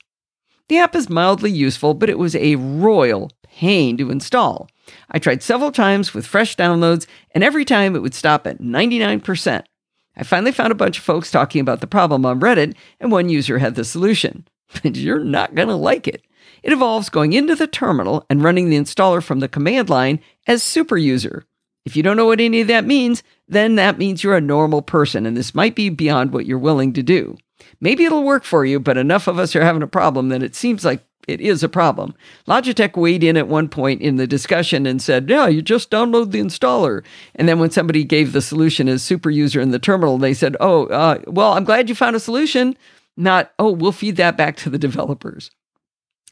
The 0.69 0.77
app 0.77 0.95
is 0.95 1.09
mildly 1.09 1.51
useful, 1.51 1.95
but 1.95 2.11
it 2.11 2.19
was 2.19 2.37
a 2.37 2.57
royal 2.57 3.31
pain 3.43 3.97
to 3.97 4.11
install. 4.11 4.69
I 5.11 5.19
tried 5.19 5.43
several 5.43 5.73
times 5.73 6.13
with 6.13 6.27
fresh 6.27 6.55
downloads, 6.55 7.07
and 7.35 7.43
every 7.43 7.65
time 7.65 7.97
it 7.97 8.03
would 8.03 8.15
stop 8.15 8.47
at 8.47 8.61
99%. 8.61 9.65
I 10.17 10.23
finally 10.23 10.53
found 10.53 10.73
a 10.73 10.77
bunch 10.77 10.99
of 10.99 11.05
folks 11.05 11.31
talking 11.31 11.63
about 11.63 11.81
the 11.81 11.87
problem 11.87 12.27
on 12.27 12.41
Reddit, 12.41 12.75
and 13.01 13.11
one 13.11 13.31
user 13.31 13.59
had 13.59 13.75
the 13.75 13.85
solution. 13.85 14.47
But 14.83 14.97
you're 14.97 15.25
not 15.25 15.55
going 15.55 15.69
to 15.69 15.75
like 15.75 16.07
it. 16.07 16.23
It 16.63 16.73
involves 16.73 17.09
going 17.09 17.33
into 17.33 17.55
the 17.55 17.67
terminal 17.67 18.25
and 18.29 18.43
running 18.43 18.71
the 18.71 18.79
installer 18.79 19.23
from 19.23 19.41
the 19.41 19.49
command 19.49 19.89
line 19.91 20.21
as 20.47 20.63
super 20.63 20.97
user. 20.97 21.45
If 21.85 21.97
you 21.97 22.03
don't 22.03 22.17
know 22.17 22.27
what 22.27 22.41
any 22.41 22.61
of 22.61 22.69
that 22.69 22.85
means, 22.85 23.23
then 23.49 23.77
that 23.77 23.99
means 23.99 24.23
you're 24.23 24.37
a 24.37 24.43
normal 24.43 24.83
person, 24.83 25.25
and 25.25 25.37
this 25.37 25.55
might 25.55 25.75
be 25.75 25.89
beyond 25.89 26.33
what 26.33 26.45
you're 26.45 26.59
willing 26.59 26.93
to 26.93 27.03
do. 27.03 27.37
Maybe 27.81 28.05
it'll 28.05 28.25
work 28.25 28.45
for 28.45 28.65
you, 28.65 28.79
but 28.79 28.99
enough 28.99 29.27
of 29.27 29.39
us 29.39 29.57
are 29.57 29.65
having 29.65 29.83
a 29.83 29.87
problem 29.87 30.29
that 30.29 30.43
it 30.43 30.55
seems 30.55 30.85
like 30.85 31.05
it 31.27 31.41
is 31.41 31.63
a 31.63 31.69
problem. 31.69 32.15
Logitech 32.47 32.97
weighed 32.97 33.23
in 33.23 33.37
at 33.37 33.49
one 33.49 33.69
point 33.69 34.01
in 34.01 34.17
the 34.17 34.27
discussion 34.27 34.87
and 34.87 35.01
said, 35.01 35.29
Yeah, 35.29 35.47
you 35.47 35.61
just 35.61 35.91
download 35.91 36.31
the 36.31 36.41
installer. 36.41 37.05
And 37.35 37.49
then 37.49 37.59
when 37.59 37.71
somebody 37.71 38.03
gave 38.03 38.33
the 38.33 38.41
solution 38.41 38.89
as 38.89 39.03
super 39.03 39.29
user 39.29 39.61
in 39.61 39.71
the 39.71 39.79
terminal, 39.79 40.17
they 40.19 40.35
said, 40.35 40.57
Oh, 40.59 40.87
uh, 40.87 41.21
well, 41.27 41.53
I'm 41.53 41.65
glad 41.65 41.89
you 41.89 41.95
found 41.95 42.17
a 42.17 42.21
solution. 42.21 42.77
Not, 43.17 43.53
oh, 43.59 43.73
we'll 43.73 43.93
feed 43.93 44.17
that 44.17 44.37
back 44.37 44.57
to 44.59 44.71
the 44.71 44.79
developers. 44.79 45.51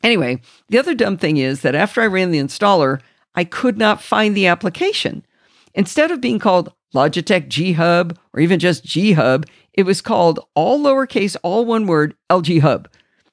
Anyway, 0.06 0.40
the 0.68 0.78
other 0.78 0.94
dumb 0.94 1.16
thing 1.16 1.36
is 1.36 1.62
that 1.62 1.74
after 1.74 2.00
I 2.00 2.06
ran 2.06 2.30
the 2.30 2.38
installer, 2.38 3.00
I 3.34 3.44
could 3.44 3.76
not 3.76 4.00
find 4.02 4.34
the 4.36 4.46
application. 4.46 5.26
Instead 5.74 6.10
of 6.10 6.20
being 6.20 6.38
called 6.38 6.72
Logitech 6.94 7.48
G 7.48 7.72
Hub 7.72 8.16
or 8.32 8.40
even 8.40 8.58
just 8.58 8.84
G 8.84 9.12
Hub, 9.12 9.46
it 9.74 9.82
was 9.82 10.00
called 10.00 10.40
all 10.54 10.78
lowercase, 10.78 11.36
all 11.42 11.64
one 11.64 11.86
word, 11.86 12.14
LG 12.30 12.60
Hub 12.60 12.88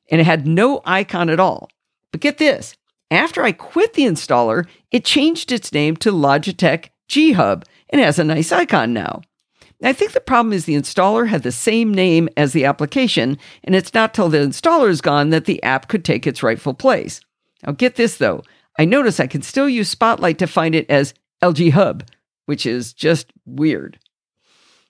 and 0.09 0.21
it 0.21 0.25
had 0.25 0.47
no 0.47 0.81
icon 0.85 1.29
at 1.29 1.39
all. 1.39 1.69
But 2.11 2.21
get 2.21 2.37
this 2.37 2.75
after 3.09 3.43
I 3.43 3.51
quit 3.51 3.93
the 3.93 4.03
installer, 4.03 4.67
it 4.91 5.05
changed 5.05 5.51
its 5.51 5.73
name 5.73 5.95
to 5.97 6.11
Logitech 6.11 6.89
G 7.07 7.33
Hub 7.33 7.65
and 7.89 8.01
has 8.01 8.19
a 8.19 8.23
nice 8.23 8.51
icon 8.51 8.93
now. 8.93 9.21
I 9.83 9.93
think 9.93 10.13
the 10.13 10.21
problem 10.21 10.53
is 10.53 10.65
the 10.65 10.75
installer 10.75 11.27
had 11.27 11.43
the 11.43 11.51
same 11.51 11.93
name 11.93 12.29
as 12.37 12.53
the 12.53 12.65
application, 12.65 13.37
and 13.63 13.75
it's 13.75 13.93
not 13.93 14.13
till 14.13 14.29
the 14.29 14.37
installer 14.37 14.89
is 14.89 15.01
gone 15.01 15.29
that 15.31 15.45
the 15.45 15.61
app 15.61 15.87
could 15.87 16.05
take 16.05 16.25
its 16.25 16.43
rightful 16.43 16.73
place. 16.73 17.19
Now, 17.65 17.73
get 17.73 17.95
this 17.95 18.17
though. 18.17 18.43
I 18.79 18.85
notice 18.85 19.19
I 19.19 19.27
can 19.27 19.41
still 19.41 19.69
use 19.69 19.89
Spotlight 19.89 20.39
to 20.39 20.47
find 20.47 20.73
it 20.73 20.89
as 20.89 21.13
LG 21.41 21.71
Hub, 21.71 22.07
which 22.45 22.65
is 22.65 22.93
just 22.93 23.31
weird. 23.45 23.99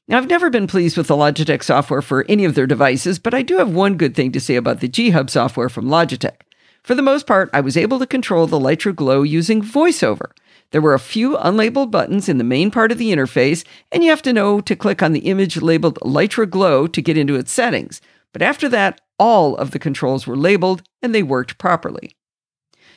Now, 0.07 0.17
I've 0.17 0.29
never 0.29 0.49
been 0.49 0.67
pleased 0.67 0.97
with 0.97 1.07
the 1.07 1.15
Logitech 1.15 1.63
software 1.63 2.01
for 2.01 2.25
any 2.27 2.45
of 2.45 2.55
their 2.55 2.67
devices, 2.67 3.19
but 3.19 3.33
I 3.33 3.41
do 3.41 3.57
have 3.57 3.73
one 3.73 3.95
good 3.95 4.15
thing 4.15 4.31
to 4.33 4.39
say 4.39 4.55
about 4.55 4.79
the 4.79 4.87
G 4.87 5.09
Hub 5.11 5.29
software 5.29 5.69
from 5.69 5.85
Logitech. 5.85 6.41
For 6.83 6.93
the 6.95 7.01
most 7.01 7.25
part, 7.25 7.49
I 7.53 7.61
was 7.61 7.77
able 7.77 7.99
to 7.99 8.05
control 8.05 8.45
the 8.45 8.59
Litra 8.59 8.93
Glow 8.93 9.23
using 9.23 9.61
VoiceOver. 9.61 10.31
There 10.73 10.81
were 10.81 10.95
a 10.95 10.99
few 10.99 11.37
unlabeled 11.37 11.91
buttons 11.91 12.27
in 12.27 12.39
the 12.39 12.43
main 12.43 12.71
part 12.71 12.91
of 12.91 12.97
the 12.97 13.11
interface, 13.11 13.63
and 13.91 14.03
you 14.03 14.09
have 14.09 14.23
to 14.23 14.33
know 14.33 14.59
to 14.61 14.75
click 14.75 15.03
on 15.03 15.13
the 15.13 15.29
image 15.29 15.61
labeled 15.61 15.99
Litra 15.99 16.49
Glow 16.49 16.87
to 16.87 17.01
get 17.01 17.15
into 17.15 17.35
its 17.35 17.51
settings. 17.51 18.01
But 18.31 18.41
after 18.41 18.67
that, 18.69 18.99
all 19.19 19.55
of 19.55 19.69
the 19.69 19.77
controls 19.77 20.25
were 20.25 20.35
labeled 20.35 20.81
and 21.03 21.13
they 21.13 21.21
worked 21.21 21.59
properly. 21.59 22.15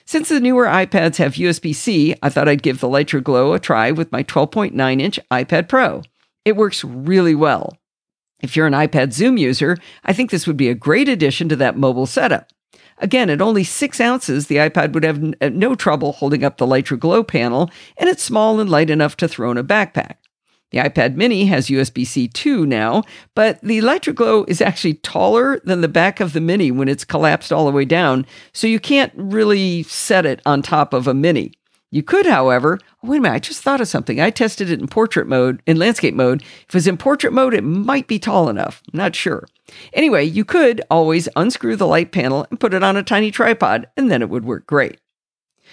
Since 0.06 0.30
the 0.30 0.40
newer 0.40 0.64
iPads 0.64 1.16
have 1.16 1.34
USB 1.34 1.74
C, 1.74 2.14
I 2.22 2.30
thought 2.30 2.48
I'd 2.48 2.62
give 2.62 2.80
the 2.80 2.88
Litra 2.88 3.22
Glow 3.22 3.52
a 3.52 3.60
try 3.60 3.90
with 3.90 4.10
my 4.10 4.22
12.9 4.22 5.02
inch 5.02 5.20
iPad 5.30 5.68
Pro. 5.68 6.00
It 6.46 6.56
works 6.56 6.82
really 6.82 7.34
well. 7.34 7.76
If 8.40 8.56
you're 8.56 8.66
an 8.66 8.72
iPad 8.72 9.12
Zoom 9.12 9.36
user, 9.36 9.76
I 10.02 10.14
think 10.14 10.30
this 10.30 10.46
would 10.46 10.56
be 10.56 10.70
a 10.70 10.74
great 10.74 11.10
addition 11.10 11.50
to 11.50 11.56
that 11.56 11.76
mobile 11.76 12.06
setup. 12.06 12.52
Again, 12.98 13.28
at 13.28 13.42
only 13.42 13.64
six 13.64 14.00
ounces, 14.00 14.46
the 14.46 14.56
iPad 14.56 14.92
would 14.92 15.04
have 15.04 15.18
n- 15.18 15.34
uh, 15.40 15.50
no 15.50 15.74
trouble 15.74 16.12
holding 16.12 16.44
up 16.44 16.56
the 16.56 16.66
Litra 16.66 16.98
Glow 16.98 17.22
panel, 17.22 17.70
and 17.98 18.08
it's 18.08 18.22
small 18.22 18.58
and 18.58 18.70
light 18.70 18.90
enough 18.90 19.16
to 19.18 19.28
throw 19.28 19.50
in 19.50 19.58
a 19.58 19.64
backpack. 19.64 20.14
The 20.70 20.78
iPad 20.78 21.14
mini 21.14 21.46
has 21.46 21.68
USB 21.68 22.06
C 22.06 22.26
2 22.26 22.66
now, 22.66 23.04
but 23.34 23.60
the 23.60 23.80
Litra 23.80 24.14
Glow 24.14 24.44
is 24.48 24.60
actually 24.60 24.94
taller 24.94 25.60
than 25.60 25.80
the 25.80 25.88
back 25.88 26.20
of 26.20 26.32
the 26.32 26.40
mini 26.40 26.70
when 26.70 26.88
it's 26.88 27.04
collapsed 27.04 27.52
all 27.52 27.66
the 27.66 27.72
way 27.72 27.84
down, 27.84 28.26
so 28.52 28.66
you 28.66 28.80
can't 28.80 29.12
really 29.14 29.82
set 29.84 30.26
it 30.26 30.40
on 30.44 30.62
top 30.62 30.92
of 30.92 31.06
a 31.06 31.14
mini. 31.14 31.52
You 31.90 32.02
could, 32.02 32.26
however, 32.26 32.78
oh, 33.02 33.08
wait 33.08 33.18
a 33.18 33.20
minute, 33.20 33.34
I 33.34 33.38
just 33.38 33.62
thought 33.62 33.80
of 33.80 33.88
something. 33.88 34.20
I 34.20 34.30
tested 34.30 34.70
it 34.70 34.80
in 34.80 34.88
portrait 34.88 35.28
mode, 35.28 35.62
in 35.66 35.78
landscape 35.78 36.14
mode. 36.14 36.42
If 36.42 36.68
it 36.68 36.74
was 36.74 36.86
in 36.86 36.96
portrait 36.96 37.32
mode, 37.32 37.54
it 37.54 37.62
might 37.62 38.08
be 38.08 38.18
tall 38.18 38.48
enough. 38.48 38.82
I'm 38.92 38.98
not 38.98 39.14
sure. 39.14 39.46
Anyway, 39.92 40.24
you 40.24 40.44
could 40.44 40.82
always 40.90 41.28
unscrew 41.36 41.76
the 41.76 41.86
light 41.86 42.10
panel 42.10 42.46
and 42.50 42.58
put 42.58 42.74
it 42.74 42.82
on 42.82 42.96
a 42.96 43.02
tiny 43.02 43.30
tripod, 43.30 43.88
and 43.96 44.10
then 44.10 44.20
it 44.20 44.28
would 44.28 44.44
work 44.44 44.66
great. 44.66 44.98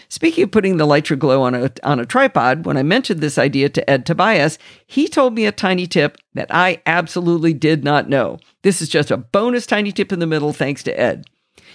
Speaking 0.08 0.44
of 0.44 0.52
putting 0.52 0.78
the 0.78 0.86
Litra 0.86 1.18
Glow 1.18 1.42
on 1.42 1.56
a, 1.56 1.72
on 1.84 2.00
a 2.00 2.06
tripod, 2.06 2.66
when 2.66 2.78
I 2.78 2.84
mentioned 2.84 3.20
this 3.20 3.38
idea 3.38 3.70
to 3.70 3.90
Ed 3.90 4.06
Tobias, 4.06 4.60
he 4.86 5.08
told 5.08 5.34
me 5.34 5.46
a 5.46 5.52
tiny 5.52 5.88
tip 5.88 6.18
that 6.34 6.54
I 6.54 6.82
absolutely 6.86 7.54
did 7.54 7.84
not 7.84 8.10
know. 8.10 8.40
This 8.62 8.82
is 8.82 8.90
just 8.90 9.12
a 9.12 9.18
bonus 9.18 9.66
tiny 9.66 9.92
tip 9.92 10.12
in 10.12 10.20
the 10.20 10.28
middle, 10.28 10.54
thanks 10.54 10.84
to 10.84 11.00
Ed. 11.00 11.26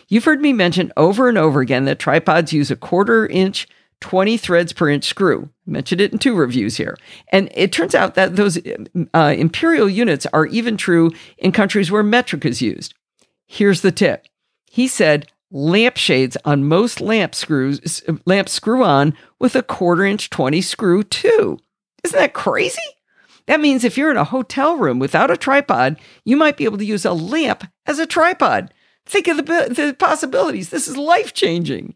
You've 0.08 0.24
heard 0.24 0.40
me 0.40 0.52
mention 0.52 0.92
over 0.96 1.28
and 1.28 1.36
over 1.36 1.60
again 1.60 1.84
that 1.84 1.98
tripods 1.98 2.52
use 2.52 2.70
a 2.70 2.76
quarter 2.76 3.26
inch 3.26 3.68
20 4.00 4.36
threads 4.36 4.72
per 4.72 4.88
inch 4.88 5.04
screw. 5.04 5.50
I 5.66 5.70
mentioned 5.70 6.00
it 6.00 6.12
in 6.12 6.18
two 6.18 6.34
reviews 6.34 6.76
here. 6.76 6.96
And 7.32 7.50
it 7.54 7.72
turns 7.72 7.94
out 7.94 8.14
that 8.14 8.36
those 8.36 8.58
uh, 9.14 9.34
imperial 9.36 9.88
units 9.88 10.26
are 10.32 10.46
even 10.46 10.76
true 10.76 11.10
in 11.36 11.52
countries 11.52 11.90
where 11.90 12.02
metric 12.02 12.44
is 12.44 12.62
used. 12.62 12.94
Here's 13.46 13.80
the 13.80 13.92
tip. 13.92 14.26
He 14.70 14.86
said 14.86 15.26
lampshades 15.50 16.36
on 16.44 16.64
most 16.64 17.00
lamp 17.00 17.34
screws 17.34 18.02
lamps 18.26 18.52
screw 18.52 18.84
on 18.84 19.14
with 19.38 19.56
a 19.56 19.62
quarter 19.62 20.04
inch 20.04 20.28
20 20.28 20.60
screw 20.60 21.02
too. 21.02 21.58
Isn't 22.04 22.18
that 22.18 22.34
crazy? 22.34 22.82
That 23.46 23.60
means 23.60 23.82
if 23.82 23.96
you're 23.96 24.10
in 24.10 24.18
a 24.18 24.24
hotel 24.24 24.76
room 24.76 24.98
without 24.98 25.30
a 25.30 25.36
tripod, 25.36 25.98
you 26.24 26.36
might 26.36 26.58
be 26.58 26.66
able 26.66 26.76
to 26.76 26.84
use 26.84 27.06
a 27.06 27.14
lamp 27.14 27.66
as 27.86 27.98
a 27.98 28.06
tripod. 28.06 28.72
Think 29.06 29.26
of 29.26 29.38
the, 29.38 29.42
the 29.70 29.96
possibilities. 29.98 30.68
This 30.68 30.86
is 30.86 30.98
life 30.98 31.32
changing. 31.32 31.94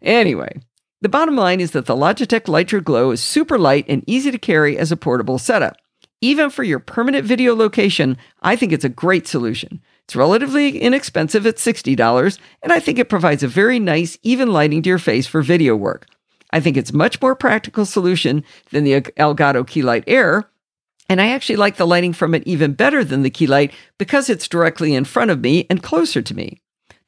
Anyway, 0.00 0.62
the 1.00 1.08
bottom 1.08 1.36
line 1.36 1.60
is 1.60 1.70
that 1.72 1.86
the 1.86 1.96
Logitech 1.96 2.42
Litra 2.42 2.82
Glow 2.82 3.10
is 3.10 3.22
super 3.22 3.58
light 3.58 3.86
and 3.88 4.04
easy 4.06 4.30
to 4.30 4.38
carry 4.38 4.76
as 4.76 4.92
a 4.92 4.96
portable 4.96 5.38
setup. 5.38 5.76
Even 6.20 6.50
for 6.50 6.62
your 6.62 6.78
permanent 6.78 7.24
video 7.24 7.54
location, 7.54 8.18
I 8.42 8.54
think 8.54 8.72
it's 8.72 8.84
a 8.84 8.90
great 8.90 9.26
solution. 9.26 9.80
It's 10.04 10.14
relatively 10.14 10.78
inexpensive 10.78 11.46
at 11.46 11.56
$60, 11.56 12.38
and 12.62 12.72
I 12.72 12.80
think 12.80 12.98
it 12.98 13.08
provides 13.08 13.42
a 13.42 13.48
very 13.48 13.78
nice, 13.78 14.18
even 14.22 14.52
lighting 14.52 14.82
to 14.82 14.88
your 14.88 14.98
face 14.98 15.26
for 15.26 15.40
video 15.40 15.74
work. 15.74 16.06
I 16.52 16.60
think 16.60 16.76
it's 16.76 16.92
much 16.92 17.22
more 17.22 17.34
practical 17.34 17.86
solution 17.86 18.44
than 18.70 18.84
the 18.84 19.00
Elgato 19.00 19.64
Keylight 19.64 20.04
Air, 20.06 20.50
and 21.08 21.20
I 21.20 21.28
actually 21.28 21.56
like 21.56 21.76
the 21.76 21.86
lighting 21.86 22.12
from 22.12 22.34
it 22.34 22.42
even 22.46 22.74
better 22.74 23.02
than 23.02 23.22
the 23.22 23.30
Keylight 23.30 23.72
because 23.98 24.28
it's 24.28 24.48
directly 24.48 24.94
in 24.94 25.04
front 25.04 25.30
of 25.30 25.40
me 25.40 25.66
and 25.70 25.82
closer 25.82 26.20
to 26.22 26.34
me. 26.34 26.60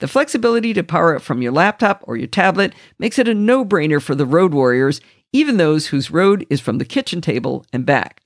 The 0.02 0.08
flexibility 0.08 0.74
to 0.74 0.82
power 0.82 1.14
it 1.14 1.20
from 1.20 1.42
your 1.42 1.52
laptop 1.52 2.02
or 2.08 2.16
your 2.16 2.26
tablet 2.26 2.74
makes 2.98 3.20
it 3.20 3.28
a 3.28 3.34
no 3.34 3.64
brainer 3.64 4.02
for 4.02 4.16
the 4.16 4.26
road 4.26 4.52
warriors, 4.52 5.00
even 5.32 5.58
those 5.58 5.86
whose 5.86 6.10
road 6.10 6.44
is 6.50 6.60
from 6.60 6.78
the 6.78 6.84
kitchen 6.84 7.20
table 7.20 7.64
and 7.72 7.86
back. 7.86 8.20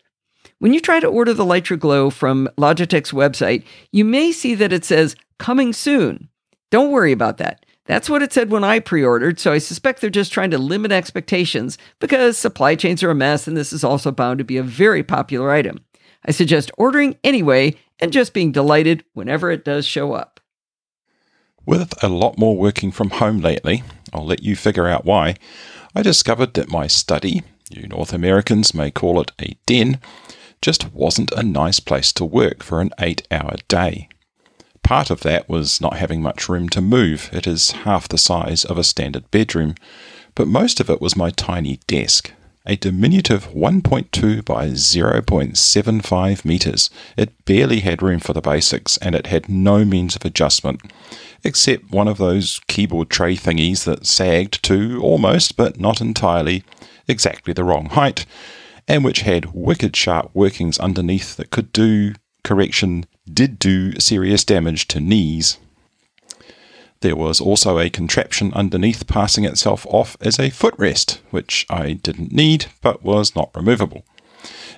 When 0.59 0.73
you 0.73 0.81
try 0.81 1.01
to 1.01 1.07
order 1.07 1.35
the 1.35 1.45
Litra 1.45 1.79
Glow 1.79 2.09
from 2.09 2.49
Logitech's 2.57 3.13
website, 3.13 3.63
you 3.93 4.07
may 4.07 4.33
see 4.33 4.55
that 4.55 4.73
it 4.73 4.87
says 4.87 5.17
coming 5.39 5.75
soon. 5.75 6.31
Don't 6.71 6.93
worry 6.93 7.13
about 7.13 7.37
that. 7.37 7.67
That's 7.85 8.09
what 8.09 8.23
it 8.23 8.33
said 8.33 8.51
when 8.51 8.65
I 8.65 8.79
pre 8.79 9.05
ordered, 9.05 9.39
so 9.39 9.53
I 9.53 9.59
suspect 9.59 10.01
they're 10.01 10.09
just 10.09 10.33
trying 10.33 10.53
to 10.53 10.59
limit 10.59 10.93
expectations 10.93 11.77
because 12.01 12.39
supply 12.39 12.75
chains 12.75 13.03
are 13.03 13.11
a 13.11 13.15
mess 13.15 13.47
and 13.47 13.55
this 13.55 13.75
is 13.75 13.85
also 13.85 14.11
bound 14.11 14.39
to 14.39 14.45
be 14.45 14.57
a 14.57 14.63
very 14.63 15.03
popular 15.03 15.51
item. 15.51 15.85
I 16.25 16.31
suggest 16.31 16.71
ordering 16.79 17.19
anyway 17.23 17.75
and 17.99 18.15
just 18.15 18.33
being 18.33 18.51
delighted 18.51 19.05
whenever 19.13 19.51
it 19.51 19.63
does 19.63 19.85
show 19.85 20.15
up. 20.15 20.36
With 21.67 22.01
a 22.01 22.09
lot 22.09 22.39
more 22.39 22.57
working 22.57 22.93
from 22.93 23.11
home 23.11 23.41
lately, 23.41 23.83
I'll 24.13 24.25
let 24.25 24.45
you 24.45 24.55
figure 24.55 24.87
out 24.87 25.05
why, 25.05 25.35
I 25.97 26.03
discovered 26.03 26.55
that 26.55 26.71
my 26.71 26.87
study, 26.87 27.43
you 27.69 27.89
North 27.89 28.13
Americans 28.13 28.73
may 28.73 28.93
call 28.93 29.21
it 29.21 29.33
a 29.43 29.57
den, 29.67 29.99
just 30.63 30.93
wasn't 30.93 31.33
a 31.33 31.43
nice 31.43 31.81
place 31.81 32.13
to 32.13 32.25
work 32.25 32.63
for 32.63 32.81
an 32.81 32.91
eight 33.01 33.27
hour 33.33 33.57
day. 33.67 34.09
Part 34.85 35.11
of 35.11 35.23
that 35.23 35.49
was 35.49 35.81
not 35.81 35.97
having 35.97 36.23
much 36.23 36.49
room 36.49 36.69
to 36.69 36.81
move, 36.81 37.29
it 37.33 37.49
is 37.49 37.73
half 37.73 38.09
the 38.09 38.17
size 38.17 38.65
of 38.65 38.79
a 38.79 38.85
standard 38.85 39.29
bedroom, 39.33 39.75
but 40.37 40.47
most 40.47 40.79
of 40.79 40.89
it 40.89 41.01
was 41.01 41.17
my 41.17 41.31
tiny 41.31 41.81
desk, 41.89 42.33
a 42.67 42.77
diminutive 42.77 43.49
1.2 43.51 44.45
by 44.45 44.69
0.75 44.69 46.45
meters. 46.45 46.91
It 47.17 47.45
barely 47.45 47.81
had 47.81 48.03
room 48.03 48.21
for 48.21 48.33
the 48.33 48.41
basics, 48.41 48.97
and 48.99 49.15
it 49.15 49.27
had 49.27 49.49
no 49.49 49.85
means 49.85 50.17
of 50.17 50.25
adjustment 50.25 50.81
except 51.45 51.91
one 51.91 52.09
of 52.09 52.19
those 52.19 52.61
keyboard 52.67 53.09
tray 53.09 53.37
thingies 53.37 53.85
that 53.85 54.07
sagged 54.07 54.63
to 54.65 55.01
almost, 55.03 55.57
but 55.57 55.79
not 55.79 56.01
entirely, 56.01 56.65
exactly 57.07 57.53
the 57.53 57.65
wrong 57.65 57.87
height, 57.87 58.27
and 58.89 59.05
which 59.05 59.21
had 59.21 59.55
wicked 59.55 59.95
sharp 59.95 60.31
workings 60.35 60.79
underneath 60.79 61.37
that 61.37 61.51
could 61.51 61.73
do 61.73 62.15
correction 62.43 63.05
did 63.33 63.59
do 63.59 63.99
serious 63.99 64.45
damage 64.45 64.87
to 64.89 65.01
knees. 65.01 65.59
There 67.07 67.15
was 67.15 67.41
also 67.41 67.79
a 67.79 67.89
contraption 67.89 68.53
underneath 68.53 69.07
passing 69.07 69.45
itself 69.45 69.87
off 69.89 70.17
as 70.21 70.41
a 70.41 70.51
footrest, 70.51 71.19
which 71.31 71.65
I 71.71 71.93
didn't 71.93 72.33
need 72.33 72.67
but 72.83 73.05
was 73.05 73.37
not 73.37 73.55
removable. 73.55 74.05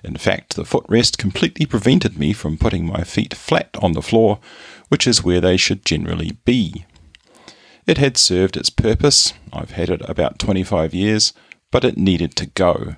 In 0.04 0.14
fact, 0.18 0.54
the 0.54 0.66
footrest 0.66 1.16
completely 1.16 1.64
prevented 1.64 2.18
me 2.18 2.34
from 2.34 2.58
putting 2.58 2.84
my 2.84 3.02
feet 3.02 3.32
flat 3.32 3.70
on 3.80 3.92
the 3.92 4.02
floor, 4.02 4.40
which 4.90 5.06
is 5.06 5.24
where 5.24 5.40
they 5.40 5.56
should 5.56 5.86
generally 5.86 6.36
be. 6.44 6.84
It 7.86 7.96
had 7.96 8.18
served 8.18 8.58
its 8.58 8.68
purpose, 8.68 9.32
I've 9.50 9.70
had 9.70 9.88
it 9.88 10.02
about 10.06 10.38
25 10.38 10.92
years, 10.92 11.32
but 11.70 11.82
it 11.82 11.96
needed 11.96 12.36
to 12.36 12.46
go. 12.46 12.96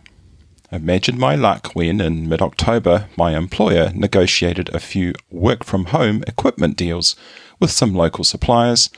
Imagine 0.73 1.21
my 1.21 1.37
luck 1.37 1.71
when, 1.75 2.01
in 2.01 2.29
mid 2.29 2.43
October, 2.43 3.09
my 3.17 3.37
employer 3.37 3.93
negotiated 3.95 4.75
a 4.75 4.81
few 4.81 5.13
work 5.31 5.63
from 5.63 5.85
home 5.85 6.25
equipment 6.27 6.77
deals 6.77 7.15
with 7.61 7.71
some 7.71 7.95
local 7.95 8.25
suppliers, 8.25 8.91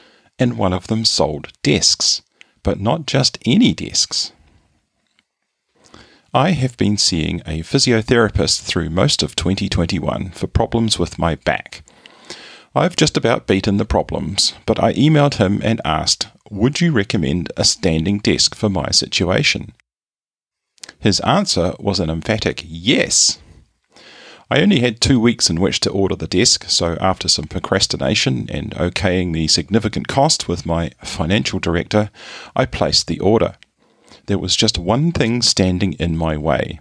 and 0.42 0.58
one 0.58 0.74
of 0.74 0.88
them 0.88 1.04
sold 1.04 1.52
desks. 1.62 2.20
But 2.62 2.80
not 2.80 3.06
just 3.06 3.38
any 3.46 3.72
desks. 3.72 4.32
I 6.34 6.50
have 6.50 6.76
been 6.76 6.96
seeing 6.96 7.40
a 7.40 7.60
physiotherapist 7.60 8.62
through 8.62 8.90
most 8.90 9.22
of 9.22 9.36
2021 9.36 10.30
for 10.30 10.46
problems 10.46 10.98
with 10.98 11.18
my 11.18 11.34
back. 11.34 11.82
I've 12.74 12.96
just 12.96 13.18
about 13.18 13.46
beaten 13.46 13.76
the 13.76 13.84
problems, 13.84 14.54
but 14.64 14.82
I 14.82 14.94
emailed 14.94 15.34
him 15.34 15.60
and 15.62 15.80
asked, 15.84 16.28
Would 16.50 16.80
you 16.80 16.90
recommend 16.90 17.52
a 17.56 17.64
standing 17.64 18.18
desk 18.18 18.54
for 18.54 18.70
my 18.70 18.90
situation? 18.90 19.72
His 20.98 21.20
answer 21.20 21.74
was 21.78 22.00
an 22.00 22.08
emphatic 22.08 22.62
yes. 22.64 23.38
I 24.52 24.60
only 24.60 24.80
had 24.80 25.00
two 25.00 25.18
weeks 25.18 25.48
in 25.48 25.62
which 25.62 25.80
to 25.80 25.90
order 25.90 26.14
the 26.14 26.26
desk, 26.26 26.66
so 26.68 26.98
after 27.00 27.26
some 27.26 27.46
procrastination 27.46 28.50
and 28.50 28.72
okaying 28.72 29.32
the 29.32 29.48
significant 29.48 30.08
cost 30.08 30.46
with 30.46 30.66
my 30.66 30.90
financial 31.02 31.58
director, 31.58 32.10
I 32.54 32.66
placed 32.66 33.06
the 33.06 33.18
order. 33.18 33.54
There 34.26 34.38
was 34.38 34.54
just 34.54 34.76
one 34.76 35.10
thing 35.10 35.40
standing 35.40 35.94
in 35.94 36.18
my 36.18 36.36
way. 36.36 36.80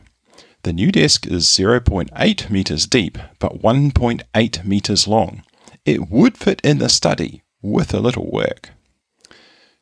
The 0.63 0.73
new 0.73 0.91
desk 0.91 1.25
is 1.25 1.45
0.8 1.45 2.49
meters 2.49 2.85
deep, 2.87 3.17
but 3.39 3.61
1.8 3.61 4.65
meters 4.65 5.07
long. 5.07 5.43
It 5.85 6.09
would 6.09 6.35
fit 6.37 6.59
in 6.65 6.79
the 6.79 6.89
study 6.89 7.41
with 7.61 7.93
a 7.93 8.01
little 8.01 8.29
work. 8.29 8.71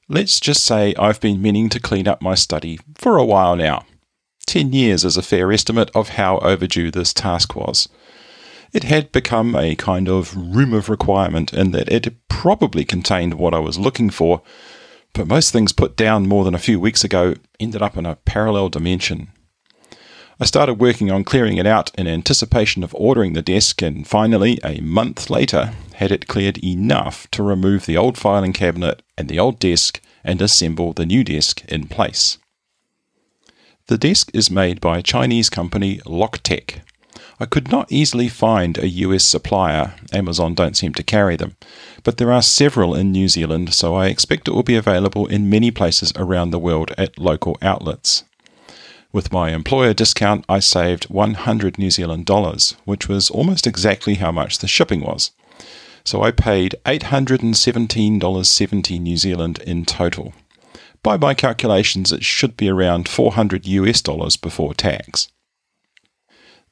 Let's 0.07 0.39
just 0.39 0.63
say 0.63 0.93
I've 0.93 1.19
been 1.19 1.41
meaning 1.41 1.69
to 1.69 1.79
clean 1.79 2.07
up 2.07 2.21
my 2.21 2.35
study 2.35 2.77
for 2.93 3.17
a 3.17 3.25
while 3.25 3.55
now. 3.55 3.85
10 4.49 4.73
years 4.73 5.05
is 5.05 5.15
a 5.15 5.21
fair 5.21 5.51
estimate 5.51 5.91
of 5.93 6.09
how 6.09 6.39
overdue 6.39 6.89
this 6.89 7.13
task 7.13 7.55
was. 7.55 7.87
It 8.73 8.83
had 8.83 9.11
become 9.11 9.55
a 9.55 9.75
kind 9.75 10.09
of 10.09 10.35
room 10.35 10.73
of 10.73 10.89
requirement 10.89 11.53
in 11.53 11.69
that 11.69 11.87
it 11.87 12.27
probably 12.29 12.83
contained 12.83 13.35
what 13.35 13.53
I 13.53 13.59
was 13.59 13.77
looking 13.77 14.09
for, 14.09 14.41
but 15.13 15.27
most 15.27 15.51
things 15.51 15.71
put 15.71 15.95
down 15.95 16.27
more 16.27 16.43
than 16.43 16.55
a 16.55 16.65
few 16.67 16.79
weeks 16.79 17.03
ago 17.03 17.35
ended 17.59 17.83
up 17.83 17.95
in 17.95 18.07
a 18.07 18.15
parallel 18.15 18.69
dimension. 18.69 19.27
I 20.39 20.45
started 20.45 20.79
working 20.79 21.11
on 21.11 21.25
clearing 21.25 21.57
it 21.57 21.67
out 21.67 21.91
in 21.93 22.07
anticipation 22.07 22.83
of 22.83 22.95
ordering 22.95 23.33
the 23.33 23.43
desk, 23.43 23.83
and 23.83 24.07
finally, 24.07 24.57
a 24.63 24.81
month 24.81 25.29
later, 25.29 25.73
had 25.93 26.11
it 26.11 26.27
cleared 26.27 26.57
enough 26.63 27.29
to 27.31 27.43
remove 27.43 27.85
the 27.85 27.97
old 27.97 28.17
filing 28.17 28.53
cabinet 28.53 29.03
and 29.15 29.29
the 29.29 29.37
old 29.37 29.59
desk 29.59 30.01
and 30.23 30.41
assemble 30.41 30.91
the 30.91 31.05
new 31.05 31.23
desk 31.23 31.63
in 31.67 31.85
place. 31.85 32.39
The 33.89 33.97
desk 33.97 34.29
is 34.35 34.51
made 34.51 34.79
by 34.79 35.01
Chinese 35.01 35.49
company 35.49 35.97
Loctek. 36.05 36.81
I 37.39 37.47
could 37.47 37.71
not 37.71 37.91
easily 37.91 38.29
find 38.29 38.77
a 38.77 38.87
US 38.87 39.23
supplier, 39.23 39.95
Amazon 40.13 40.53
don't 40.53 40.77
seem 40.77 40.93
to 40.93 41.01
carry 41.01 41.35
them, 41.35 41.55
but 42.03 42.17
there 42.17 42.31
are 42.31 42.43
several 42.43 42.93
in 42.93 43.11
New 43.11 43.27
Zealand, 43.27 43.73
so 43.73 43.95
I 43.95 44.05
expect 44.05 44.47
it 44.47 44.51
will 44.51 44.61
be 44.61 44.75
available 44.75 45.25
in 45.25 45.49
many 45.49 45.71
places 45.71 46.13
around 46.15 46.51
the 46.51 46.59
world 46.59 46.93
at 46.99 47.17
local 47.17 47.57
outlets. 47.63 48.25
With 49.11 49.33
my 49.33 49.53
employer 49.53 49.95
discount, 49.95 50.45
I 50.47 50.59
saved 50.59 51.05
100 51.05 51.79
New 51.79 51.89
Zealand 51.89 52.27
dollars, 52.27 52.75
which 52.85 53.07
was 53.07 53.31
almost 53.31 53.65
exactly 53.65 54.13
how 54.13 54.31
much 54.31 54.59
the 54.59 54.67
shipping 54.67 55.01
was. 55.01 55.31
So 56.03 56.21
I 56.21 56.29
paid 56.29 56.75
$817.70 56.85 59.01
New 59.01 59.17
Zealand 59.17 59.57
in 59.65 59.83
total. 59.83 60.35
By 61.01 61.17
my 61.17 61.33
calculations, 61.33 62.11
it 62.11 62.23
should 62.23 62.57
be 62.57 62.69
around 62.69 63.07
400 63.07 63.65
US 63.65 64.01
dollars 64.01 64.35
before 64.35 64.73
tax. 64.73 65.29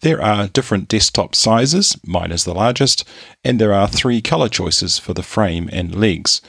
There 0.01 0.21
are 0.21 0.47
different 0.47 0.89
desktop 0.89 1.33
sizes, 1.33 1.97
mine 2.05 2.31
is 2.31 2.43
the 2.43 2.53
largest, 2.53 3.03
and 3.43 3.59
there 3.59 3.73
are 3.73 3.87
three 3.87 4.21
color 4.21 4.47
choices 4.47 4.99
for 4.99 5.13
the 5.13 5.23
frame 5.23 5.69
and 5.71 5.95
legs, 5.95 6.41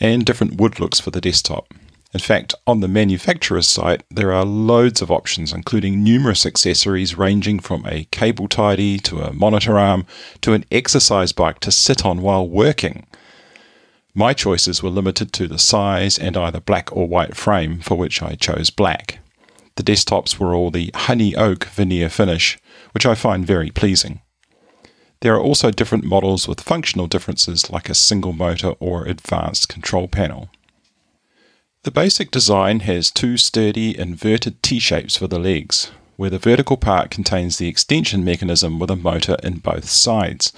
and 0.00 0.24
different 0.24 0.60
wood 0.60 0.80
looks 0.80 0.98
for 0.98 1.10
the 1.12 1.20
desktop. 1.20 1.72
In 2.12 2.20
fact, 2.20 2.54
on 2.66 2.80
the 2.80 2.88
manufacturer's 2.88 3.68
site, 3.68 4.02
there 4.10 4.32
are 4.32 4.44
loads 4.44 5.02
of 5.02 5.10
options, 5.10 5.52
including 5.52 6.02
numerous 6.02 6.46
accessories 6.46 7.18
ranging 7.18 7.60
from 7.60 7.84
a 7.86 8.04
cable 8.10 8.48
tidy 8.48 8.98
to 9.00 9.20
a 9.20 9.32
monitor 9.32 9.78
arm 9.78 10.06
to 10.40 10.54
an 10.54 10.64
exercise 10.72 11.32
bike 11.32 11.60
to 11.60 11.70
sit 11.70 12.04
on 12.04 12.22
while 12.22 12.48
working. 12.48 13.06
My 14.18 14.32
choices 14.32 14.82
were 14.82 14.88
limited 14.88 15.30
to 15.34 15.46
the 15.46 15.58
size 15.58 16.18
and 16.18 16.38
either 16.38 16.58
black 16.58 16.90
or 16.90 17.06
white 17.06 17.36
frame, 17.36 17.80
for 17.80 17.96
which 17.96 18.22
I 18.22 18.34
chose 18.34 18.70
black. 18.70 19.18
The 19.74 19.82
desktops 19.82 20.38
were 20.38 20.54
all 20.54 20.70
the 20.70 20.90
honey 20.94 21.36
oak 21.36 21.66
veneer 21.66 22.08
finish, 22.08 22.58
which 22.92 23.04
I 23.04 23.14
find 23.14 23.46
very 23.46 23.70
pleasing. 23.70 24.22
There 25.20 25.34
are 25.34 25.40
also 25.40 25.70
different 25.70 26.04
models 26.04 26.48
with 26.48 26.62
functional 26.62 27.08
differences 27.08 27.70
like 27.70 27.90
a 27.90 27.94
single 27.94 28.32
motor 28.32 28.70
or 28.80 29.04
advanced 29.04 29.68
control 29.68 30.08
panel. 30.08 30.48
The 31.82 31.90
basic 31.90 32.30
design 32.30 32.80
has 32.80 33.10
two 33.10 33.36
sturdy 33.36 33.98
inverted 33.98 34.62
T-shapes 34.62 35.18
for 35.18 35.26
the 35.26 35.38
legs, 35.38 35.90
where 36.16 36.30
the 36.30 36.38
vertical 36.38 36.78
part 36.78 37.10
contains 37.10 37.58
the 37.58 37.68
extension 37.68 38.24
mechanism 38.24 38.78
with 38.78 38.90
a 38.90 38.96
motor 38.96 39.36
in 39.42 39.58
both 39.58 39.90
sides. 39.90 40.54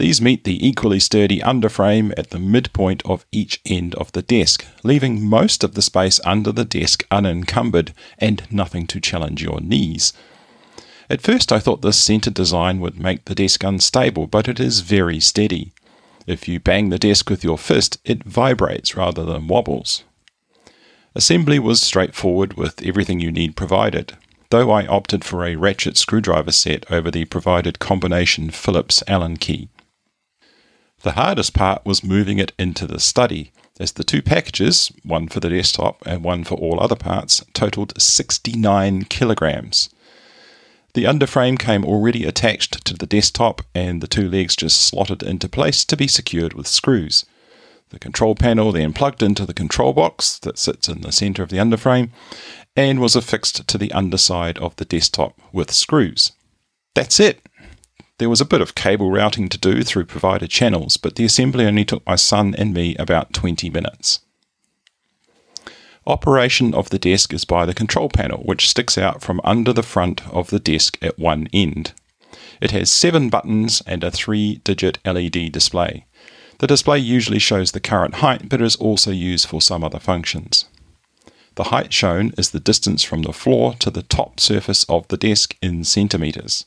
These 0.00 0.22
meet 0.22 0.44
the 0.44 0.66
equally 0.66 0.98
sturdy 0.98 1.40
underframe 1.40 2.14
at 2.16 2.30
the 2.30 2.38
midpoint 2.38 3.02
of 3.04 3.26
each 3.32 3.60
end 3.66 3.94
of 3.96 4.10
the 4.12 4.22
desk, 4.22 4.64
leaving 4.82 5.22
most 5.22 5.62
of 5.62 5.74
the 5.74 5.82
space 5.82 6.18
under 6.24 6.52
the 6.52 6.64
desk 6.64 7.06
unencumbered 7.10 7.92
and 8.16 8.42
nothing 8.50 8.86
to 8.86 8.98
challenge 8.98 9.42
your 9.42 9.60
knees. 9.60 10.14
At 11.10 11.20
first, 11.20 11.52
I 11.52 11.58
thought 11.58 11.82
this 11.82 11.98
centre 11.98 12.30
design 12.30 12.80
would 12.80 12.98
make 12.98 13.26
the 13.26 13.34
desk 13.34 13.62
unstable, 13.62 14.26
but 14.26 14.48
it 14.48 14.58
is 14.58 14.80
very 14.80 15.20
steady. 15.20 15.70
If 16.26 16.48
you 16.48 16.60
bang 16.60 16.88
the 16.88 16.98
desk 16.98 17.28
with 17.28 17.44
your 17.44 17.58
fist, 17.58 17.98
it 18.02 18.24
vibrates 18.24 18.96
rather 18.96 19.26
than 19.26 19.48
wobbles. 19.48 20.04
Assembly 21.14 21.58
was 21.58 21.82
straightforward 21.82 22.54
with 22.54 22.80
everything 22.86 23.20
you 23.20 23.30
need 23.30 23.54
provided, 23.54 24.16
though 24.48 24.70
I 24.70 24.86
opted 24.86 25.26
for 25.26 25.44
a 25.44 25.56
ratchet 25.56 25.98
screwdriver 25.98 26.52
set 26.52 26.90
over 26.90 27.10
the 27.10 27.26
provided 27.26 27.80
combination 27.80 28.48
Phillips 28.48 29.02
Allen 29.06 29.36
key. 29.36 29.68
The 31.02 31.12
hardest 31.12 31.54
part 31.54 31.84
was 31.86 32.04
moving 32.04 32.38
it 32.38 32.52
into 32.58 32.86
the 32.86 33.00
study, 33.00 33.52
as 33.78 33.92
the 33.92 34.04
two 34.04 34.20
packages, 34.20 34.92
one 35.02 35.28
for 35.28 35.40
the 35.40 35.48
desktop 35.48 36.02
and 36.04 36.22
one 36.22 36.44
for 36.44 36.56
all 36.56 36.78
other 36.78 36.96
parts, 36.96 37.42
totaled 37.54 38.00
69 38.00 39.04
kilograms. 39.04 39.88
The 40.92 41.04
underframe 41.04 41.58
came 41.58 41.84
already 41.84 42.24
attached 42.24 42.84
to 42.84 42.94
the 42.94 43.06
desktop, 43.06 43.62
and 43.74 44.02
the 44.02 44.06
two 44.06 44.28
legs 44.28 44.56
just 44.56 44.78
slotted 44.78 45.22
into 45.22 45.48
place 45.48 45.86
to 45.86 45.96
be 45.96 46.06
secured 46.06 46.52
with 46.52 46.66
screws. 46.66 47.24
The 47.88 47.98
control 47.98 48.34
panel 48.34 48.70
then 48.70 48.92
plugged 48.92 49.22
into 49.22 49.46
the 49.46 49.54
control 49.54 49.94
box 49.94 50.38
that 50.40 50.58
sits 50.58 50.88
in 50.88 51.00
the 51.00 51.12
center 51.12 51.42
of 51.42 51.48
the 51.48 51.56
underframe 51.56 52.10
and 52.76 53.00
was 53.00 53.16
affixed 53.16 53.66
to 53.66 53.78
the 53.78 53.92
underside 53.92 54.58
of 54.58 54.76
the 54.76 54.84
desktop 54.84 55.40
with 55.50 55.72
screws. 55.72 56.32
That's 56.94 57.18
it. 57.18 57.40
There 58.20 58.28
was 58.28 58.42
a 58.42 58.44
bit 58.44 58.60
of 58.60 58.74
cable 58.74 59.10
routing 59.10 59.48
to 59.48 59.56
do 59.56 59.82
through 59.82 60.04
provided 60.04 60.50
channels, 60.50 60.98
but 60.98 61.16
the 61.16 61.24
assembly 61.24 61.64
only 61.64 61.86
took 61.86 62.06
my 62.06 62.16
son 62.16 62.54
and 62.58 62.74
me 62.74 62.94
about 62.96 63.32
20 63.32 63.70
minutes. 63.70 64.20
Operation 66.06 66.74
of 66.74 66.90
the 66.90 66.98
desk 66.98 67.32
is 67.32 67.46
by 67.46 67.64
the 67.64 67.72
control 67.72 68.10
panel, 68.10 68.42
which 68.44 68.68
sticks 68.68 68.98
out 68.98 69.22
from 69.22 69.40
under 69.42 69.72
the 69.72 69.82
front 69.82 70.20
of 70.28 70.50
the 70.50 70.58
desk 70.58 70.98
at 71.00 71.18
one 71.18 71.48
end. 71.54 71.94
It 72.60 72.72
has 72.72 72.92
seven 72.92 73.30
buttons 73.30 73.82
and 73.86 74.04
a 74.04 74.10
three 74.10 74.56
digit 74.64 74.98
LED 75.06 75.50
display. 75.50 76.04
The 76.58 76.66
display 76.66 76.98
usually 76.98 77.38
shows 77.38 77.72
the 77.72 77.80
current 77.80 78.16
height, 78.16 78.50
but 78.50 78.60
is 78.60 78.76
also 78.76 79.12
used 79.12 79.48
for 79.48 79.62
some 79.62 79.82
other 79.82 79.98
functions. 79.98 80.66
The 81.54 81.70
height 81.72 81.94
shown 81.94 82.34
is 82.36 82.50
the 82.50 82.60
distance 82.60 83.02
from 83.02 83.22
the 83.22 83.32
floor 83.32 83.76
to 83.78 83.90
the 83.90 84.02
top 84.02 84.40
surface 84.40 84.84
of 84.90 85.08
the 85.08 85.16
desk 85.16 85.56
in 85.62 85.84
centimetres. 85.84 86.66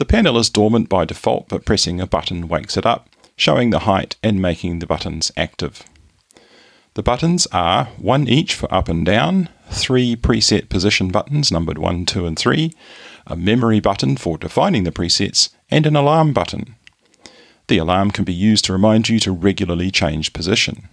The 0.00 0.06
panel 0.06 0.38
is 0.38 0.48
dormant 0.48 0.88
by 0.88 1.04
default, 1.04 1.50
but 1.50 1.66
pressing 1.66 2.00
a 2.00 2.06
button 2.06 2.48
wakes 2.48 2.78
it 2.78 2.86
up, 2.86 3.10
showing 3.36 3.68
the 3.68 3.80
height 3.80 4.16
and 4.22 4.40
making 4.40 4.78
the 4.78 4.86
buttons 4.86 5.30
active. 5.36 5.84
The 6.94 7.02
buttons 7.02 7.46
are 7.52 7.84
one 7.98 8.26
each 8.26 8.54
for 8.54 8.72
up 8.72 8.88
and 8.88 9.04
down, 9.04 9.50
three 9.68 10.16
preset 10.16 10.70
position 10.70 11.10
buttons 11.10 11.52
numbered 11.52 11.76
1, 11.76 12.06
2, 12.06 12.24
and 12.24 12.38
3, 12.38 12.72
a 13.26 13.36
memory 13.36 13.78
button 13.78 14.16
for 14.16 14.38
defining 14.38 14.84
the 14.84 14.90
presets, 14.90 15.50
and 15.70 15.84
an 15.84 15.96
alarm 15.96 16.32
button. 16.32 16.76
The 17.66 17.76
alarm 17.76 18.10
can 18.10 18.24
be 18.24 18.32
used 18.32 18.64
to 18.64 18.72
remind 18.72 19.10
you 19.10 19.20
to 19.20 19.32
regularly 19.32 19.90
change 19.90 20.32
position. 20.32 20.88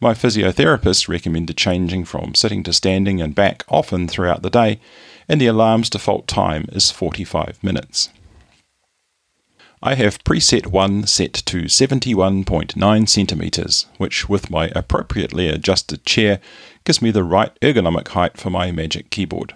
My 0.00 0.14
physiotherapist 0.14 1.08
recommended 1.08 1.56
changing 1.56 2.04
from 2.04 2.34
sitting 2.34 2.64
to 2.64 2.72
standing 2.72 3.22
and 3.22 3.32
back 3.32 3.64
often 3.68 4.08
throughout 4.08 4.42
the 4.42 4.50
day, 4.50 4.80
and 5.28 5.40
the 5.40 5.46
alarm's 5.46 5.90
default 5.90 6.26
time 6.26 6.66
is 6.72 6.90
45 6.90 7.62
minutes. 7.62 8.10
I 9.80 9.94
have 9.94 10.24
preset 10.24 10.66
1 10.66 11.06
set 11.06 11.32
to 11.34 11.62
71.9 11.62 13.08
centimeters, 13.08 13.86
which, 13.96 14.28
with 14.28 14.50
my 14.50 14.72
appropriately 14.74 15.48
adjusted 15.48 16.04
chair, 16.04 16.40
gives 16.84 17.00
me 17.00 17.12
the 17.12 17.22
right 17.22 17.56
ergonomic 17.60 18.08
height 18.08 18.36
for 18.36 18.50
my 18.50 18.72
Magic 18.72 19.10
Keyboard. 19.10 19.54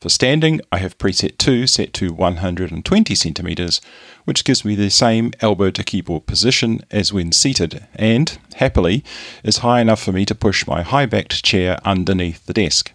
For 0.00 0.08
standing, 0.08 0.60
I 0.72 0.78
have 0.78 0.98
preset 0.98 1.38
2 1.38 1.68
set 1.68 1.92
to 1.92 2.12
120 2.12 3.14
centimeters, 3.14 3.80
which 4.24 4.44
gives 4.44 4.64
me 4.64 4.74
the 4.74 4.90
same 4.90 5.30
elbow 5.38 5.70
to 5.70 5.84
keyboard 5.84 6.26
position 6.26 6.80
as 6.90 7.12
when 7.12 7.30
seated, 7.30 7.86
and, 7.94 8.36
happily, 8.56 9.04
is 9.44 9.58
high 9.58 9.80
enough 9.80 10.02
for 10.02 10.10
me 10.10 10.24
to 10.26 10.34
push 10.34 10.66
my 10.66 10.82
high 10.82 11.06
backed 11.06 11.44
chair 11.44 11.78
underneath 11.84 12.44
the 12.46 12.52
desk. 12.52 12.90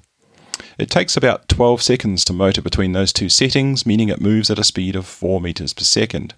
It 0.78 0.92
takes 0.92 1.18
about 1.18 1.50
12 1.50 1.82
seconds 1.82 2.24
to 2.26 2.34
motor 2.34 2.62
between 2.62 2.92
those 2.92 3.12
two 3.12 3.30
settings, 3.30 3.86
meaning 3.86 4.10
it 4.10 4.22
moves 4.22 4.52
at 4.52 4.60
a 4.60 4.64
speed 4.64 4.96
of 4.96 5.08
4 5.08 5.42
meters 5.42 5.74
per 5.74 5.84
second. 5.84 6.36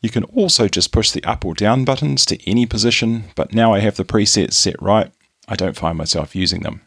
You 0.00 0.08
can 0.08 0.24
also 0.24 0.68
just 0.68 0.92
push 0.92 1.10
the 1.10 1.24
up 1.24 1.44
or 1.44 1.52
down 1.52 1.84
buttons 1.84 2.24
to 2.26 2.50
any 2.50 2.64
position, 2.64 3.24
but 3.34 3.52
now 3.52 3.74
I 3.74 3.80
have 3.80 3.96
the 3.96 4.04
presets 4.04 4.54
set 4.54 4.80
right, 4.80 5.10
I 5.48 5.54
don't 5.54 5.76
find 5.76 5.98
myself 5.98 6.34
using 6.34 6.62
them. 6.62 6.80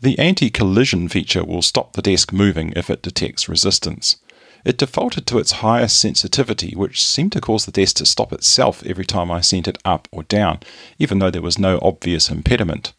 The 0.00 0.18
anti-collision 0.18 1.08
feature 1.08 1.44
will 1.44 1.62
stop 1.62 1.92
the 1.92 2.02
desk 2.02 2.32
moving 2.32 2.72
if 2.74 2.90
it 2.90 3.02
detects 3.02 3.48
resistance. 3.48 4.16
It 4.64 4.78
defaulted 4.78 5.26
to 5.28 5.38
its 5.38 5.52
highest 5.52 6.00
sensitivity, 6.00 6.74
which 6.74 7.04
seemed 7.04 7.32
to 7.32 7.40
cause 7.40 7.66
the 7.66 7.72
desk 7.72 7.96
to 7.96 8.06
stop 8.06 8.32
itself 8.32 8.84
every 8.84 9.04
time 9.04 9.30
I 9.30 9.40
sent 9.40 9.68
it 9.68 9.78
up 9.84 10.08
or 10.10 10.24
down, 10.24 10.58
even 10.98 11.20
though 11.20 11.30
there 11.30 11.42
was 11.42 11.58
no 11.58 11.78
obvious 11.82 12.30
impediment. 12.30 12.92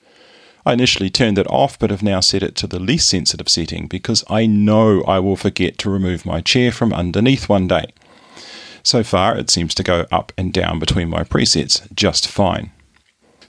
I 0.65 0.73
initially 0.73 1.11
turned 1.11 1.37
it 1.37 1.47
off, 1.47 1.77
but 1.77 1.91
have 1.91 2.01
now 2.01 2.21
set 2.21 2.41
it 2.41 2.55
to 2.55 2.67
the 2.67 2.79
least 2.79 3.07
sensitive 3.07 3.49
setting 3.49 3.85
because 3.87 4.23
I 4.29 4.47
know 4.47 5.03
I 5.03 5.19
will 5.19 5.35
forget 5.35 5.77
to 5.79 5.89
remove 5.91 6.25
my 6.25 6.41
chair 6.41 6.71
from 6.71 6.91
underneath 6.91 7.47
one 7.47 7.67
day. 7.67 7.85
So 8.81 9.03
far, 9.03 9.37
it 9.37 9.49
seems 9.49 9.75
to 9.75 9.83
go 9.83 10.05
up 10.11 10.31
and 10.37 10.51
down 10.51 10.79
between 10.79 11.09
my 11.09 11.23
presets 11.23 11.93
just 11.93 12.27
fine. 12.27 12.71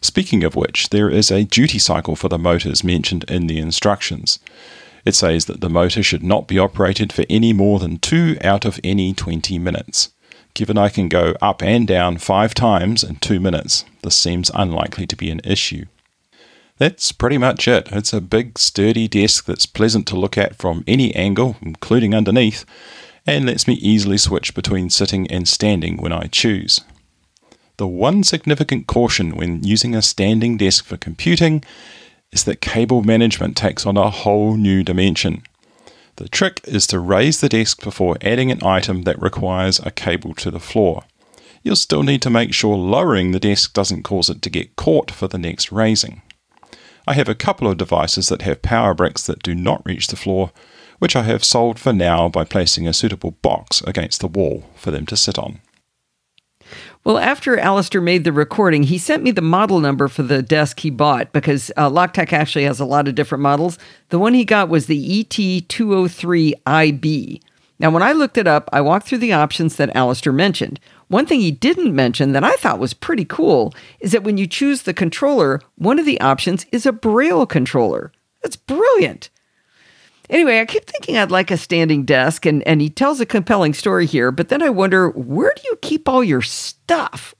Speaking 0.02 0.44
of 0.44 0.56
which, 0.56 0.90
there 0.90 1.08
is 1.08 1.30
a 1.30 1.44
duty 1.44 1.78
cycle 1.78 2.16
for 2.16 2.28
the 2.28 2.38
motors 2.38 2.84
mentioned 2.84 3.24
in 3.28 3.46
the 3.46 3.58
instructions. 3.58 4.38
It 5.06 5.14
says 5.14 5.46
that 5.46 5.60
the 5.60 5.70
motor 5.70 6.02
should 6.02 6.22
not 6.22 6.46
be 6.46 6.58
operated 6.58 7.12
for 7.12 7.24
any 7.30 7.52
more 7.52 7.78
than 7.78 7.98
two 7.98 8.36
out 8.42 8.64
of 8.64 8.78
any 8.84 9.14
20 9.14 9.58
minutes. 9.58 10.12
Given 10.52 10.76
I 10.76 10.90
can 10.90 11.08
go 11.08 11.34
up 11.40 11.62
and 11.62 11.86
down 11.86 12.18
five 12.18 12.54
times 12.54 13.02
in 13.02 13.16
two 13.16 13.40
minutes, 13.40 13.84
this 14.02 14.16
seems 14.16 14.50
unlikely 14.54 15.06
to 15.06 15.16
be 15.16 15.30
an 15.30 15.40
issue. 15.44 15.86
That's 16.78 17.10
pretty 17.10 17.38
much 17.38 17.66
it. 17.68 17.88
It's 17.90 18.12
a 18.12 18.20
big, 18.20 18.58
sturdy 18.58 19.08
desk 19.08 19.46
that's 19.46 19.64
pleasant 19.64 20.06
to 20.08 20.16
look 20.16 20.36
at 20.36 20.56
from 20.56 20.84
any 20.86 21.14
angle, 21.14 21.56
including 21.62 22.14
underneath, 22.14 22.66
and 23.26 23.46
lets 23.46 23.66
me 23.66 23.74
easily 23.74 24.18
switch 24.18 24.54
between 24.54 24.90
sitting 24.90 25.26
and 25.30 25.48
standing 25.48 25.96
when 25.96 26.12
I 26.12 26.26
choose. 26.26 26.80
The 27.78 27.86
one 27.86 28.22
significant 28.22 28.86
caution 28.86 29.36
when 29.36 29.64
using 29.64 29.94
a 29.94 30.02
standing 30.02 30.58
desk 30.58 30.84
for 30.84 30.98
computing 30.98 31.64
is 32.30 32.44
that 32.44 32.60
cable 32.60 33.02
management 33.02 33.56
takes 33.56 33.86
on 33.86 33.96
a 33.96 34.10
whole 34.10 34.56
new 34.56 34.82
dimension. 34.82 35.42
The 36.16 36.28
trick 36.28 36.60
is 36.64 36.86
to 36.88 37.00
raise 37.00 37.40
the 37.40 37.48
desk 37.48 37.82
before 37.82 38.16
adding 38.20 38.50
an 38.50 38.64
item 38.64 39.02
that 39.02 39.20
requires 39.20 39.78
a 39.80 39.90
cable 39.90 40.34
to 40.34 40.50
the 40.50 40.60
floor. 40.60 41.04
You'll 41.62 41.76
still 41.76 42.02
need 42.02 42.22
to 42.22 42.30
make 42.30 42.54
sure 42.54 42.76
lowering 42.76 43.32
the 43.32 43.40
desk 43.40 43.72
doesn't 43.72 44.02
cause 44.02 44.30
it 44.30 44.40
to 44.42 44.50
get 44.50 44.76
caught 44.76 45.10
for 45.10 45.26
the 45.26 45.38
next 45.38 45.72
raising. 45.72 46.22
I 47.06 47.14
have 47.14 47.28
a 47.28 47.34
couple 47.34 47.68
of 47.68 47.76
devices 47.76 48.28
that 48.28 48.42
have 48.42 48.62
power 48.62 48.92
bricks 48.92 49.24
that 49.26 49.42
do 49.42 49.54
not 49.54 49.86
reach 49.86 50.08
the 50.08 50.16
floor, 50.16 50.50
which 50.98 51.14
I 51.14 51.22
have 51.22 51.44
solved 51.44 51.78
for 51.78 51.92
now 51.92 52.28
by 52.28 52.44
placing 52.44 52.88
a 52.88 52.92
suitable 52.92 53.32
box 53.42 53.80
against 53.82 54.20
the 54.20 54.26
wall 54.26 54.64
for 54.74 54.90
them 54.90 55.06
to 55.06 55.16
sit 55.16 55.38
on. 55.38 55.60
Well, 57.04 57.18
after 57.18 57.56
Allister 57.56 58.00
made 58.00 58.24
the 58.24 58.32
recording, 58.32 58.82
he 58.82 58.98
sent 58.98 59.22
me 59.22 59.30
the 59.30 59.40
model 59.40 59.78
number 59.78 60.08
for 60.08 60.24
the 60.24 60.42
desk 60.42 60.80
he 60.80 60.90
bought 60.90 61.32
because 61.32 61.70
uh, 61.76 61.88
Loctek 61.88 62.32
actually 62.32 62.64
has 62.64 62.80
a 62.80 62.84
lot 62.84 63.06
of 63.06 63.14
different 63.14 63.42
models. 63.42 63.78
The 64.08 64.18
one 64.18 64.34
he 64.34 64.44
got 64.44 64.68
was 64.68 64.86
the 64.86 65.24
ET203IB. 65.24 67.40
Now, 67.78 67.90
when 67.90 68.02
I 68.02 68.12
looked 68.12 68.38
it 68.38 68.48
up, 68.48 68.70
I 68.72 68.80
walked 68.80 69.06
through 69.06 69.18
the 69.18 69.34
options 69.34 69.76
that 69.76 69.94
Allister 69.94 70.32
mentioned. 70.32 70.80
One 71.08 71.26
thing 71.26 71.40
he 71.40 71.52
didn't 71.52 71.94
mention 71.94 72.32
that 72.32 72.44
I 72.44 72.54
thought 72.54 72.78
was 72.78 72.94
pretty 72.94 73.24
cool 73.24 73.72
is 74.00 74.12
that 74.12 74.24
when 74.24 74.38
you 74.38 74.46
choose 74.46 74.82
the 74.82 74.94
controller, 74.94 75.60
one 75.76 75.98
of 75.98 76.06
the 76.06 76.20
options 76.20 76.66
is 76.72 76.84
a 76.84 76.92
Braille 76.92 77.46
controller. 77.46 78.12
That's 78.42 78.56
brilliant. 78.56 79.30
Anyway, 80.28 80.60
I 80.60 80.64
keep 80.64 80.86
thinking 80.86 81.16
I'd 81.16 81.30
like 81.30 81.52
a 81.52 81.56
standing 81.56 82.04
desk, 82.04 82.46
and, 82.46 82.66
and 82.66 82.80
he 82.80 82.90
tells 82.90 83.20
a 83.20 83.26
compelling 83.26 83.74
story 83.74 84.06
here, 84.06 84.32
but 84.32 84.48
then 84.48 84.62
I 84.62 84.70
wonder 84.70 85.10
where 85.10 85.52
do 85.54 85.62
you 85.66 85.78
keep 85.82 86.08
all 86.08 86.24
your 86.24 86.42
stuff 86.42 86.76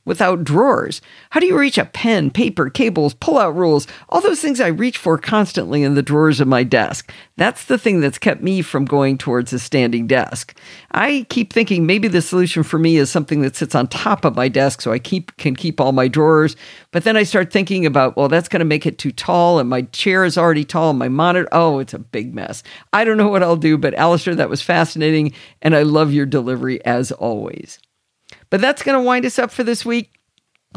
without 0.04 0.44
drawers? 0.44 1.02
How 1.30 1.40
do 1.40 1.46
you 1.46 1.58
reach 1.58 1.78
a 1.78 1.84
pen, 1.84 2.30
paper, 2.30 2.70
cables, 2.70 3.14
pull 3.14 3.38
out 3.38 3.54
rules, 3.54 3.86
all 4.08 4.20
those 4.20 4.40
things 4.40 4.60
I 4.60 4.68
reach 4.68 4.98
for 4.98 5.18
constantly 5.18 5.82
in 5.82 5.94
the 5.94 6.02
drawers 6.02 6.40
of 6.40 6.48
my 6.48 6.62
desk? 6.62 7.12
That's 7.36 7.64
the 7.64 7.76
thing 7.76 8.00
that's 8.00 8.18
kept 8.18 8.42
me 8.42 8.62
from 8.62 8.84
going 8.84 9.18
towards 9.18 9.52
a 9.52 9.58
standing 9.58 10.06
desk. 10.06 10.56
I 10.92 11.26
keep 11.28 11.52
thinking 11.52 11.86
maybe 11.86 12.08
the 12.08 12.22
solution 12.22 12.62
for 12.62 12.78
me 12.78 12.96
is 12.96 13.10
something 13.10 13.42
that 13.42 13.56
sits 13.56 13.74
on 13.74 13.88
top 13.88 14.24
of 14.24 14.36
my 14.36 14.48
desk 14.48 14.80
so 14.80 14.92
I 14.92 14.98
keep 14.98 15.36
can 15.36 15.54
keep 15.54 15.80
all 15.80 15.92
my 15.92 16.08
drawers. 16.08 16.56
But 16.92 17.04
then 17.04 17.16
I 17.16 17.24
start 17.24 17.52
thinking 17.52 17.84
about, 17.84 18.16
well, 18.16 18.28
that's 18.28 18.48
going 18.48 18.60
to 18.60 18.64
make 18.64 18.86
it 18.86 18.98
too 18.98 19.12
tall, 19.12 19.58
and 19.58 19.68
my 19.68 19.82
chair 19.82 20.24
is 20.24 20.38
already 20.38 20.64
tall, 20.64 20.90
and 20.90 20.98
my 20.98 21.08
monitor, 21.08 21.48
oh, 21.52 21.78
it's 21.78 21.94
a 21.94 21.98
big 21.98 22.34
mess. 22.34 22.62
I 22.92 23.04
don't 23.04 23.18
know 23.18 23.28
what 23.28 23.42
I'll 23.42 23.56
do, 23.56 23.76
but 23.76 23.94
Allister, 23.94 24.34
that 24.34 24.48
was 24.48 24.62
fascinating, 24.62 25.32
and 25.62 25.76
I 25.76 25.82
love 25.82 26.12
your 26.12 26.26
delivery 26.26 26.84
as 26.84 27.12
always. 27.12 27.78
But 28.50 28.60
that's 28.60 28.82
going 28.82 28.98
to 28.98 29.04
wind 29.04 29.24
us 29.26 29.38
up 29.38 29.50
for 29.50 29.64
this 29.64 29.84
week. 29.84 30.12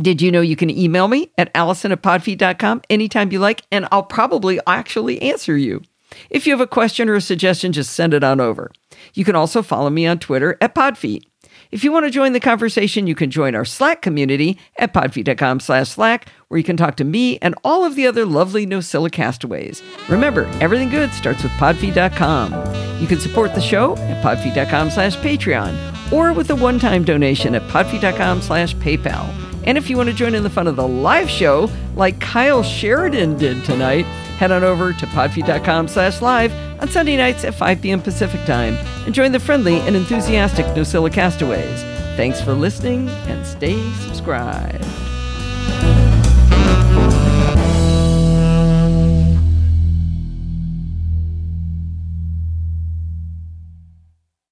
Did 0.02 0.22
you 0.22 0.32
know 0.32 0.42
you 0.42 0.56
can 0.56 0.70
email 0.70 1.08
me 1.08 1.32
at 1.38 1.52
allison 1.54 1.92
at 1.92 2.02
podfeet.com 2.02 2.82
anytime 2.90 3.32
you 3.32 3.40
like, 3.40 3.64
and 3.72 3.88
I'll 3.92 4.04
probably 4.04 4.60
actually 4.66 5.22
answer 5.22 5.58
you. 5.58 5.82
If 6.30 6.48
you 6.48 6.54
have 6.54 6.62
a 6.62 6.68
question 6.68 7.10
or 7.10 7.16
a 7.16 7.22
suggestion, 7.22 7.72
just 7.72 7.94
send 7.94 8.14
it 8.14 8.24
on 8.24 8.40
over. 8.40 8.72
You 9.14 9.26
can 9.26 9.36
also 9.36 9.62
follow 9.62 9.90
me 9.90 10.08
on 10.08 10.20
Twitter 10.20 10.58
at 10.62 10.74
podfeet. 10.74 11.24
If 11.72 11.84
you 11.84 11.92
want 11.92 12.06
to 12.06 12.10
join 12.10 12.34
the 12.34 12.40
conversation, 12.40 13.06
you 13.06 13.14
can 13.14 13.30
join 13.30 13.54
our 13.54 13.64
Slack 13.64 14.02
community 14.02 14.58
at 14.78 14.92
podfeet.com 14.92 15.60
slash 15.60 15.90
Slack, 15.90 16.28
where 16.48 16.58
you 16.58 16.64
can 16.64 16.78
talk 16.78 16.96
to 16.96 17.04
me 17.04 17.38
and 17.44 17.54
all 17.64 17.86
of 17.86 17.94
the 17.96 18.08
other 18.08 18.26
lovely 18.26 18.66
NosillaCastaways. 18.66 19.12
castaways. 19.12 19.84
Remember, 20.10 20.46
everything 20.62 20.90
good 20.90 21.14
starts 21.14 21.44
with 21.44 21.52
podfeet.com. 21.54 23.00
You 23.00 23.06
can 23.06 23.20
support 23.20 23.54
the 23.54 23.62
show 23.62 23.96
at 23.98 24.24
podfeet.com 24.24 24.90
slash 24.90 25.16
Patreon 25.18 26.12
or 26.12 26.34
with 26.34 26.50
a 26.50 26.56
one-time 26.56 27.04
donation 27.04 27.54
at 27.54 27.62
podfeet.com 27.70 28.42
slash 28.42 28.74
PayPal. 28.78 29.59
And 29.66 29.78
if 29.78 29.90
you 29.90 29.98
want 29.98 30.10
to 30.10 30.16
join 30.16 30.36
in 30.36 30.44
the 30.44 30.50
fun 30.50 30.68
of 30.68 30.76
the 30.76 30.88
live 30.88 31.30
show, 31.30 31.70
like 31.96 32.20
Kyle 32.20 32.64
Sheridan 32.64 33.38
did 33.38 33.64
tonight, 33.66 34.06
head 34.38 34.52
on 34.52 34.64
over 34.64 34.94
to 34.94 35.06
podfeet.com 35.08 35.88
slash 35.88 36.22
live 36.22 36.54
on 36.82 36.88
Sunday 36.88 37.18
nights 37.18 37.44
at 37.44 37.54
5 37.54 37.82
p.m. 37.82 38.02
Pacific 38.02 38.46
Time 38.46 38.76
and 39.06 39.14
join 39.14 39.32
the 39.32 39.40
friendly 39.40 39.80
and 39.82 39.96
enthusiastic 39.96 40.66
Nosilla 40.68 41.12
Castaways. 41.12 41.82
Thanks 42.16 42.42
for 42.42 42.54
listening 42.54 43.10
and 43.10 43.46
stay 43.46 43.92
subscribed. 44.06 45.09